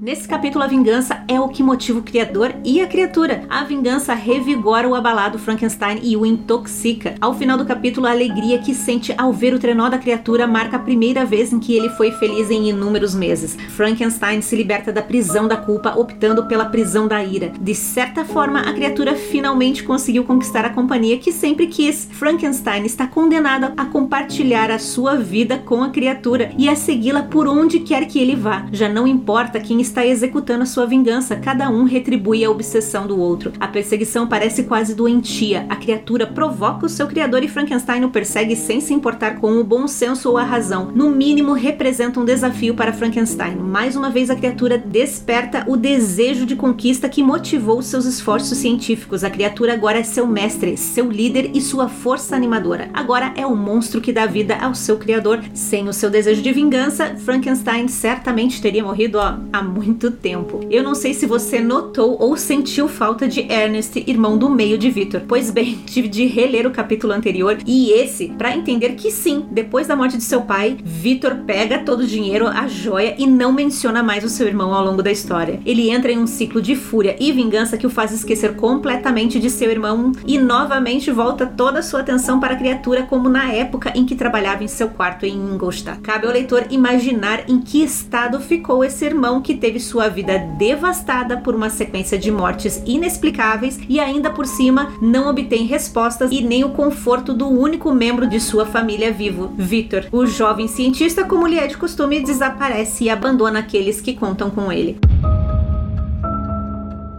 Nesse 0.00 0.28
capítulo, 0.28 0.62
a 0.62 0.68
vingança 0.68 1.24
é 1.26 1.40
o 1.40 1.48
que 1.48 1.60
motiva 1.60 1.98
o 1.98 2.02
criador 2.04 2.54
e 2.64 2.80
a 2.80 2.86
criatura. 2.86 3.42
A 3.50 3.64
vingança 3.64 4.14
revigora 4.14 4.88
o 4.88 4.94
abalado 4.94 5.40
Frankenstein 5.40 5.98
e 6.04 6.16
o 6.16 6.24
intoxica. 6.24 7.16
Ao 7.20 7.34
final 7.34 7.58
do 7.58 7.64
capítulo, 7.64 8.06
a 8.06 8.12
alegria 8.12 8.60
que 8.60 8.76
sente 8.76 9.12
ao 9.18 9.32
ver 9.32 9.54
o 9.54 9.58
trenó 9.58 9.88
da 9.88 9.98
criatura 9.98 10.46
marca 10.46 10.76
a 10.76 10.78
primeira 10.78 11.24
vez 11.24 11.52
em 11.52 11.58
que 11.58 11.76
ele 11.76 11.88
foi 11.90 12.12
feliz 12.12 12.48
em 12.48 12.68
inúmeros 12.68 13.12
meses. 13.12 13.56
Frankenstein 13.70 14.40
se 14.40 14.54
liberta 14.54 14.92
da 14.92 15.02
prisão 15.02 15.48
da 15.48 15.56
culpa, 15.56 15.92
optando 15.96 16.46
pela 16.46 16.66
prisão 16.66 17.08
da 17.08 17.24
ira. 17.24 17.52
De 17.60 17.74
certa 17.74 18.24
forma, 18.24 18.60
a 18.60 18.72
criatura 18.72 19.16
finalmente 19.16 19.82
conseguiu 19.82 20.22
conquistar 20.22 20.64
a 20.64 20.70
companhia 20.70 21.18
que 21.18 21.32
sempre 21.32 21.66
quis. 21.66 22.08
Frankenstein 22.12 22.86
está 22.86 23.04
condenado 23.04 23.72
a 23.76 23.84
compartilhar 23.84 24.70
a 24.70 24.78
sua 24.78 25.16
vida 25.16 25.58
com 25.58 25.82
a 25.82 25.90
criatura 25.90 26.52
e 26.56 26.68
a 26.68 26.76
segui-la 26.76 27.22
por 27.24 27.48
onde 27.48 27.80
quer 27.80 28.06
que 28.06 28.20
ele 28.20 28.36
vá. 28.36 28.64
Já 28.70 28.88
não 28.88 29.04
importa 29.04 29.58
quem 29.58 29.87
está 29.88 30.06
executando 30.06 30.62
a 30.62 30.66
sua 30.66 30.86
vingança, 30.86 31.36
cada 31.36 31.68
um 31.70 31.84
retribui 31.84 32.44
a 32.44 32.50
obsessão 32.50 33.06
do 33.06 33.18
outro. 33.18 33.52
A 33.58 33.66
perseguição 33.66 34.26
parece 34.26 34.64
quase 34.64 34.94
doentia. 34.94 35.66
A 35.68 35.76
criatura 35.76 36.26
provoca 36.26 36.86
o 36.86 36.88
seu 36.88 37.06
criador 37.06 37.42
e 37.42 37.48
Frankenstein 37.48 38.04
o 38.04 38.10
persegue 38.10 38.54
sem 38.54 38.80
se 38.80 38.94
importar 38.94 39.36
com 39.36 39.52
o 39.58 39.64
bom 39.64 39.88
senso 39.88 40.30
ou 40.30 40.38
a 40.38 40.44
razão. 40.44 40.92
No 40.94 41.10
mínimo, 41.10 41.52
representa 41.52 42.20
um 42.20 42.24
desafio 42.24 42.74
para 42.74 42.92
Frankenstein. 42.92 43.56
Mais 43.56 43.96
uma 43.96 44.10
vez, 44.10 44.30
a 44.30 44.36
criatura 44.36 44.78
desperta 44.78 45.64
o 45.66 45.76
desejo 45.76 46.44
de 46.44 46.54
conquista 46.54 47.08
que 47.08 47.22
motivou 47.22 47.82
seus 47.82 48.04
esforços 48.04 48.58
científicos. 48.58 49.24
A 49.24 49.30
criatura 49.30 49.72
agora 49.72 49.98
é 49.98 50.04
seu 50.04 50.26
mestre, 50.26 50.76
seu 50.76 51.10
líder 51.10 51.50
e 51.54 51.60
sua 51.60 51.88
força 51.88 52.36
animadora. 52.36 52.90
Agora 52.92 53.32
é 53.36 53.46
o 53.46 53.56
monstro 53.56 54.00
que 54.00 54.12
dá 54.12 54.26
vida 54.26 54.56
ao 54.56 54.74
seu 54.74 54.96
criador. 54.96 55.42
Sem 55.54 55.88
o 55.88 55.92
seu 55.92 56.10
desejo 56.10 56.42
de 56.42 56.52
vingança, 56.52 57.16
Frankenstein 57.16 57.88
certamente 57.88 58.60
teria 58.60 58.84
morrido 58.84 59.18
ó, 59.18 59.38
há 59.52 59.62
muito 59.78 60.10
tempo. 60.10 60.60
Eu 60.68 60.82
não 60.82 60.92
sei 60.92 61.14
se 61.14 61.24
você 61.24 61.60
notou 61.60 62.16
ou 62.20 62.36
sentiu 62.36 62.88
falta 62.88 63.28
de 63.28 63.40
Ernest, 63.40 64.02
irmão 64.08 64.36
do 64.36 64.50
meio 64.50 64.76
de 64.76 64.90
Victor. 64.90 65.22
Pois 65.28 65.52
bem, 65.52 65.78
tive 65.86 66.08
de 66.08 66.26
reler 66.26 66.66
o 66.66 66.72
capítulo 66.72 67.12
anterior 67.12 67.58
e 67.64 67.92
esse 67.92 68.28
para 68.36 68.56
entender 68.56 68.96
que 68.96 69.12
sim, 69.12 69.46
depois 69.52 69.86
da 69.86 69.94
morte 69.94 70.16
de 70.16 70.24
seu 70.24 70.42
pai, 70.42 70.76
Victor 70.84 71.36
pega 71.46 71.78
todo 71.78 72.00
o 72.00 72.06
dinheiro, 72.06 72.48
a 72.48 72.66
joia 72.66 73.14
e 73.16 73.24
não 73.24 73.52
menciona 73.52 74.02
mais 74.02 74.24
o 74.24 74.28
seu 74.28 74.48
irmão 74.48 74.74
ao 74.74 74.84
longo 74.84 75.02
da 75.02 75.12
história. 75.12 75.60
Ele 75.64 75.90
entra 75.90 76.10
em 76.10 76.18
um 76.18 76.26
ciclo 76.26 76.60
de 76.60 76.74
fúria 76.74 77.16
e 77.20 77.30
vingança 77.30 77.78
que 77.78 77.86
o 77.86 77.90
faz 77.90 78.12
esquecer 78.12 78.56
completamente 78.56 79.38
de 79.38 79.48
seu 79.48 79.70
irmão 79.70 80.10
e 80.26 80.38
novamente 80.38 81.12
volta 81.12 81.46
toda 81.46 81.78
a 81.78 81.82
sua 81.82 82.00
atenção 82.00 82.40
para 82.40 82.54
a 82.54 82.58
criatura 82.58 83.04
como 83.04 83.28
na 83.28 83.52
época 83.52 83.92
em 83.94 84.04
que 84.04 84.16
trabalhava 84.16 84.64
em 84.64 84.68
seu 84.68 84.88
quarto 84.88 85.24
em 85.24 85.36
Ingolstadt. 85.36 86.00
Cabe 86.00 86.26
ao 86.26 86.32
leitor 86.32 86.66
imaginar 86.70 87.48
em 87.48 87.60
que 87.60 87.84
estado 87.84 88.40
ficou 88.40 88.84
esse 88.84 89.04
irmão 89.04 89.40
que 89.40 89.54
teve 89.54 89.67
teve 89.68 89.80
sua 89.80 90.08
vida 90.08 90.38
devastada 90.38 91.36
por 91.36 91.54
uma 91.54 91.68
sequência 91.68 92.16
de 92.16 92.30
mortes 92.30 92.82
inexplicáveis 92.86 93.78
e 93.86 94.00
ainda 94.00 94.30
por 94.30 94.46
cima 94.46 94.94
não 94.98 95.28
obtém 95.28 95.66
respostas 95.66 96.32
e 96.32 96.40
nem 96.40 96.64
o 96.64 96.70
conforto 96.70 97.34
do 97.34 97.46
único 97.46 97.92
membro 97.92 98.26
de 98.26 98.40
sua 98.40 98.64
família 98.64 99.12
vivo, 99.12 99.52
Victor. 99.58 100.06
O 100.10 100.24
jovem 100.24 100.68
cientista, 100.68 101.22
como 101.22 101.46
lhe 101.46 101.58
é 101.58 101.66
de 101.66 101.76
costume, 101.76 102.20
desaparece 102.20 103.04
e 103.04 103.10
abandona 103.10 103.58
aqueles 103.58 104.00
que 104.00 104.14
contam 104.14 104.48
com 104.48 104.72
ele. 104.72 104.98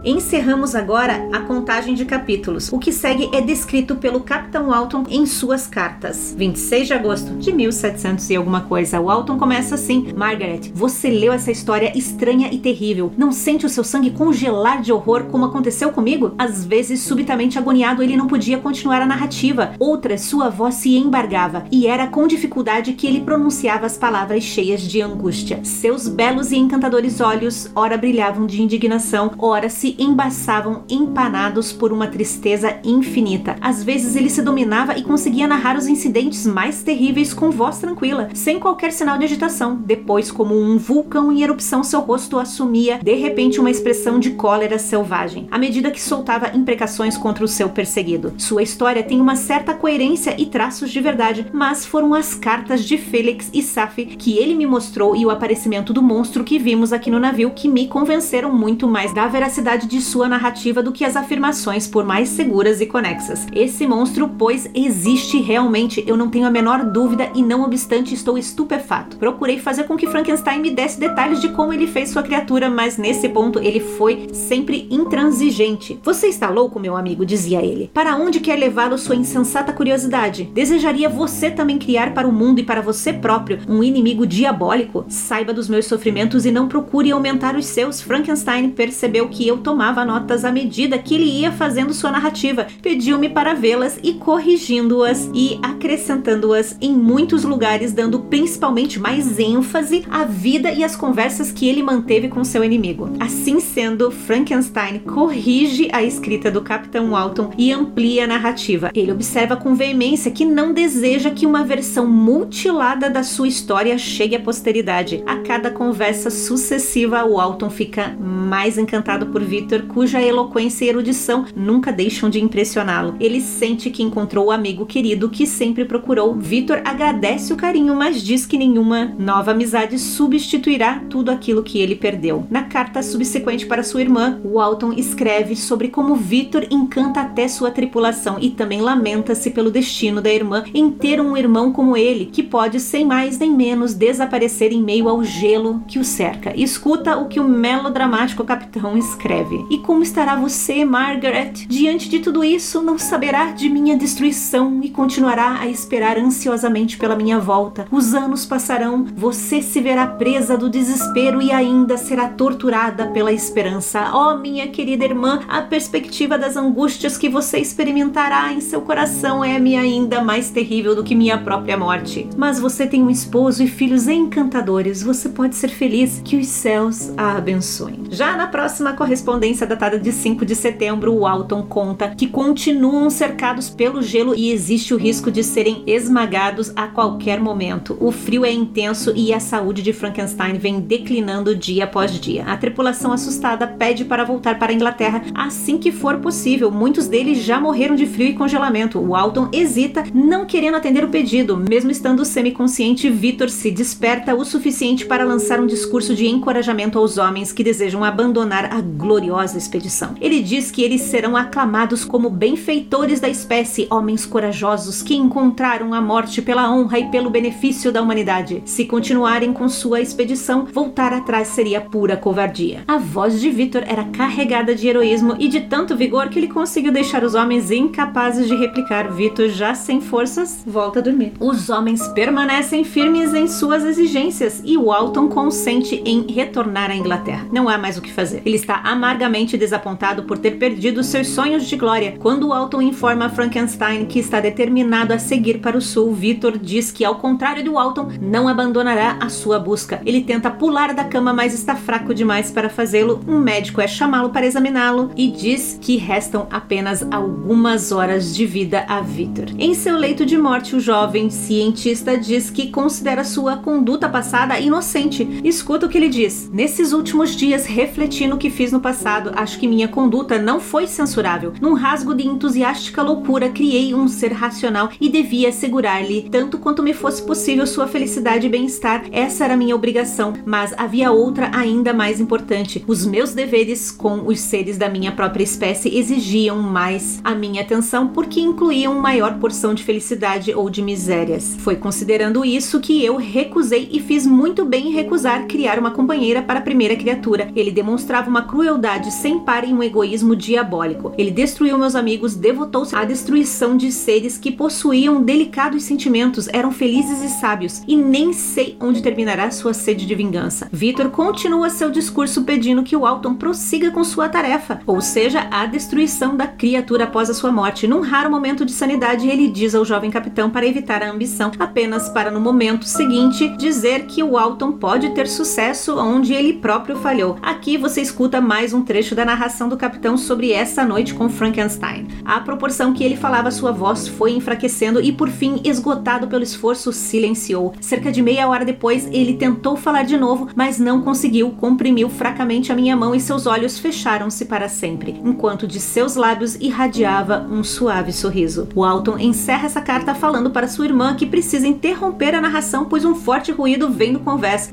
Encerramos 0.02 0.74
agora 0.74 1.28
a 1.30 1.40
contagem 1.40 1.92
de 1.92 2.06
capítulos. 2.06 2.72
O 2.72 2.78
que 2.78 2.90
segue 2.90 3.28
é 3.34 3.42
descrito 3.42 3.96
pelo 3.96 4.20
Capitão 4.20 4.72
Alton 4.72 5.04
em 5.10 5.26
suas 5.26 5.66
cartas. 5.66 6.34
26 6.38 6.86
de 6.86 6.94
agosto 6.94 7.34
de 7.34 7.52
1700 7.52 8.30
e 8.30 8.36
alguma 8.36 8.62
coisa. 8.62 8.98
O 8.98 9.10
Alton 9.10 9.36
começa 9.36 9.74
assim: 9.74 10.10
Margaret, 10.16 10.72
você 10.72 11.10
leu 11.10 11.34
essa 11.34 11.50
história 11.50 11.92
estranha 11.94 12.48
e 12.50 12.58
terrível. 12.58 13.12
Não 13.14 13.30
sente 13.30 13.66
o 13.66 13.68
seu 13.68 13.84
sangue 13.84 14.10
congelar 14.10 14.80
de 14.80 14.90
horror 14.90 15.24
como 15.24 15.44
aconteceu 15.44 15.92
comigo? 15.92 16.34
Às 16.38 16.64
vezes, 16.64 17.02
subitamente 17.02 17.58
agoniado, 17.58 18.02
ele 18.02 18.16
não 18.16 18.26
podia 18.26 18.56
continuar 18.56 19.02
a 19.02 19.06
narrativa. 19.06 19.74
Outras, 19.78 20.22
sua 20.22 20.48
voz 20.48 20.76
se 20.76 20.96
embargava 20.96 21.64
e 21.70 21.86
era 21.86 22.06
com 22.06 22.26
dificuldade 22.26 22.94
que 22.94 23.06
ele 23.06 23.20
pronunciava 23.20 23.84
as 23.84 23.98
palavras 23.98 24.44
cheias 24.44 24.80
de 24.80 25.02
angústia. 25.02 25.60
Seus 25.62 26.08
belos 26.08 26.52
e 26.52 26.56
encantadores 26.56 27.20
olhos, 27.20 27.70
ora 27.74 27.98
brilhavam 27.98 28.46
de 28.46 28.62
indignação, 28.62 29.32
ora 29.38 29.68
se 29.68 29.89
embaçavam 29.98 30.84
empanados 30.88 31.72
por 31.72 31.92
uma 31.92 32.06
tristeza 32.06 32.78
infinita. 32.84 33.56
Às 33.60 33.82
vezes 33.82 34.16
ele 34.16 34.30
se 34.30 34.42
dominava 34.42 34.96
e 34.96 35.02
conseguia 35.02 35.46
narrar 35.46 35.76
os 35.76 35.86
incidentes 35.86 36.46
mais 36.46 36.82
terríveis 36.82 37.32
com 37.32 37.50
voz 37.50 37.78
tranquila, 37.78 38.28
sem 38.34 38.58
qualquer 38.58 38.92
sinal 38.92 39.18
de 39.18 39.24
agitação. 39.24 39.76
Depois, 39.76 40.30
como 40.30 40.58
um 40.58 40.78
vulcão 40.78 41.32
em 41.32 41.42
erupção, 41.42 41.82
seu 41.82 42.00
rosto 42.00 42.38
assumia 42.38 42.98
de 43.02 43.14
repente 43.14 43.60
uma 43.60 43.70
expressão 43.70 44.18
de 44.18 44.30
cólera 44.30 44.78
selvagem, 44.78 45.48
à 45.50 45.58
medida 45.58 45.90
que 45.90 46.00
soltava 46.00 46.56
imprecações 46.56 47.16
contra 47.16 47.44
o 47.44 47.48
seu 47.48 47.68
perseguido. 47.68 48.34
Sua 48.38 48.62
história 48.62 49.02
tem 49.02 49.20
uma 49.20 49.36
certa 49.36 49.74
coerência 49.74 50.34
e 50.38 50.46
traços 50.46 50.90
de 50.90 51.00
verdade, 51.00 51.46
mas 51.52 51.84
foram 51.84 52.14
as 52.14 52.34
cartas 52.34 52.84
de 52.84 52.96
Félix 52.96 53.50
e 53.52 53.62
Safi 53.62 54.06
que 54.06 54.38
ele 54.38 54.54
me 54.54 54.66
mostrou 54.66 55.14
e 55.16 55.24
o 55.24 55.30
aparecimento 55.30 55.92
do 55.92 56.02
monstro 56.02 56.44
que 56.44 56.58
vimos 56.58 56.92
aqui 56.92 57.10
no 57.10 57.18
navio 57.18 57.50
que 57.50 57.68
me 57.68 57.86
convenceram 57.86 58.52
muito 58.52 58.88
mais 58.88 59.12
da 59.14 59.26
veracidade 59.26 59.79
de 59.86 60.00
sua 60.00 60.28
narrativa 60.28 60.82
do 60.82 60.92
que 60.92 61.04
as 61.04 61.16
afirmações, 61.16 61.86
por 61.86 62.04
mais 62.04 62.28
seguras 62.28 62.80
e 62.80 62.86
conexas. 62.86 63.46
Esse 63.52 63.86
monstro, 63.86 64.28
pois, 64.38 64.68
existe 64.74 65.38
realmente, 65.40 66.02
eu 66.06 66.16
não 66.16 66.30
tenho 66.30 66.46
a 66.46 66.50
menor 66.50 66.84
dúvida 66.84 67.30
e 67.34 67.42
não 67.42 67.62
obstante 67.62 68.14
estou 68.14 68.38
estupefato. 68.38 69.16
Procurei 69.16 69.58
fazer 69.58 69.84
com 69.84 69.96
que 69.96 70.06
Frankenstein 70.06 70.60
me 70.60 70.70
desse 70.70 70.98
detalhes 70.98 71.40
de 71.40 71.48
como 71.50 71.72
ele 71.72 71.86
fez 71.86 72.10
sua 72.10 72.22
criatura, 72.22 72.70
mas 72.70 72.96
nesse 72.96 73.28
ponto 73.28 73.58
ele 73.58 73.80
foi 73.80 74.28
sempre 74.32 74.86
intransigente. 74.90 75.98
Você 76.02 76.28
está 76.28 76.48
louco, 76.48 76.80
meu 76.80 76.96
amigo, 76.96 77.26
dizia 77.26 77.62
ele. 77.64 77.90
Para 77.92 78.16
onde 78.16 78.40
quer 78.40 78.56
levá-lo 78.56 78.98
sua 78.98 79.16
insensata 79.16 79.72
curiosidade? 79.72 80.44
Desejaria 80.52 81.08
você 81.08 81.50
também 81.50 81.78
criar 81.78 82.14
para 82.14 82.28
o 82.28 82.32
mundo 82.32 82.60
e 82.60 82.64
para 82.64 82.80
você 82.80 83.12
próprio 83.12 83.58
um 83.68 83.82
inimigo 83.82 84.26
diabólico? 84.26 85.04
Saiba 85.08 85.52
dos 85.52 85.68
meus 85.68 85.86
sofrimentos 85.86 86.46
e 86.46 86.50
não 86.50 86.68
procure 86.68 87.10
aumentar 87.10 87.56
os 87.56 87.66
seus. 87.66 88.00
Frankenstein 88.00 88.70
percebeu 88.70 89.28
que 89.28 89.46
eu 89.46 89.58
tomava 89.70 90.04
notas 90.04 90.44
à 90.44 90.50
medida 90.50 90.98
que 90.98 91.14
ele 91.14 91.26
ia 91.26 91.52
fazendo 91.52 91.94
sua 91.94 92.10
narrativa. 92.10 92.66
Pediu-me 92.82 93.28
para 93.28 93.54
vê-las 93.54 94.00
e 94.02 94.14
corrigindo-as 94.14 95.30
e 95.32 95.60
acrescentando-as 95.62 96.76
em 96.80 96.92
muitos 96.92 97.44
lugares, 97.44 97.92
dando 97.92 98.18
principalmente 98.18 98.98
mais 98.98 99.38
ênfase 99.38 100.04
à 100.10 100.24
vida 100.24 100.72
e 100.72 100.82
às 100.82 100.96
conversas 100.96 101.52
que 101.52 101.68
ele 101.68 101.84
manteve 101.84 102.26
com 102.26 102.42
seu 102.42 102.64
inimigo. 102.64 103.10
Assim 103.20 103.60
sendo, 103.60 104.10
Frankenstein 104.10 104.98
corrige 104.98 105.88
a 105.92 106.02
escrita 106.02 106.50
do 106.50 106.62
Capitão 106.62 107.10
Walton 107.10 107.52
e 107.56 107.72
amplia 107.72 108.24
a 108.24 108.26
narrativa. 108.26 108.90
Ele 108.92 109.12
observa 109.12 109.56
com 109.56 109.76
veemência 109.76 110.32
que 110.32 110.44
não 110.44 110.72
deseja 110.72 111.30
que 111.30 111.46
uma 111.46 111.62
versão 111.62 112.08
mutilada 112.08 113.08
da 113.08 113.22
sua 113.22 113.46
história 113.46 113.96
chegue 113.96 114.34
à 114.34 114.40
posteridade. 114.40 115.22
A 115.28 115.36
cada 115.36 115.70
conversa 115.70 116.28
sucessiva, 116.28 117.24
Walton 117.24 117.70
fica 117.70 118.16
mais 118.18 118.76
encantado 118.76 119.26
por 119.26 119.40
Victor, 119.60 119.82
cuja 119.82 120.22
eloquência 120.22 120.86
e 120.86 120.88
erudição 120.88 121.44
nunca 121.54 121.92
deixam 121.92 122.30
de 122.30 122.40
impressioná-lo. 122.40 123.14
Ele 123.20 123.42
sente 123.42 123.90
que 123.90 124.02
encontrou 124.02 124.46
o 124.46 124.50
amigo 124.50 124.86
querido 124.86 125.28
que 125.28 125.46
sempre 125.46 125.84
procurou. 125.84 126.34
Victor 126.34 126.80
agradece 126.82 127.52
o 127.52 127.56
carinho, 127.56 127.94
mas 127.94 128.22
diz 128.22 128.46
que 128.46 128.56
nenhuma 128.56 129.14
nova 129.18 129.50
amizade 129.50 129.98
substituirá 129.98 131.02
tudo 131.10 131.30
aquilo 131.30 131.62
que 131.62 131.78
ele 131.78 131.94
perdeu. 131.94 132.46
Na 132.48 132.62
carta 132.62 133.02
subsequente 133.02 133.66
para 133.66 133.82
sua 133.82 134.00
irmã, 134.00 134.40
Walton 134.42 134.94
escreve 134.94 135.54
sobre 135.54 135.88
como 135.88 136.16
Victor 136.16 136.66
encanta 136.70 137.20
até 137.20 137.46
sua 137.46 137.70
tripulação 137.70 138.38
e 138.40 138.48
também 138.48 138.80
lamenta-se 138.80 139.50
pelo 139.50 139.70
destino 139.70 140.22
da 140.22 140.32
irmã 140.32 140.64
em 140.72 140.90
ter 140.90 141.20
um 141.20 141.36
irmão 141.36 141.70
como 141.70 141.98
ele, 141.98 142.26
que 142.32 142.42
pode 142.42 142.80
sem 142.80 143.04
mais 143.04 143.38
nem 143.38 143.50
menos 143.50 143.92
desaparecer 143.92 144.72
em 144.72 144.82
meio 144.82 145.06
ao 145.06 145.22
gelo 145.22 145.82
que 145.86 145.98
o 145.98 146.04
cerca. 146.04 146.58
Escuta 146.58 147.18
o 147.18 147.28
que 147.28 147.38
o 147.38 147.46
melodramático 147.46 148.42
capitão 148.42 148.96
escreve 148.96 149.49
E 149.68 149.78
como 149.78 150.02
estará 150.02 150.36
você, 150.36 150.84
Margaret? 150.84 151.66
Diante 151.68 152.08
de 152.08 152.20
tudo 152.20 152.44
isso, 152.44 152.82
não 152.82 152.98
saberá 152.98 153.52
de 153.52 153.68
minha 153.68 153.96
destruição 153.96 154.80
e 154.82 154.90
continuará 154.90 155.58
a 155.60 155.66
esperar 155.66 156.16
ansiosamente 156.18 156.96
pela 156.96 157.16
minha 157.16 157.38
volta. 157.38 157.86
Os 157.90 158.14
anos 158.14 158.46
passarão, 158.46 159.06
você 159.16 159.60
se 159.62 159.80
verá 159.80 160.06
presa 160.06 160.56
do 160.56 160.68
desespero 160.68 161.42
e 161.42 161.50
ainda 161.50 161.96
será 161.96 162.28
torturada 162.28 163.08
pela 163.08 163.32
esperança. 163.32 164.12
Oh, 164.14 164.36
minha 164.36 164.68
querida 164.68 165.04
irmã, 165.04 165.40
a 165.48 165.62
perspectiva 165.62 166.38
das 166.38 166.56
angústias 166.56 167.18
que 167.18 167.28
você 167.28 167.58
experimentará 167.58 168.52
em 168.52 168.60
seu 168.60 168.80
coração 168.82 169.44
é-me 169.44 169.76
ainda 169.76 170.22
mais 170.22 170.50
terrível 170.50 170.94
do 170.94 171.02
que 171.02 171.14
minha 171.14 171.38
própria 171.38 171.76
morte. 171.76 172.28
Mas 172.36 172.60
você 172.60 172.86
tem 172.86 173.02
um 173.02 173.10
esposo 173.10 173.62
e 173.62 173.66
filhos 173.66 174.06
encantadores. 174.06 175.02
Você 175.02 175.28
pode 175.28 175.56
ser 175.56 175.68
feliz. 175.68 176.20
Que 176.24 176.36
os 176.36 176.46
céus 176.46 177.12
a 177.16 177.36
abençoem. 177.36 178.04
Já 178.10 178.36
na 178.36 178.46
próxima 178.46 178.92
correspondência 178.92 179.39
correspondência 179.40 179.66
datada 179.66 179.98
de 179.98 180.12
5 180.12 180.44
de 180.44 180.54
setembro, 180.54 181.14
o 181.14 181.26
Alton 181.26 181.62
conta 181.62 182.10
que 182.14 182.26
continuam 182.26 183.08
cercados 183.08 183.70
pelo 183.70 184.02
gelo 184.02 184.34
e 184.34 184.52
existe 184.52 184.92
o 184.92 184.98
risco 184.98 185.30
de 185.30 185.42
serem 185.42 185.82
esmagados 185.86 186.70
a 186.76 186.86
qualquer 186.86 187.40
momento. 187.40 187.96
O 187.98 188.12
frio 188.12 188.44
é 188.44 188.52
intenso 188.52 189.14
e 189.16 189.32
a 189.32 189.40
saúde 189.40 189.80
de 189.80 189.94
Frankenstein 189.94 190.58
vem 190.58 190.78
declinando 190.78 191.56
dia 191.56 191.84
após 191.84 192.20
dia. 192.20 192.44
A 192.44 192.56
tripulação 192.56 193.12
assustada 193.12 193.66
pede 193.66 194.04
para 194.04 194.24
voltar 194.24 194.58
para 194.58 194.72
a 194.72 194.74
Inglaterra 194.74 195.22
assim 195.34 195.78
que 195.78 195.90
for 195.90 196.18
possível. 196.18 196.70
Muitos 196.70 197.06
deles 197.06 197.38
já 197.38 197.58
morreram 197.58 197.96
de 197.96 198.04
frio 198.04 198.28
e 198.28 198.34
congelamento. 198.34 198.98
O 198.98 199.16
Alton 199.16 199.48
hesita, 199.52 200.04
não 200.12 200.44
querendo 200.44 200.76
atender 200.76 201.02
o 201.02 201.08
pedido. 201.08 201.56
Mesmo 201.56 201.90
estando 201.90 202.26
semiconsciente, 202.26 203.08
Victor 203.08 203.48
se 203.48 203.70
desperta 203.70 204.34
o 204.34 204.44
suficiente 204.44 205.06
para 205.06 205.24
lançar 205.24 205.60
um 205.60 205.66
discurso 205.66 206.14
de 206.14 206.28
encorajamento 206.28 206.98
aos 206.98 207.16
homens 207.16 207.52
que 207.52 207.64
desejam 207.64 208.04
abandonar 208.04 208.66
a 208.66 208.82
gloriosa 208.82 209.29
expedição. 209.58 210.14
Ele 210.20 210.40
diz 210.40 210.70
que 210.70 210.82
eles 210.82 211.02
serão 211.02 211.36
aclamados 211.36 212.04
como 212.04 212.30
benfeitores 212.30 213.20
da 213.20 213.28
espécie, 213.28 213.86
homens 213.90 214.24
corajosos 214.24 215.02
que 215.02 215.14
encontraram 215.14 215.92
a 215.92 216.00
morte 216.00 216.40
pela 216.40 216.72
honra 216.72 216.98
e 216.98 217.10
pelo 217.10 217.30
benefício 217.30 217.92
da 217.92 218.00
humanidade. 218.00 218.62
Se 218.64 218.84
continuarem 218.84 219.52
com 219.52 219.68
sua 219.68 220.00
expedição, 220.00 220.66
voltar 220.72 221.12
atrás 221.12 221.48
seria 221.48 221.80
pura 221.80 222.16
covardia. 222.16 222.84
A 222.88 222.96
voz 222.98 223.40
de 223.40 223.50
Victor 223.50 223.84
era 223.86 224.04
carregada 224.04 224.74
de 224.74 224.88
heroísmo 224.88 225.36
e 225.38 225.48
de 225.48 225.60
tanto 225.60 225.96
vigor 225.96 226.28
que 226.28 226.38
ele 226.38 226.48
conseguiu 226.48 226.92
deixar 226.92 227.22
os 227.22 227.34
homens 227.34 227.70
incapazes 227.70 228.48
de 228.48 228.56
replicar. 228.56 229.12
Victor, 229.12 229.48
já 229.48 229.74
sem 229.74 230.00
forças, 230.00 230.62
volta 230.66 231.00
a 231.00 231.02
dormir. 231.02 231.32
Os 231.38 231.68
homens 231.68 232.08
permanecem 232.08 232.84
firmes 232.84 233.34
em 233.34 233.46
suas 233.46 233.84
exigências 233.84 234.62
e 234.64 234.76
Walton 234.76 235.28
consente 235.28 236.02
em 236.04 236.26
retornar 236.32 236.90
à 236.90 236.96
Inglaterra. 236.96 237.46
Não 237.52 237.68
há 237.68 237.76
mais 237.76 237.98
o 237.98 238.02
que 238.02 238.12
fazer. 238.12 238.42
Ele 238.44 238.56
está 238.56 238.76
amarrado 238.76 239.19
amargamente 239.20 239.58
desapontado 239.58 240.22
por 240.22 240.38
ter 240.38 240.52
perdido 240.52 241.04
seus 241.04 241.28
sonhos 241.28 241.66
de 241.66 241.76
glória. 241.76 242.16
Quando 242.18 242.48
Walton 242.48 242.80
informa 242.80 243.28
Frankenstein 243.28 244.06
que 244.06 244.18
está 244.18 244.40
determinado 244.40 245.12
a 245.12 245.18
seguir 245.18 245.58
para 245.60 245.76
o 245.76 245.80
sul, 245.80 246.14
Victor 246.14 246.56
diz 246.56 246.90
que, 246.90 247.04
ao 247.04 247.16
contrário 247.16 247.62
de 247.62 247.68
Walton, 247.68 248.08
não 248.20 248.48
abandonará 248.48 249.18
a 249.20 249.28
sua 249.28 249.58
busca. 249.58 250.00
Ele 250.06 250.22
tenta 250.22 250.50
pular 250.50 250.94
da 250.94 251.04
cama, 251.04 251.34
mas 251.34 251.52
está 251.52 251.76
fraco 251.76 252.14
demais 252.14 252.50
para 252.50 252.70
fazê-lo. 252.70 253.20
Um 253.28 253.38
médico 253.38 253.82
é 253.82 253.86
chamá-lo 253.86 254.30
para 254.30 254.46
examiná-lo 254.46 255.10
e 255.14 255.30
diz 255.30 255.78
que 255.78 255.98
restam 255.98 256.46
apenas 256.50 257.06
algumas 257.10 257.92
horas 257.92 258.34
de 258.34 258.46
vida 258.46 258.86
a 258.88 259.02
Victor. 259.02 259.46
Em 259.58 259.74
seu 259.74 259.96
leito 259.96 260.24
de 260.24 260.38
morte, 260.38 260.74
o 260.74 260.80
jovem 260.80 261.28
cientista 261.28 262.16
diz 262.16 262.48
que 262.48 262.70
considera 262.70 263.22
sua 263.22 263.58
conduta 263.58 264.08
passada 264.08 264.58
inocente. 264.58 265.28
Escuta 265.44 265.84
o 265.84 265.88
que 265.90 265.98
ele 265.98 266.08
diz. 266.08 266.50
Nesses 266.50 266.92
últimos 266.92 267.36
dias, 267.36 267.66
refleti 267.66 268.26
no 268.26 268.38
que 268.38 268.48
fiz 268.48 268.72
no 268.72 268.80
passado 268.80 268.99
passado, 269.00 269.32
acho 269.34 269.58
que 269.58 269.66
minha 269.66 269.88
conduta 269.88 270.38
não 270.38 270.60
foi 270.60 270.86
censurável. 270.86 271.54
Num 271.58 271.72
rasgo 271.72 272.14
de 272.14 272.26
entusiástica 272.26 273.02
loucura, 273.02 273.48
criei 273.48 273.94
um 273.94 274.06
ser 274.06 274.30
racional 274.30 274.90
e 275.00 275.08
devia 275.08 275.48
assegurar-lhe, 275.48 276.28
tanto 276.30 276.58
quanto 276.58 276.82
me 276.82 276.92
fosse 276.92 277.22
possível, 277.22 277.66
sua 277.66 277.88
felicidade 277.88 278.46
e 278.46 278.50
bem-estar. 278.50 279.04
Essa 279.10 279.46
era 279.46 279.56
minha 279.56 279.74
obrigação, 279.74 280.34
mas 280.44 280.74
havia 280.76 281.10
outra 281.10 281.50
ainda 281.54 281.94
mais 281.94 282.20
importante. 282.20 282.84
Os 282.86 283.06
meus 283.06 283.32
deveres 283.32 283.90
com 283.90 284.26
os 284.26 284.38
seres 284.38 284.76
da 284.76 284.90
minha 284.90 285.12
própria 285.12 285.44
espécie 285.44 285.96
exigiam 285.96 286.60
mais 286.60 287.22
a 287.24 287.34
minha 287.34 287.62
atenção 287.62 288.08
porque 288.08 288.38
incluíam 288.38 288.94
maior 289.00 289.38
porção 289.38 289.72
de 289.72 289.82
felicidade 289.82 290.52
ou 290.52 290.68
de 290.68 290.82
misérias. 290.82 291.56
Foi 291.60 291.74
considerando 291.74 292.44
isso 292.44 292.80
que 292.80 293.02
eu 293.02 293.16
recusei 293.16 293.88
e 293.90 293.98
fiz 293.98 294.26
muito 294.26 294.62
bem 294.66 294.88
em 294.88 294.92
recusar 294.92 295.46
criar 295.46 295.78
uma 295.78 295.90
companheira 295.90 296.42
para 296.42 296.58
a 296.58 296.62
primeira 296.62 296.94
criatura. 296.96 297.50
Ele 297.56 297.70
demonstrava 297.70 298.28
uma 298.28 298.42
crueldade 298.42 298.89
sem 299.10 299.38
par 299.40 299.66
e 299.66 299.72
um 299.72 299.82
egoísmo 299.82 300.34
diabólico. 300.34 301.12
Ele 301.16 301.30
destruiu 301.30 301.78
meus 301.78 301.94
amigos, 301.94 302.34
devotou-se 302.34 302.94
à 302.96 303.04
destruição 303.04 303.76
de 303.76 303.92
seres 303.92 304.36
que 304.36 304.50
possuíam 304.50 305.22
delicados 305.22 305.84
sentimentos, 305.84 306.48
eram 306.48 306.72
felizes 306.72 307.22
e 307.22 307.28
sábios, 307.40 307.82
e 307.86 307.94
nem 307.94 308.32
sei 308.32 308.76
onde 308.80 309.02
terminará 309.02 309.50
sua 309.50 309.72
sede 309.72 310.06
de 310.06 310.14
vingança. 310.14 310.68
Victor 310.72 311.10
continua 311.10 311.70
seu 311.70 311.90
discurso 311.90 312.42
pedindo 312.42 312.82
que 312.82 312.96
o 312.96 313.06
Alton 313.06 313.34
prossiga 313.34 313.90
com 313.90 314.02
sua 314.02 314.28
tarefa, 314.28 314.80
ou 314.86 315.00
seja, 315.00 315.46
a 315.50 315.66
destruição 315.66 316.36
da 316.36 316.46
criatura 316.46 317.04
após 317.04 317.30
a 317.30 317.34
sua 317.34 317.52
morte. 317.52 317.86
Num 317.86 318.00
raro 318.00 318.30
momento 318.30 318.64
de 318.64 318.72
sanidade, 318.72 319.28
ele 319.28 319.48
diz 319.48 319.74
ao 319.74 319.84
jovem 319.84 320.10
capitão 320.10 320.50
para 320.50 320.66
evitar 320.66 321.02
a 321.02 321.10
ambição, 321.10 321.52
apenas 321.58 322.08
para 322.08 322.30
no 322.30 322.40
momento 322.40 322.86
seguinte 322.86 323.48
dizer 323.56 324.06
que 324.06 324.22
o 324.22 324.36
Alton 324.36 324.72
pode 324.72 325.10
ter 325.10 325.28
sucesso 325.28 325.96
onde 325.98 326.34
ele 326.34 326.54
próprio 326.54 326.96
falhou. 326.96 327.36
Aqui 327.42 327.76
você 327.76 328.00
escuta 328.00 328.40
mais 328.40 328.72
um 328.72 328.79
trecho 328.82 329.14
da 329.14 329.24
narração 329.24 329.68
do 329.68 329.76
capitão 329.76 330.16
sobre 330.16 330.52
essa 330.52 330.84
noite 330.84 331.14
com 331.14 331.28
Frankenstein. 331.28 332.08
À 332.24 332.40
proporção 332.40 332.92
que 332.92 333.04
ele 333.04 333.16
falava, 333.16 333.50
sua 333.50 333.72
voz 333.72 334.08
foi 334.08 334.32
enfraquecendo 334.32 335.00
e 335.00 335.12
por 335.12 335.28
fim, 335.28 335.60
esgotado 335.64 336.28
pelo 336.28 336.42
esforço, 336.42 336.92
silenciou. 336.92 337.74
Cerca 337.80 338.10
de 338.10 338.22
meia 338.22 338.48
hora 338.48 338.64
depois, 338.64 339.06
ele 339.12 339.34
tentou 339.34 339.76
falar 339.76 340.04
de 340.04 340.16
novo, 340.16 340.48
mas 340.54 340.78
não 340.78 341.02
conseguiu, 341.02 341.50
comprimiu 341.50 342.08
fracamente 342.08 342.72
a 342.72 342.76
minha 342.76 342.96
mão 342.96 343.14
e 343.14 343.20
seus 343.20 343.46
olhos 343.46 343.78
fecharam-se 343.78 344.44
para 344.44 344.68
sempre, 344.68 345.20
enquanto 345.24 345.66
de 345.66 345.80
seus 345.80 346.16
lábios 346.16 346.54
irradiava 346.56 347.46
um 347.50 347.62
suave 347.62 348.12
sorriso. 348.12 348.68
Walton 348.74 349.18
encerra 349.18 349.66
essa 349.66 349.80
carta 349.80 350.14
falando 350.14 350.50
para 350.50 350.68
sua 350.68 350.86
irmã 350.86 351.14
que 351.14 351.26
precisa 351.26 351.66
interromper 351.66 352.34
a 352.34 352.40
narração, 352.40 352.84
pois 352.84 353.04
um 353.04 353.14
forte 353.14 353.52
ruído 353.52 353.90
vem 353.90 354.12
do 354.12 354.20
convés. 354.20 354.70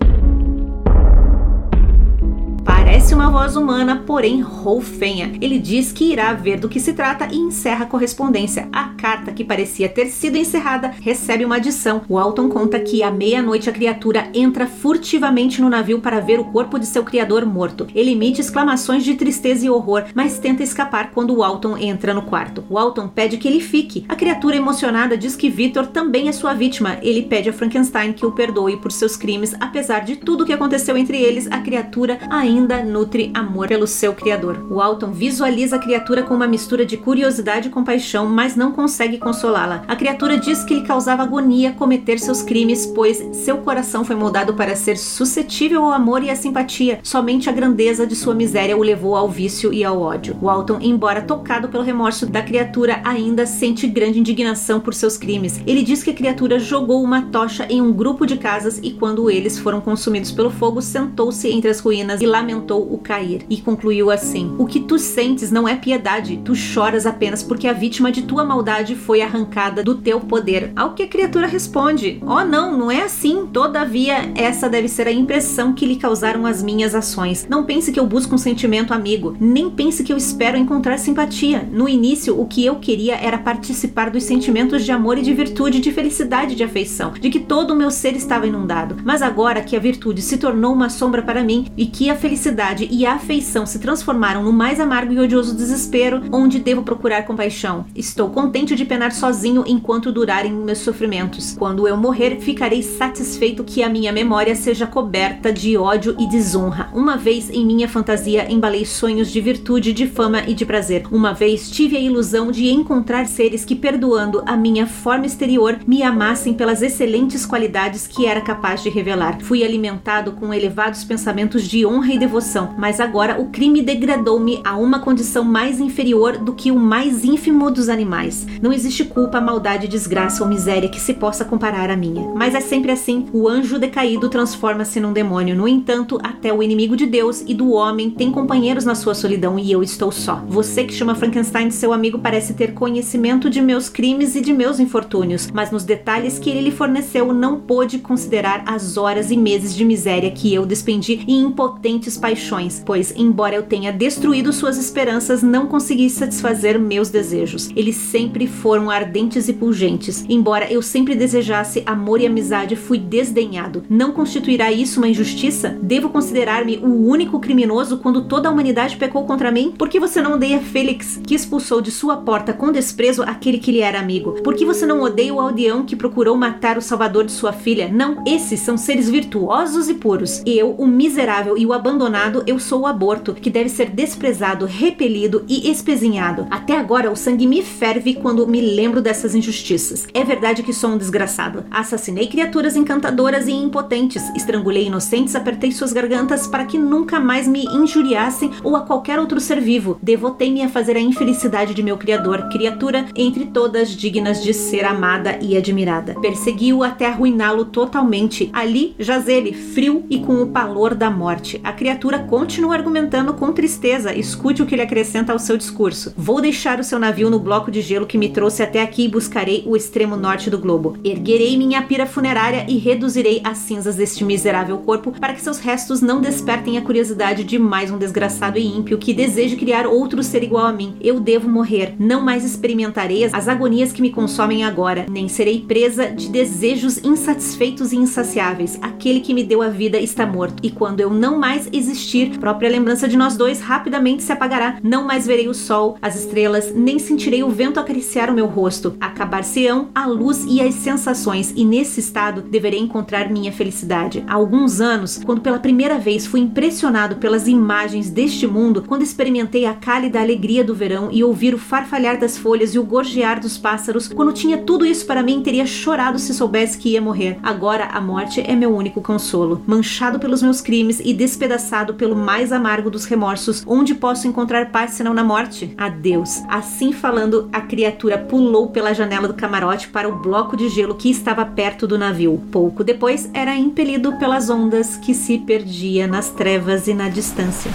Parece 3.07 3.21
uma 3.23 3.31
voz 3.31 3.55
humana, 3.55 4.03
porém 4.05 4.41
roufenha. 4.41 5.31
Ele 5.39 5.57
diz 5.57 5.93
que 5.93 6.11
irá 6.11 6.33
ver 6.33 6.59
do 6.59 6.67
que 6.67 6.77
se 6.77 6.91
trata 6.91 7.29
e 7.31 7.37
encerra 7.37 7.85
a 7.85 7.87
correspondência. 7.87 8.67
A 8.69 8.89
carta, 8.89 9.31
que 9.31 9.45
parecia 9.45 9.87
ter 9.87 10.07
sido 10.07 10.35
encerrada, 10.35 10.93
recebe 10.99 11.45
uma 11.45 11.55
adição. 11.55 12.01
Walton 12.09 12.49
conta 12.49 12.77
que 12.81 13.01
à 13.01 13.09
meia-noite 13.09 13.69
a 13.69 13.71
criatura 13.71 14.27
entra 14.33 14.67
furtivamente 14.67 15.61
no 15.61 15.69
navio 15.69 16.01
para 16.01 16.19
ver 16.19 16.37
o 16.37 16.43
corpo 16.43 16.77
de 16.77 16.85
seu 16.85 17.01
criador 17.01 17.45
morto. 17.45 17.87
Ele 17.95 18.11
emite 18.11 18.41
exclamações 18.41 19.05
de 19.05 19.15
tristeza 19.15 19.65
e 19.65 19.69
horror, 19.69 20.03
mas 20.13 20.37
tenta 20.37 20.61
escapar 20.61 21.11
quando 21.11 21.37
Walton 21.37 21.77
entra 21.77 22.13
no 22.13 22.23
quarto. 22.23 22.65
Walton 22.69 23.07
pede 23.07 23.37
que 23.37 23.47
ele 23.47 23.61
fique. 23.61 24.03
A 24.09 24.17
criatura 24.17 24.57
emocionada 24.57 25.15
diz 25.15 25.33
que 25.33 25.49
Victor 25.49 25.87
também 25.87 26.27
é 26.27 26.33
sua 26.33 26.53
vítima. 26.53 26.97
Ele 27.01 27.21
pede 27.21 27.47
a 27.47 27.53
Frankenstein 27.53 28.11
que 28.11 28.25
o 28.25 28.33
perdoe 28.33 28.75
por 28.75 28.91
seus 28.91 29.15
crimes, 29.15 29.55
apesar 29.61 30.01
de 30.01 30.17
tudo 30.17 30.45
que 30.45 30.51
aconteceu 30.51 30.97
entre 30.97 31.15
eles, 31.15 31.47
a 31.49 31.59
criatura 31.59 32.19
ainda 32.29 32.83
nutre 32.97 33.29
amor 33.33 33.67
pelo 33.67 33.85
seu 33.85 34.11
criador. 34.11 34.65
O 34.71 34.81
Alton 34.81 35.11
visualiza 35.11 35.75
a 35.75 35.79
criatura 35.79 36.23
com 36.23 36.33
uma 36.33 36.47
mistura 36.47 36.83
de 36.83 36.97
curiosidade 36.97 37.67
e 37.67 37.71
compaixão, 37.71 38.25
mas 38.25 38.55
não 38.55 38.71
consegue 38.71 39.19
consolá-la. 39.19 39.83
A 39.87 39.95
criatura 39.95 40.37
diz 40.37 40.63
que 40.63 40.73
lhe 40.73 40.81
causava 40.81 41.21
agonia 41.21 41.73
cometer 41.73 42.19
seus 42.19 42.41
crimes, 42.41 42.87
pois 42.87 43.23
seu 43.33 43.59
coração 43.59 44.03
foi 44.03 44.15
moldado 44.15 44.55
para 44.55 44.75
ser 44.75 44.97
suscetível 44.97 45.83
ao 45.83 45.91
amor 45.91 46.23
e 46.23 46.31
à 46.31 46.35
simpatia. 46.35 46.99
Somente 47.03 47.49
a 47.49 47.53
grandeza 47.53 48.07
de 48.07 48.15
sua 48.15 48.33
miséria 48.33 48.75
o 48.75 48.81
levou 48.81 49.15
ao 49.15 49.29
vício 49.29 49.71
e 49.71 49.83
ao 49.83 50.01
ódio. 50.01 50.35
O 50.41 50.49
Alton, 50.49 50.79
embora 50.81 51.21
tocado 51.21 51.69
pelo 51.69 51.83
remorso 51.83 52.25
da 52.25 52.41
criatura, 52.41 52.99
ainda 53.03 53.45
sente 53.45 53.85
grande 53.85 54.19
indignação 54.19 54.79
por 54.79 54.95
seus 54.95 55.17
crimes. 55.17 55.61
Ele 55.67 55.83
diz 55.83 56.01
que 56.01 56.09
a 56.09 56.15
criatura 56.15 56.57
jogou 56.57 57.03
uma 57.03 57.21
tocha 57.21 57.67
em 57.69 57.79
um 57.79 57.93
grupo 57.93 58.25
de 58.25 58.37
casas 58.37 58.79
e 58.81 58.91
quando 58.91 59.29
eles 59.29 59.59
foram 59.59 59.79
consumidos 59.79 60.31
pelo 60.31 60.49
fogo, 60.49 60.81
sentou-se 60.81 61.47
entre 61.47 61.69
as 61.69 61.79
ruínas 61.79 62.21
e 62.21 62.25
lamentou 62.25 62.86
o 62.89 62.97
cair 62.97 63.45
e 63.49 63.57
concluiu 63.57 64.09
assim: 64.11 64.53
O 64.57 64.65
que 64.65 64.79
tu 64.79 64.97
sentes 64.97 65.51
não 65.51 65.67
é 65.67 65.75
piedade, 65.75 66.41
tu 66.43 66.55
choras 66.55 67.05
apenas 67.05 67.43
porque 67.43 67.67
a 67.67 67.73
vítima 67.73 68.11
de 68.11 68.23
tua 68.23 68.43
maldade 68.43 68.95
foi 68.95 69.21
arrancada 69.21 69.83
do 69.83 69.95
teu 69.95 70.19
poder. 70.19 70.71
Ao 70.75 70.93
que 70.93 71.03
a 71.03 71.07
criatura 71.07 71.47
responde: 71.47 72.21
Oh, 72.25 72.43
não, 72.43 72.77
não 72.77 72.91
é 72.91 73.03
assim. 73.03 73.47
Todavia, 73.51 74.31
essa 74.35 74.69
deve 74.69 74.87
ser 74.87 75.07
a 75.07 75.11
impressão 75.11 75.73
que 75.73 75.85
lhe 75.85 75.95
causaram 75.95 76.45
as 76.45 76.61
minhas 76.61 76.95
ações. 76.95 77.47
Não 77.49 77.63
pense 77.63 77.91
que 77.91 77.99
eu 77.99 78.05
busco 78.05 78.35
um 78.35 78.37
sentimento 78.37 78.93
amigo, 78.93 79.35
nem 79.39 79.69
pense 79.69 80.03
que 80.03 80.11
eu 80.11 80.17
espero 80.17 80.57
encontrar 80.57 80.97
simpatia. 80.97 81.67
No 81.71 81.87
início, 81.87 82.39
o 82.39 82.45
que 82.45 82.65
eu 82.65 82.75
queria 82.75 83.15
era 83.15 83.37
participar 83.37 84.09
dos 84.09 84.23
sentimentos 84.23 84.83
de 84.83 84.91
amor 84.91 85.17
e 85.17 85.21
de 85.21 85.33
virtude, 85.33 85.79
de 85.79 85.91
felicidade 85.91 86.55
de 86.55 86.63
afeição, 86.63 87.11
de 87.11 87.29
que 87.29 87.39
todo 87.39 87.71
o 87.71 87.75
meu 87.75 87.91
ser 87.91 88.15
estava 88.15 88.47
inundado. 88.47 88.97
Mas 89.03 89.21
agora 89.21 89.61
que 89.61 89.75
a 89.75 89.79
virtude 89.79 90.21
se 90.21 90.37
tornou 90.37 90.73
uma 90.73 90.89
sombra 90.89 91.21
para 91.21 91.43
mim 91.43 91.67
e 91.75 91.85
que 91.85 92.09
a 92.09 92.15
felicidade 92.15 92.76
e 92.85 93.05
a 93.05 93.13
afeição 93.13 93.65
se 93.65 93.79
transformaram 93.79 94.43
no 94.43 94.53
mais 94.53 94.79
amargo 94.79 95.13
e 95.13 95.19
odioso 95.19 95.55
desespero, 95.55 96.21
onde 96.31 96.59
devo 96.59 96.83
procurar 96.83 97.23
compaixão. 97.23 97.85
Estou 97.95 98.29
contente 98.29 98.75
de 98.75 98.85
penar 98.85 99.11
sozinho 99.11 99.63
enquanto 99.65 100.11
durarem 100.11 100.51
meus 100.51 100.79
sofrimentos. 100.79 101.55
Quando 101.57 101.87
eu 101.87 101.97
morrer, 101.97 102.39
ficarei 102.39 102.81
satisfeito 102.81 103.63
que 103.63 103.83
a 103.83 103.89
minha 103.89 104.11
memória 104.11 104.55
seja 104.55 104.87
coberta 104.87 105.51
de 105.51 105.77
ódio 105.77 106.15
e 106.19 106.27
desonra. 106.27 106.89
Uma 106.93 107.17
vez 107.17 107.49
em 107.49 107.65
minha 107.65 107.87
fantasia 107.87 108.51
embalei 108.51 108.85
sonhos 108.85 109.31
de 109.31 109.41
virtude, 109.41 109.93
de 109.93 110.07
fama 110.07 110.43
e 110.47 110.53
de 110.53 110.65
prazer. 110.65 111.05
Uma 111.11 111.33
vez 111.33 111.69
tive 111.69 111.97
a 111.97 112.01
ilusão 112.01 112.51
de 112.51 112.69
encontrar 112.69 113.27
seres 113.27 113.65
que, 113.65 113.75
perdoando 113.75 114.43
a 114.45 114.55
minha 114.55 114.85
forma 114.87 115.25
exterior, 115.25 115.79
me 115.85 116.03
amassem 116.03 116.53
pelas 116.53 116.81
excelentes 116.81 117.45
qualidades 117.45 118.07
que 118.07 118.25
era 118.25 118.41
capaz 118.41 118.83
de 118.83 118.89
revelar. 118.89 119.39
Fui 119.41 119.63
alimentado 119.63 120.33
com 120.33 120.53
elevados 120.53 121.03
pensamentos 121.03 121.63
de 121.67 121.85
honra 121.85 122.13
e 122.13 122.19
devoção, 122.19 122.66
mas 122.77 122.99
agora 122.99 123.39
o 123.39 123.49
crime 123.49 123.81
degradou-me 123.81 124.61
a 124.63 124.75
uma 124.75 124.99
condição 124.99 125.43
mais 125.43 125.79
inferior 125.79 126.37
do 126.37 126.53
que 126.53 126.71
o 126.71 126.79
mais 126.79 127.23
ínfimo 127.23 127.69
dos 127.69 127.89
animais. 127.89 128.45
Não 128.61 128.73
existe 128.73 129.03
culpa, 129.03 129.39
maldade, 129.39 129.87
desgraça 129.87 130.43
ou 130.43 130.49
miséria 130.49 130.89
que 130.89 130.99
se 130.99 131.13
possa 131.13 131.45
comparar 131.45 131.89
à 131.89 131.95
minha. 131.95 132.27
Mas 132.35 132.55
é 132.55 132.61
sempre 132.61 132.91
assim: 132.91 133.27
o 133.31 133.47
anjo 133.47 133.79
decaído 133.79 134.29
transforma-se 134.29 134.99
num 134.99 135.13
demônio. 135.13 135.55
No 135.55 135.67
entanto, 135.67 136.19
até 136.23 136.53
o 136.53 136.63
inimigo 136.63 136.95
de 136.95 137.05
Deus 137.05 137.43
e 137.47 137.53
do 137.53 137.71
homem 137.71 138.09
tem 138.09 138.31
companheiros 138.31 138.85
na 138.85 138.95
sua 138.95 139.13
solidão 139.13 139.57
e 139.59 139.71
eu 139.71 139.83
estou 139.83 140.11
só. 140.11 140.43
Você 140.47 140.83
que 140.83 140.93
chama 140.93 141.15
Frankenstein 141.15 141.67
de 141.67 141.73
seu 141.73 141.93
amigo 141.93 142.19
parece 142.19 142.53
ter 142.53 142.73
conhecimento 142.73 143.49
de 143.49 143.61
meus 143.61 143.89
crimes 143.89 144.35
e 144.35 144.41
de 144.41 144.53
meus 144.53 144.79
infortúnios, 144.79 145.49
mas 145.53 145.71
nos 145.71 145.83
detalhes 145.83 146.39
que 146.39 146.49
ele 146.49 146.61
lhe 146.61 146.71
forneceu 146.71 147.33
não 147.33 147.59
pôde 147.59 147.99
considerar 147.99 148.63
as 148.65 148.97
horas 148.97 149.31
e 149.31 149.37
meses 149.37 149.75
de 149.75 149.85
miséria 149.85 150.31
que 150.31 150.53
eu 150.53 150.65
despendi 150.65 151.23
em 151.27 151.41
impotentes 151.41 152.17
paixões, 152.17 152.56
pois, 152.85 153.13
embora 153.15 153.55
eu 153.55 153.63
tenha 153.63 153.91
destruído 153.93 154.51
suas 154.51 154.77
esperanças, 154.77 155.43
não 155.43 155.67
consegui 155.67 156.09
satisfazer 156.09 156.79
meus 156.79 157.09
desejos. 157.09 157.69
Eles 157.75 157.95
sempre 157.95 158.47
foram 158.47 158.89
ardentes 158.89 159.47
e 159.47 159.53
pungentes. 159.53 160.25
Embora 160.27 160.71
eu 160.71 160.81
sempre 160.81 161.15
desejasse 161.15 161.83
amor 161.85 162.19
e 162.19 162.25
amizade, 162.25 162.75
fui 162.75 162.97
desdenhado. 162.97 163.83
Não 163.89 164.11
constituirá 164.11 164.71
isso 164.71 164.99
uma 164.99 165.07
injustiça? 165.07 165.77
Devo 165.81 166.09
considerar-me 166.09 166.77
o 166.77 167.07
único 167.07 167.39
criminoso 167.39 167.97
quando 167.97 168.25
toda 168.25 168.49
a 168.49 168.51
humanidade 168.51 168.97
pecou 168.97 169.25
contra 169.25 169.51
mim? 169.51 169.73
Por 169.77 169.89
que 169.89 169.99
você 169.99 170.21
não 170.21 170.33
odeia 170.33 170.59
Félix, 170.59 171.21
que 171.25 171.35
expulsou 171.35 171.81
de 171.81 171.91
sua 171.91 172.17
porta 172.17 172.53
com 172.53 172.71
desprezo 172.71 173.23
aquele 173.23 173.59
que 173.59 173.71
lhe 173.71 173.81
era 173.81 173.99
amigo? 173.99 174.33
Por 174.43 174.55
que 174.55 174.65
você 174.65 174.85
não 174.85 175.01
odeia 175.01 175.33
o 175.33 175.39
aldeão 175.39 175.85
que 175.85 175.95
procurou 175.95 176.35
matar 176.35 176.77
o 176.77 176.81
salvador 176.81 177.25
de 177.25 177.31
sua 177.31 177.53
filha? 177.53 177.89
Não, 177.91 178.23
esses 178.25 178.59
são 178.59 178.77
seres 178.77 179.09
virtuosos 179.09 179.89
e 179.89 179.93
puros. 179.93 180.41
Eu, 180.45 180.71
o 180.71 180.87
miserável 180.87 181.57
e 181.57 181.65
o 181.65 181.73
abandonado, 181.73 182.36
eu 182.45 182.59
sou 182.59 182.81
o 182.81 182.87
aborto, 182.87 183.33
que 183.33 183.49
deve 183.49 183.69
ser 183.69 183.89
desprezado, 183.89 184.65
repelido 184.65 185.43
e 185.47 185.69
espezinhado. 185.71 186.47
Até 186.51 186.77
agora 186.77 187.11
o 187.11 187.15
sangue 187.15 187.47
me 187.47 187.63
ferve 187.63 188.15
quando 188.15 188.47
me 188.47 188.61
lembro 188.61 189.01
dessas 189.01 189.33
injustiças. 189.33 190.07
É 190.13 190.23
verdade 190.23 190.63
que 190.63 190.73
sou 190.73 190.91
um 190.91 190.97
desgraçado. 190.97 191.65
Assassinei 191.71 192.27
criaturas 192.27 192.75
encantadoras 192.75 193.47
e 193.47 193.51
impotentes, 193.51 194.23
estrangulei 194.35 194.87
inocentes, 194.87 195.35
apertei 195.35 195.71
suas 195.71 195.93
gargantas 195.93 196.47
para 196.47 196.65
que 196.65 196.77
nunca 196.77 197.19
mais 197.19 197.47
me 197.47 197.65
injuriassem 197.65 198.51
ou 198.63 198.75
a 198.75 198.81
qualquer 198.81 199.19
outro 199.19 199.39
ser 199.39 199.59
vivo. 199.59 199.97
Devotei-me 200.01 200.61
a 200.61 200.69
fazer 200.69 200.97
a 200.97 201.01
infelicidade 201.01 201.73
de 201.73 201.83
meu 201.83 201.97
criador, 201.97 202.49
criatura 202.49 203.05
entre 203.15 203.45
todas 203.45 203.89
dignas 203.89 204.43
de 204.43 204.53
ser 204.53 204.85
amada 204.85 205.37
e 205.41 205.57
admirada. 205.57 206.15
Persegui-o 206.19 206.83
até 206.83 207.07
arruiná-lo 207.07 207.65
totalmente. 207.65 208.49
Ali 208.53 208.95
jaz 208.99 209.27
ele, 209.27 209.53
frio 209.53 210.05
e 210.09 210.19
com 210.19 210.41
o 210.41 210.47
palor 210.47 210.93
da 210.93 211.09
morte. 211.09 211.59
A 211.63 211.71
criatura 211.71 212.19
continua 212.27 212.75
argumentando 212.75 213.33
com 213.33 213.51
tristeza. 213.51 214.13
Escute 214.13 214.61
o 214.61 214.65
que 214.65 214.75
ele 214.75 214.81
acrescenta 214.81 215.31
ao 215.31 215.39
seu 215.39 215.57
discurso. 215.57 216.13
Vou 216.15 216.41
deixar 216.41 216.79
o 216.79 216.83
seu 216.83 216.99
navio 216.99 217.29
no 217.29 217.39
bloco 217.39 217.71
de 217.71 217.81
gelo 217.81 218.05
que 218.05 218.17
me 218.17 218.29
trouxe 218.29 218.61
até 218.61 218.81
aqui 218.81 219.05
e 219.05 219.09
buscarei 219.09 219.63
o 219.65 219.75
extremo 219.75 220.17
norte 220.17 220.49
do 220.49 220.57
globo. 220.57 220.97
Erguerei 221.03 221.57
minha 221.57 221.81
pira 221.81 222.05
funerária 222.05 222.65
e 222.67 222.77
reduzirei 222.77 223.41
as 223.43 223.59
cinzas 223.59 223.95
deste 223.95 224.23
miserável 224.23 224.77
corpo 224.79 225.11
para 225.11 225.33
que 225.33 225.41
seus 225.41 225.59
restos 225.59 226.01
não 226.01 226.19
despertem 226.19 226.77
a 226.77 226.81
curiosidade 226.81 227.43
de 227.43 227.57
mais 227.57 227.89
um 227.89 227.97
desgraçado 227.97 228.59
e 228.59 228.65
ímpio 228.65 228.97
que 228.97 229.13
deseje 229.13 229.55
criar 229.55 229.87
outro 229.87 230.21
ser 230.21 230.43
igual 230.43 230.65
a 230.65 230.73
mim. 230.73 230.95
Eu 230.99 231.19
devo 231.19 231.49
morrer. 231.49 231.95
Não 231.97 232.21
mais 232.21 232.43
experimentarei 232.43 233.23
as 233.23 233.47
agonias 233.47 233.93
que 233.93 234.01
me 234.01 234.11
consomem 234.11 234.63
agora, 234.63 235.05
nem 235.09 235.29
serei 235.29 235.61
presa 235.61 236.07
de 236.07 236.27
desejos 236.27 236.97
insatisfeitos 237.03 237.93
e 237.93 237.97
insaciáveis. 237.97 238.77
Aquele 238.81 239.21
que 239.21 239.33
me 239.33 239.43
deu 239.43 239.61
a 239.61 239.69
vida 239.69 239.97
está 239.97 240.25
morto, 240.25 240.61
e 240.61 240.69
quando 240.69 240.99
eu 240.99 241.09
não 241.09 241.37
mais 241.37 241.69
existir, 241.71 242.16
própria 242.25 242.69
lembrança 242.69 243.07
de 243.07 243.15
nós 243.15 243.37
dois 243.37 243.61
rapidamente 243.61 244.23
se 244.23 244.31
apagará. 244.31 244.77
Não 244.83 245.05
mais 245.05 245.25
verei 245.25 245.47
o 245.47 245.53
sol, 245.53 245.97
as 246.01 246.15
estrelas, 246.15 246.73
nem 246.73 246.99
sentirei 246.99 247.43
o 247.43 247.49
vento 247.49 247.79
acariciar 247.79 248.29
o 248.29 248.33
meu 248.33 248.47
rosto. 248.47 248.95
Acabar-se-ão 248.99 249.89
a 249.93 250.05
luz 250.05 250.45
e 250.47 250.61
as 250.61 250.75
sensações, 250.75 251.53
e 251.55 251.63
nesse 251.63 251.99
estado 251.99 252.41
deverei 252.41 252.79
encontrar 252.79 253.29
minha 253.29 253.51
felicidade. 253.51 254.23
Há 254.27 254.33
alguns 254.33 254.81
anos, 254.81 255.21
quando 255.23 255.41
pela 255.41 255.59
primeira 255.59 255.97
vez 255.97 256.25
fui 256.25 256.39
impressionado 256.39 257.17
pelas 257.17 257.47
imagens 257.47 258.09
deste 258.09 258.47
mundo, 258.47 258.83
quando 258.87 259.03
experimentei 259.03 259.65
a 259.65 259.73
cálida 259.73 260.19
alegria 260.19 260.63
do 260.63 260.75
verão 260.75 261.09
e 261.11 261.23
ouvir 261.23 261.53
o 261.53 261.59
farfalhar 261.59 262.19
das 262.19 262.37
folhas 262.37 262.73
e 262.73 262.79
o 262.79 262.83
gorjear 262.83 263.39
dos 263.39 263.57
pássaros, 263.57 264.07
quando 264.07 264.33
tinha 264.33 264.57
tudo 264.57 264.85
isso 264.85 265.05
para 265.05 265.23
mim, 265.23 265.41
teria 265.41 265.65
chorado 265.65 266.19
se 266.19 266.33
soubesse 266.33 266.77
que 266.77 266.89
ia 266.89 267.01
morrer. 267.01 267.37
Agora 267.43 267.85
a 267.85 268.01
morte 268.01 268.41
é 268.41 268.55
meu 268.55 268.73
único 268.73 269.01
consolo. 269.01 269.61
Manchado 269.65 270.19
pelos 270.19 270.41
meus 270.41 270.61
crimes 270.61 271.01
e 271.03 271.13
despedaçado 271.13 271.93
pelo 271.93 272.06
mais 272.15 272.51
amargo 272.51 272.89
dos 272.89 273.05
remorsos, 273.05 273.63
onde 273.67 273.95
posso 273.95 274.27
encontrar 274.27 274.71
paz 274.71 274.91
senão 274.91 275.13
na 275.13 275.23
morte? 275.23 275.73
Adeus. 275.77 276.43
Assim 276.47 276.91
falando, 276.91 277.49
a 277.51 277.61
criatura 277.61 278.17
pulou 278.17 278.69
pela 278.69 278.93
janela 278.93 279.27
do 279.27 279.33
camarote 279.33 279.87
para 279.89 280.07
o 280.07 280.19
bloco 280.19 280.55
de 280.55 280.69
gelo 280.69 280.95
que 280.95 281.09
estava 281.09 281.45
perto 281.45 281.87
do 281.87 281.97
navio. 281.97 282.41
Pouco 282.51 282.83
depois, 282.83 283.29
era 283.33 283.55
impelido 283.55 284.17
pelas 284.17 284.49
ondas 284.49 284.97
que 284.97 285.13
se 285.13 285.37
perdia 285.39 286.07
nas 286.07 286.29
trevas 286.29 286.87
e 286.87 286.93
na 286.93 287.09
distância. 287.09 287.71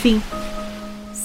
Fim. 0.00 0.22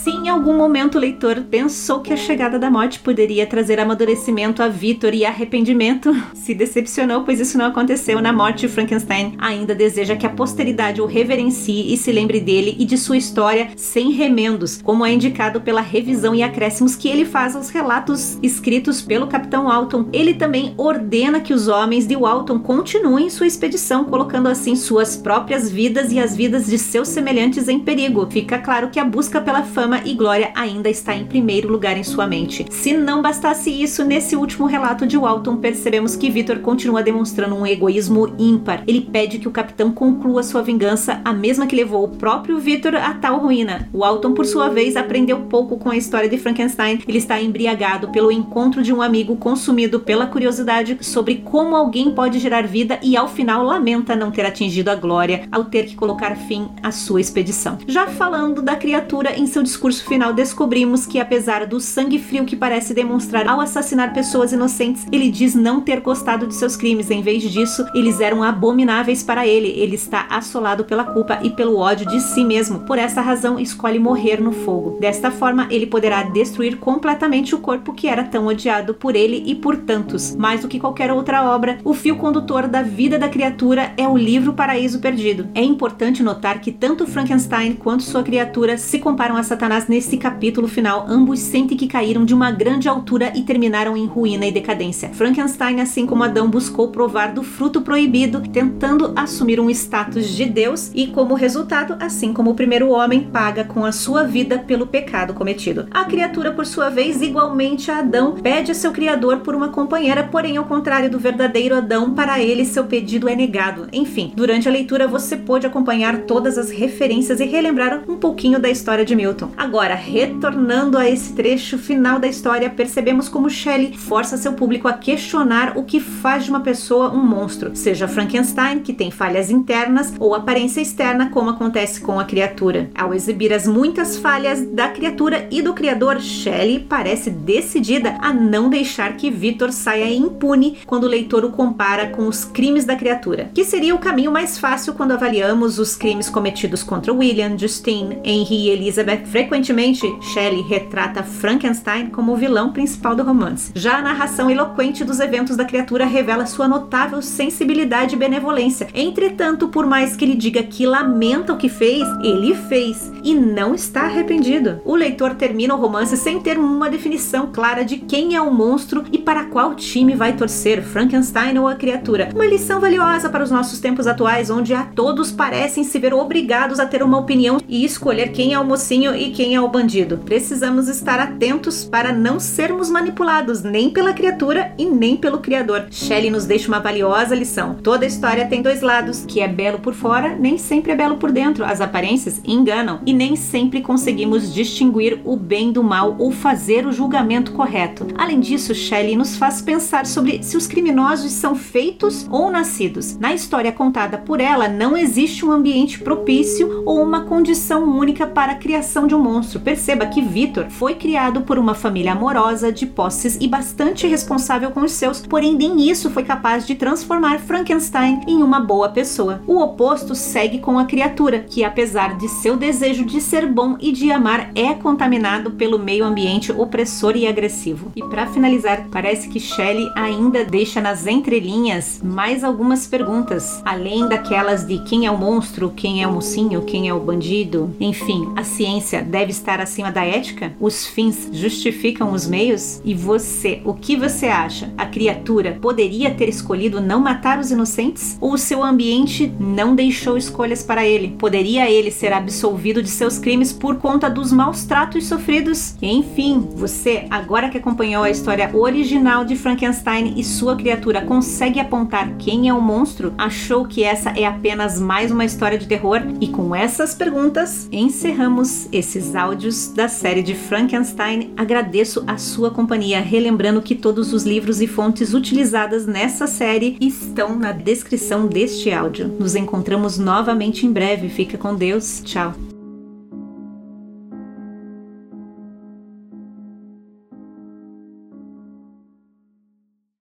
Se 0.04 0.10
em 0.10 0.28
algum 0.28 0.58
momento 0.58 0.96
o 0.96 1.00
leitor 1.00 1.46
pensou 1.50 2.02
que 2.02 2.12
a 2.12 2.18
chegada 2.18 2.60
da 2.60 2.70
morte 2.70 3.00
poderia 3.00 3.48
trazer 3.48 3.80
amadurecimento 3.80 4.62
a 4.62 4.68
Victor 4.68 5.14
e 5.14 5.24
arrependimento, 5.24 6.14
se 6.34 6.54
decepcionou, 6.54 7.24
pois 7.24 7.40
isso 7.40 7.58
não 7.58 7.68
aconteceu 7.68 8.22
na 8.22 8.34
morte 8.34 8.68
Frankenstein. 8.68 9.36
Ainda 9.38 9.74
deseja 9.74 10.18
que 10.18 10.26
a 10.26 10.30
posteridade 10.30 11.00
o 11.00 11.06
reverencie 11.06 11.94
e 11.94 11.96
se 11.96 12.12
lembre 12.12 12.42
dele 12.42 12.76
e 12.78 12.84
de 12.84 12.98
sua 12.98 13.16
história 13.16 13.70
sem 13.78 14.12
remendos, 14.12 14.82
como 14.82 15.06
é 15.06 15.14
indicado 15.14 15.62
pela 15.62 15.80
revisão 15.80 16.36
e 16.36 16.44
acréscimos 16.44 16.98
que 16.98 17.08
ele 17.08 17.24
faz 17.24 17.56
aos 17.56 17.70
relatos 17.70 18.38
escritos 18.44 19.02
pelo 19.02 19.28
Capitão 19.28 19.72
Alton. 19.72 20.10
Ele 20.12 20.34
também 20.34 20.74
ordena 20.76 21.40
que 21.40 21.54
os 21.54 21.70
homens 21.70 22.06
de 22.06 22.18
Walton 22.18 22.60
continuem 22.60 23.30
sua 23.30 23.48
expedição, 23.48 24.04
colocando 24.04 24.50
assim 24.50 24.76
suas 24.76 25.16
próprias 25.16 25.72
vidas 25.72 26.12
e 26.12 26.20
as 26.20 26.36
vidas 26.36 26.66
de 26.66 26.78
seus 26.78 27.08
semelhantes 27.08 27.70
em 27.70 27.80
perigo. 27.80 28.28
Fica 28.30 28.60
claro 28.60 28.90
que 28.90 29.00
a 29.00 29.06
busca 29.06 29.40
pela 29.40 29.64
fama 29.64 29.93
e 30.04 30.14
glória 30.14 30.52
ainda 30.56 30.90
está 30.90 31.16
em 31.16 31.26
primeiro 31.26 31.72
lugar 31.72 31.98
em 31.98 32.04
sua 32.04 32.28
mente. 32.28 32.66
Se 32.70 32.94
não 32.94 33.22
bastasse 33.22 33.70
isso, 33.70 34.04
nesse 34.04 34.36
último 34.36 34.66
relato 34.66 35.06
de 35.06 35.18
Walton, 35.18 35.58
percebemos 35.58 36.16
que 36.16 36.30
Victor 36.30 36.60
continua 36.60 37.04
demonstrando 37.04 37.56
um 37.56 37.66
egoísmo 37.66 38.34
ímpar. 38.38 38.84
Ele 38.88 39.02
pede 39.02 39.40
que 39.40 39.48
o 39.48 39.52
capitão 39.52 39.92
conclua 39.92 40.44
sua 40.44 40.62
vingança, 40.62 41.22
a 41.24 41.32
mesma 41.32 41.68
que 41.68 41.76
levou 41.76 42.04
o 42.04 42.10
próprio 42.10 42.60
Victor 42.60 42.96
a 42.96 43.14
tal 43.14 43.40
ruína. 43.40 43.88
Walton, 43.94 44.34
por 44.34 44.46
sua 44.46 44.70
vez, 44.70 44.96
aprendeu 44.96 45.42
pouco 45.42 45.78
com 45.78 45.90
a 45.90 45.96
história 45.96 46.28
de 46.28 46.38
Frankenstein. 46.38 47.00
Ele 47.08 47.18
está 47.18 47.42
embriagado 47.42 48.10
pelo 48.10 48.32
encontro 48.32 48.82
de 48.82 48.92
um 48.92 49.02
amigo 49.02 49.36
consumido 49.36 50.00
pela 50.00 50.26
curiosidade 50.26 50.98
sobre 51.02 51.36
como 51.36 51.76
alguém 51.76 52.12
pode 52.12 52.40
gerar 52.40 52.66
vida 52.66 53.00
e 53.04 53.16
ao 53.16 53.28
final 53.28 53.64
lamenta 53.64 54.16
não 54.16 54.32
ter 54.32 54.46
atingido 54.46 54.90
a 54.90 54.96
glória 54.96 55.48
ao 55.52 55.66
ter 55.66 55.86
que 55.86 55.96
colocar 55.96 56.36
fim 56.36 56.70
à 56.82 56.92
sua 56.92 57.22
expedição. 57.22 57.78
Já 57.88 58.08
falando 58.08 58.62
da 58.62 58.76
criatura 58.76 59.38
em 59.38 59.46
seu 59.46 59.62
discurso 59.62 59.83
discurso 59.84 60.06
final, 60.06 60.34
descobrimos 60.34 61.06
que, 61.06 61.20
apesar 61.20 61.66
do 61.66 61.78
sangue 61.78 62.18
frio 62.18 62.46
que 62.46 62.56
parece 62.56 62.94
demonstrar 62.94 63.46
ao 63.50 63.60
assassinar 63.60 64.14
pessoas 64.14 64.54
inocentes, 64.54 65.06
ele 65.12 65.30
diz 65.30 65.54
não 65.54 65.82
ter 65.82 66.00
gostado 66.00 66.48
de 66.48 66.56
seus 66.56 66.78
crimes. 66.78 67.12
Em 67.12 67.22
vez 67.22 67.44
disso, 67.44 67.86
eles 67.94 68.22
eram 68.22 68.42
abomináveis 68.42 69.24
para 69.24 69.46
ele. 69.46 69.68
Ele 69.68 69.96
está 69.96 70.26
assolado 70.30 70.86
pela 70.86 71.04
culpa 71.04 71.40
e 71.44 71.50
pelo 71.50 71.78
ódio 71.78 72.08
de 72.08 72.22
si 72.22 72.46
mesmo. 72.46 72.80
Por 72.82 72.98
essa 72.98 73.20
razão, 73.20 73.60
escolhe 73.60 74.00
morrer 74.00 74.40
no 74.40 74.54
fogo. 74.54 74.98
Desta 75.02 75.30
forma, 75.30 75.68
ele 75.70 75.86
poderá 75.86 76.24
destruir 76.24 76.78
completamente 76.78 77.54
o 77.54 77.60
corpo 77.60 77.94
que 77.94 78.08
era 78.08 78.24
tão 78.24 78.46
odiado 78.46 78.94
por 78.94 79.18
ele 79.18 79.44
e 79.46 79.54
por 79.54 79.76
tantos. 79.76 80.34
Mais 80.34 80.62
do 80.62 80.70
que 80.70 80.80
qualquer 80.80 81.12
outra 81.12 81.44
obra, 81.44 81.78
o 81.84 81.94
fio 81.94 82.16
condutor 82.16 82.70
da 82.70 82.82
vida 82.82 83.20
da 83.20 83.28
criatura 83.28 83.92
é 83.98 84.08
o 84.08 84.18
livro 84.18 84.54
Paraíso 84.54 85.02
Perdido. 85.02 85.50
É 85.54 85.62
importante 85.62 86.24
notar 86.24 86.62
que 86.62 86.72
tanto 86.72 87.06
Frankenstein 87.06 87.74
quanto 87.74 88.04
sua 88.04 88.24
criatura 88.24 88.78
se 88.78 88.98
comparam 88.98 89.36
a 89.36 89.44
Satanás 89.44 89.73
Satanás 89.74 89.88
nesse 89.88 90.18
capítulo 90.18 90.68
final, 90.68 91.06
ambos 91.10 91.40
sentem 91.40 91.76
que 91.76 91.88
caíram 91.88 92.26
de 92.26 92.34
uma 92.34 92.52
grande 92.52 92.88
altura 92.88 93.32
e 93.36 93.42
terminaram 93.42 93.98
em 93.98 94.06
ruína 94.06 94.46
e 94.46 94.52
decadência. 94.52 95.10
Frankenstein, 95.10 95.82
assim 95.82 96.06
como 96.06 96.24
Adão, 96.24 96.48
buscou 96.48 96.90
provar 96.90 97.34
do 97.34 97.42
fruto 97.42 97.82
proibido, 97.82 98.42
tentando 98.42 99.14
assumir 99.16 99.60
um 99.60 99.70
status 99.70 100.28
de 100.28 100.46
Deus 100.46 100.92
e, 100.94 101.08
como 101.08 101.34
resultado, 101.34 101.96
assim 102.00 102.34
como 102.34 102.52
o 102.52 102.56
primeiro 102.56 102.90
homem, 102.90 103.22
paga 103.22 103.64
com 103.64 103.84
a 103.84 103.92
sua 103.92 104.24
vida 104.24 104.60
pelo 104.60 104.86
pecado 104.86 105.34
cometido. 105.34 105.88
A 105.90 106.06
criatura, 106.06 106.52
por 106.52 106.66
sua 106.66 106.90
vez, 106.90 107.22
igualmente 107.22 107.90
a 107.90 108.00
Adão, 108.00 108.34
pede 108.34 108.72
a 108.72 108.76
seu 108.76 108.92
criador 108.92 109.40
por 109.40 109.56
uma 109.56 109.70
companheira, 109.70 110.24
porém, 110.24 110.58
ao 110.58 110.66
contrário 110.66 111.10
do 111.10 111.18
verdadeiro 111.18 111.76
Adão, 111.76 112.14
para 112.14 112.40
ele 112.40 112.66
seu 112.66 112.84
pedido 112.84 113.28
é 113.28 113.36
negado. 113.36 113.88
Enfim, 113.92 114.32
durante 114.36 114.68
a 114.68 114.72
leitura 114.72 115.08
você 115.08 115.36
pôde 115.36 115.66
acompanhar 115.66 116.20
todas 116.22 116.58
as 116.58 116.70
referências 116.70 117.40
e 117.40 117.46
relembrar 117.46 118.04
um 118.08 118.18
pouquinho 118.18 118.60
da 118.60 118.70
história 118.70 119.04
de 119.04 119.16
Milton. 119.16 119.50
Agora, 119.64 119.96
retornando 119.96 120.98
a 120.98 121.10
esse 121.10 121.32
trecho 121.32 121.78
final 121.78 122.20
da 122.20 122.28
história, 122.28 122.70
percebemos 122.70 123.30
como 123.30 123.50
Shelley 123.50 123.96
força 123.96 124.36
seu 124.36 124.52
público 124.52 124.90
a 124.90 124.94
questionar 124.94 125.78
o 125.78 125.86
que 125.86 126.02
faz 126.02 126.44
de 126.44 126.50
uma 126.50 126.60
pessoa 126.60 127.10
um 127.14 127.26
monstro, 127.26 127.74
seja 127.74 128.06
Frankenstein, 128.06 128.80
que 128.80 128.92
tem 128.92 129.10
falhas 129.10 129.50
internas, 129.50 130.14
ou 130.20 130.36
aparência 130.36 130.82
externa, 130.82 131.30
como 131.30 131.50
acontece 131.50 132.02
com 132.02 132.20
a 132.20 132.26
criatura. 132.26 132.90
Ao 132.94 133.14
exibir 133.14 133.54
as 133.54 133.66
muitas 133.66 134.18
falhas 134.18 134.62
da 134.68 134.90
criatura 134.90 135.48
e 135.50 135.62
do 135.62 135.74
criador, 135.74 136.20
Shelley 136.20 136.82
parece 136.82 137.30
decidida 137.30 138.18
a 138.20 138.34
não 138.34 138.70
deixar 138.70 139.16
que 139.16 139.32
Victor 139.32 139.72
saia 139.72 140.14
impune 140.14 140.80
quando 140.86 141.06
o 141.06 141.10
leitor 141.10 141.46
o 141.46 141.52
compara 141.52 142.08
com 142.08 142.28
os 142.28 142.44
crimes 142.44 142.84
da 142.84 142.98
criatura, 142.98 143.50
que 143.54 143.64
seria 143.64 143.96
o 143.96 144.00
caminho 144.00 144.30
mais 144.30 144.60
fácil 144.60 144.94
quando 144.94 145.14
avaliamos 145.14 145.80
os 145.80 145.96
crimes 145.96 146.30
cometidos 146.30 146.84
contra 146.84 147.14
William, 147.14 147.58
Justine, 147.58 148.20
Henry 148.26 148.66
e 148.66 148.70
Elizabeth 148.70 149.24
Frequentemente, 149.44 150.08
Shelley 150.22 150.62
retrata 150.62 151.22
Frankenstein 151.22 152.08
como 152.08 152.32
o 152.32 152.38
vilão 152.38 152.72
principal 152.72 153.14
do 153.14 153.24
romance. 153.24 153.74
Já 153.76 153.98
a 153.98 154.02
narração 154.02 154.50
eloquente 154.50 155.04
dos 155.04 155.20
eventos 155.20 155.58
da 155.58 155.66
criatura 155.66 156.06
revela 156.06 156.46
sua 156.46 156.66
notável 156.66 157.22
sensibilidade 157.22 158.16
e 158.16 158.18
benevolência. 158.18 158.88
Entretanto, 158.94 159.68
por 159.68 159.86
mais 159.86 160.16
que 160.16 160.24
ele 160.24 160.36
diga 160.36 160.64
que 160.64 160.86
lamenta 160.86 161.52
o 161.52 161.58
que 161.58 161.68
fez, 161.68 162.08
ele 162.24 162.56
fez 162.56 163.12
e 163.22 163.36
não 163.36 163.76
está 163.76 164.04
arrependido. 164.04 164.80
O 164.86 164.96
leitor 164.96 165.36
termina 165.36 165.76
o 165.76 165.78
romance 165.78 166.16
sem 166.16 166.40
ter 166.40 166.58
uma 166.58 166.90
definição 166.90 167.50
clara 167.52 167.84
de 167.84 167.98
quem 167.98 168.36
é 168.36 168.42
o 168.42 168.50
monstro 168.50 169.04
e 169.12 169.18
para 169.18 169.46
qual 169.48 169.76
time 169.76 170.16
vai 170.16 170.38
torcer, 170.38 170.82
Frankenstein 170.82 171.58
ou 171.58 171.68
a 171.68 171.76
criatura. 171.76 172.30
Uma 172.34 172.46
lição 172.46 172.80
valiosa 172.80 173.30
para 173.30 173.44
os 173.44 173.52
nossos 173.52 173.82
tempos 173.82 174.08
atuais, 174.08 174.50
onde 174.50 174.74
a 174.74 174.84
todos 174.84 175.34
parecem 175.34 175.84
se 175.84 176.00
ver 176.00 176.14
obrigados 176.14 176.80
a 176.80 176.86
ter 176.86 177.04
uma 177.04 177.18
opinião 177.18 177.58
e 177.68 177.84
escolher 177.84 178.32
quem 178.32 178.54
é 178.54 178.60
o 178.60 178.64
mocinho 178.64 179.14
e 179.14 179.33
quem 179.34 179.56
é 179.56 179.60
o 179.60 179.68
bandido. 179.68 180.20
Precisamos 180.20 180.88
estar 180.88 181.20
atentos 181.20 181.84
para 181.84 182.14
não 182.14 182.40
sermos 182.40 182.90
manipulados 182.90 183.64
nem 183.64 183.90
pela 183.90 184.14
criatura 184.14 184.72
e 184.78 184.86
nem 184.86 185.18
pelo 185.18 185.40
criador. 185.40 185.88
Shelley 185.90 186.30
nos 186.30 186.46
deixa 186.46 186.68
uma 186.68 186.80
valiosa 186.80 187.34
lição. 187.36 187.74
Toda 187.82 188.06
história 188.06 188.46
tem 188.46 188.62
dois 188.62 188.82
lados, 188.82 189.26
que 189.28 189.42
é 189.42 189.48
belo 189.48 189.80
por 189.80 189.96
fora, 189.96 190.36
nem 190.36 190.58
sempre 190.58 190.92
é 190.92 190.96
belo 190.96 191.18
por 191.18 191.32
dentro. 191.32 191.66
As 191.66 191.82
aparências 191.82 192.40
enganam 192.46 193.02
e 193.06 193.12
nem 193.12 193.36
sempre 193.36 193.82
conseguimos 193.82 194.54
distinguir 194.54 195.20
o 195.26 195.36
bem 195.36 195.72
do 195.72 195.84
mal 195.84 196.16
ou 196.20 196.32
fazer 196.32 196.86
o 196.86 196.92
julgamento 196.92 197.54
correto. 197.54 198.06
Além 198.16 198.40
disso, 198.40 198.76
Shelley 198.76 199.16
nos 199.16 199.36
faz 199.36 199.62
pensar 199.62 200.06
sobre 200.06 200.44
se 200.44 200.56
os 200.56 200.68
criminosos 200.68 201.32
são 201.32 201.56
feitos 201.56 202.28
ou 202.30 202.52
nascidos. 202.52 203.18
Na 203.18 203.34
história 203.34 203.72
contada 203.72 204.20
por 204.20 204.40
ela, 204.40 204.68
não 204.68 204.96
existe 204.96 205.44
um 205.44 205.52
ambiente 205.52 206.00
propício 206.00 206.84
ou 206.86 207.02
uma 207.02 207.22
condição 207.22 207.84
única 207.98 208.28
para 208.28 208.52
a 208.52 208.58
criação 208.58 209.08
de 209.08 209.16
um 209.16 209.23
monstro. 209.24 209.60
Perceba 209.60 210.06
que 210.06 210.22
Victor 210.22 210.66
foi 210.70 210.96
criado 210.96 211.42
por 211.42 211.58
uma 211.58 211.74
família 211.74 212.12
amorosa, 212.12 212.72
de 212.72 212.86
posses 212.86 213.38
e 213.40 213.48
bastante 213.48 214.08
responsável 214.08 214.72
com 214.72 214.82
os 214.82 214.92
seus, 214.92 215.26
porém 215.26 215.56
nem 215.56 215.90
isso 215.90 216.10
foi 216.10 216.24
capaz 216.24 216.68
de 216.68 216.76
transformar 216.76 217.40
Frankenstein 217.40 218.22
em 218.28 218.44
uma 218.44 218.60
boa 218.60 218.90
pessoa. 218.90 219.42
O 219.48 219.60
oposto 219.60 220.14
segue 220.14 220.60
com 220.60 220.78
a 220.78 220.86
criatura, 220.86 221.40
que 221.40 221.64
apesar 221.64 222.18
de 222.18 222.28
seu 222.28 222.58
desejo 222.58 223.06
de 223.06 223.22
ser 223.22 223.46
bom 223.46 223.78
e 223.80 223.92
de 223.92 224.12
amar, 224.12 224.52
é 224.56 224.74
contaminado 224.74 225.52
pelo 225.52 225.80
meio 225.80 226.06
ambiente 226.06 226.52
opressor 226.52 227.16
e 227.16 227.28
agressivo. 227.28 227.92
E 227.96 228.04
para 228.04 228.28
finalizar, 228.28 228.88
parece 228.92 229.28
que 229.30 229.40
Shelley 229.40 229.90
ainda 229.96 230.44
deixa 230.44 230.82
nas 230.82 231.08
entrelinhas 231.08 232.02
mais 232.04 232.44
algumas 232.44 232.88
perguntas, 232.88 233.62
além 233.66 234.08
daquelas 234.08 234.66
de 234.66 234.80
quem 234.80 235.06
é 235.06 235.12
o 235.12 235.18
monstro, 235.18 235.72
quem 235.76 236.02
é 236.02 236.08
o 236.08 236.14
mocinho, 236.14 236.62
quem 236.64 236.88
é 236.88 236.94
o 236.94 237.00
bandido. 237.00 237.76
Enfim, 237.80 238.32
a 238.36 238.44
ciência 238.44 239.04
deve 239.14 239.30
estar 239.30 239.62
acima 239.62 239.92
da 239.92 240.04
ética? 240.04 240.54
Os 240.60 240.88
fins 240.88 241.30
justificam 241.32 242.14
os 242.14 242.28
meios? 242.28 242.82
E 242.84 242.96
você, 242.96 243.62
o 243.64 243.76
que 243.76 243.96
você 243.96 244.26
acha? 244.26 244.74
A 244.76 244.88
criatura 244.88 245.60
poderia 245.62 246.10
ter 246.10 246.28
escolhido 246.28 246.82
não 246.82 247.00
matar 247.00 247.38
os 247.38 247.52
inocentes? 247.52 248.18
Ou 248.20 248.34
o 248.34 248.38
seu 248.40 248.64
ambiente 248.64 249.32
não 249.40 249.76
deixou 249.76 250.18
escolhas 250.18 250.64
para 250.64 250.84
ele? 250.84 251.16
Poderia 251.20 251.70
ele 251.70 251.92
ser 251.92 252.12
absolvido 252.12 252.82
de 252.82 252.90
seus 252.90 253.20
crimes 253.20 253.54
por 253.54 253.76
conta 253.76 254.10
dos 254.10 254.32
maus 254.32 254.64
tratos 254.64 255.06
sofridos? 255.06 255.76
Enfim, 255.80 256.48
você, 256.56 257.06
agora 257.12 257.50
que 257.50 257.60
acompanhou 257.60 258.04
a 258.04 258.10
história 258.10 258.50
original 258.52 259.24
de 259.24 259.36
Frankenstein 259.36 260.16
e 260.18 260.24
sua 260.24 260.56
criatura, 260.56 261.06
consegue 261.06 261.60
apontar 261.60 262.16
quem 262.18 262.50
é 262.50 262.54
o 262.54 262.60
monstro? 262.60 263.14
Achou 263.16 263.68
que 263.68 263.84
essa 263.84 264.10
é 264.10 264.26
apenas 264.26 264.80
mais 264.80 265.12
uma 265.12 265.24
história 265.24 265.60
de 265.60 265.68
terror? 265.68 266.02
E 266.20 266.28
com 266.30 266.56
essas 266.56 266.96
perguntas, 266.96 267.68
encerramos 267.72 268.68
esses 269.04 269.16
áudios 269.16 269.68
da 269.68 269.90
série 269.90 270.24
de 270.24 270.34
Frankenstein. 270.34 271.34
Agradeço 271.36 272.04
a 272.08 272.18
sua 272.18 272.50
companhia, 272.50 273.02
relembrando 273.02 273.62
que 273.62 273.76
todos 273.76 274.14
os 274.14 274.24
livros 274.24 274.62
e 274.62 274.68
fontes 274.68 275.14
utilizadas 275.14 275.86
nessa 275.86 276.26
série 276.26 276.78
estão 276.80 277.38
na 277.38 277.52
descrição 277.52 278.26
deste 278.26 278.72
áudio. 278.72 279.10
Nos 279.20 279.36
encontramos 279.36 279.98
novamente 279.98 280.66
em 280.66 280.72
breve. 280.72 281.10
Fica 281.10 281.38
com 281.38 281.54
Deus. 281.54 282.02
Tchau. 282.04 282.34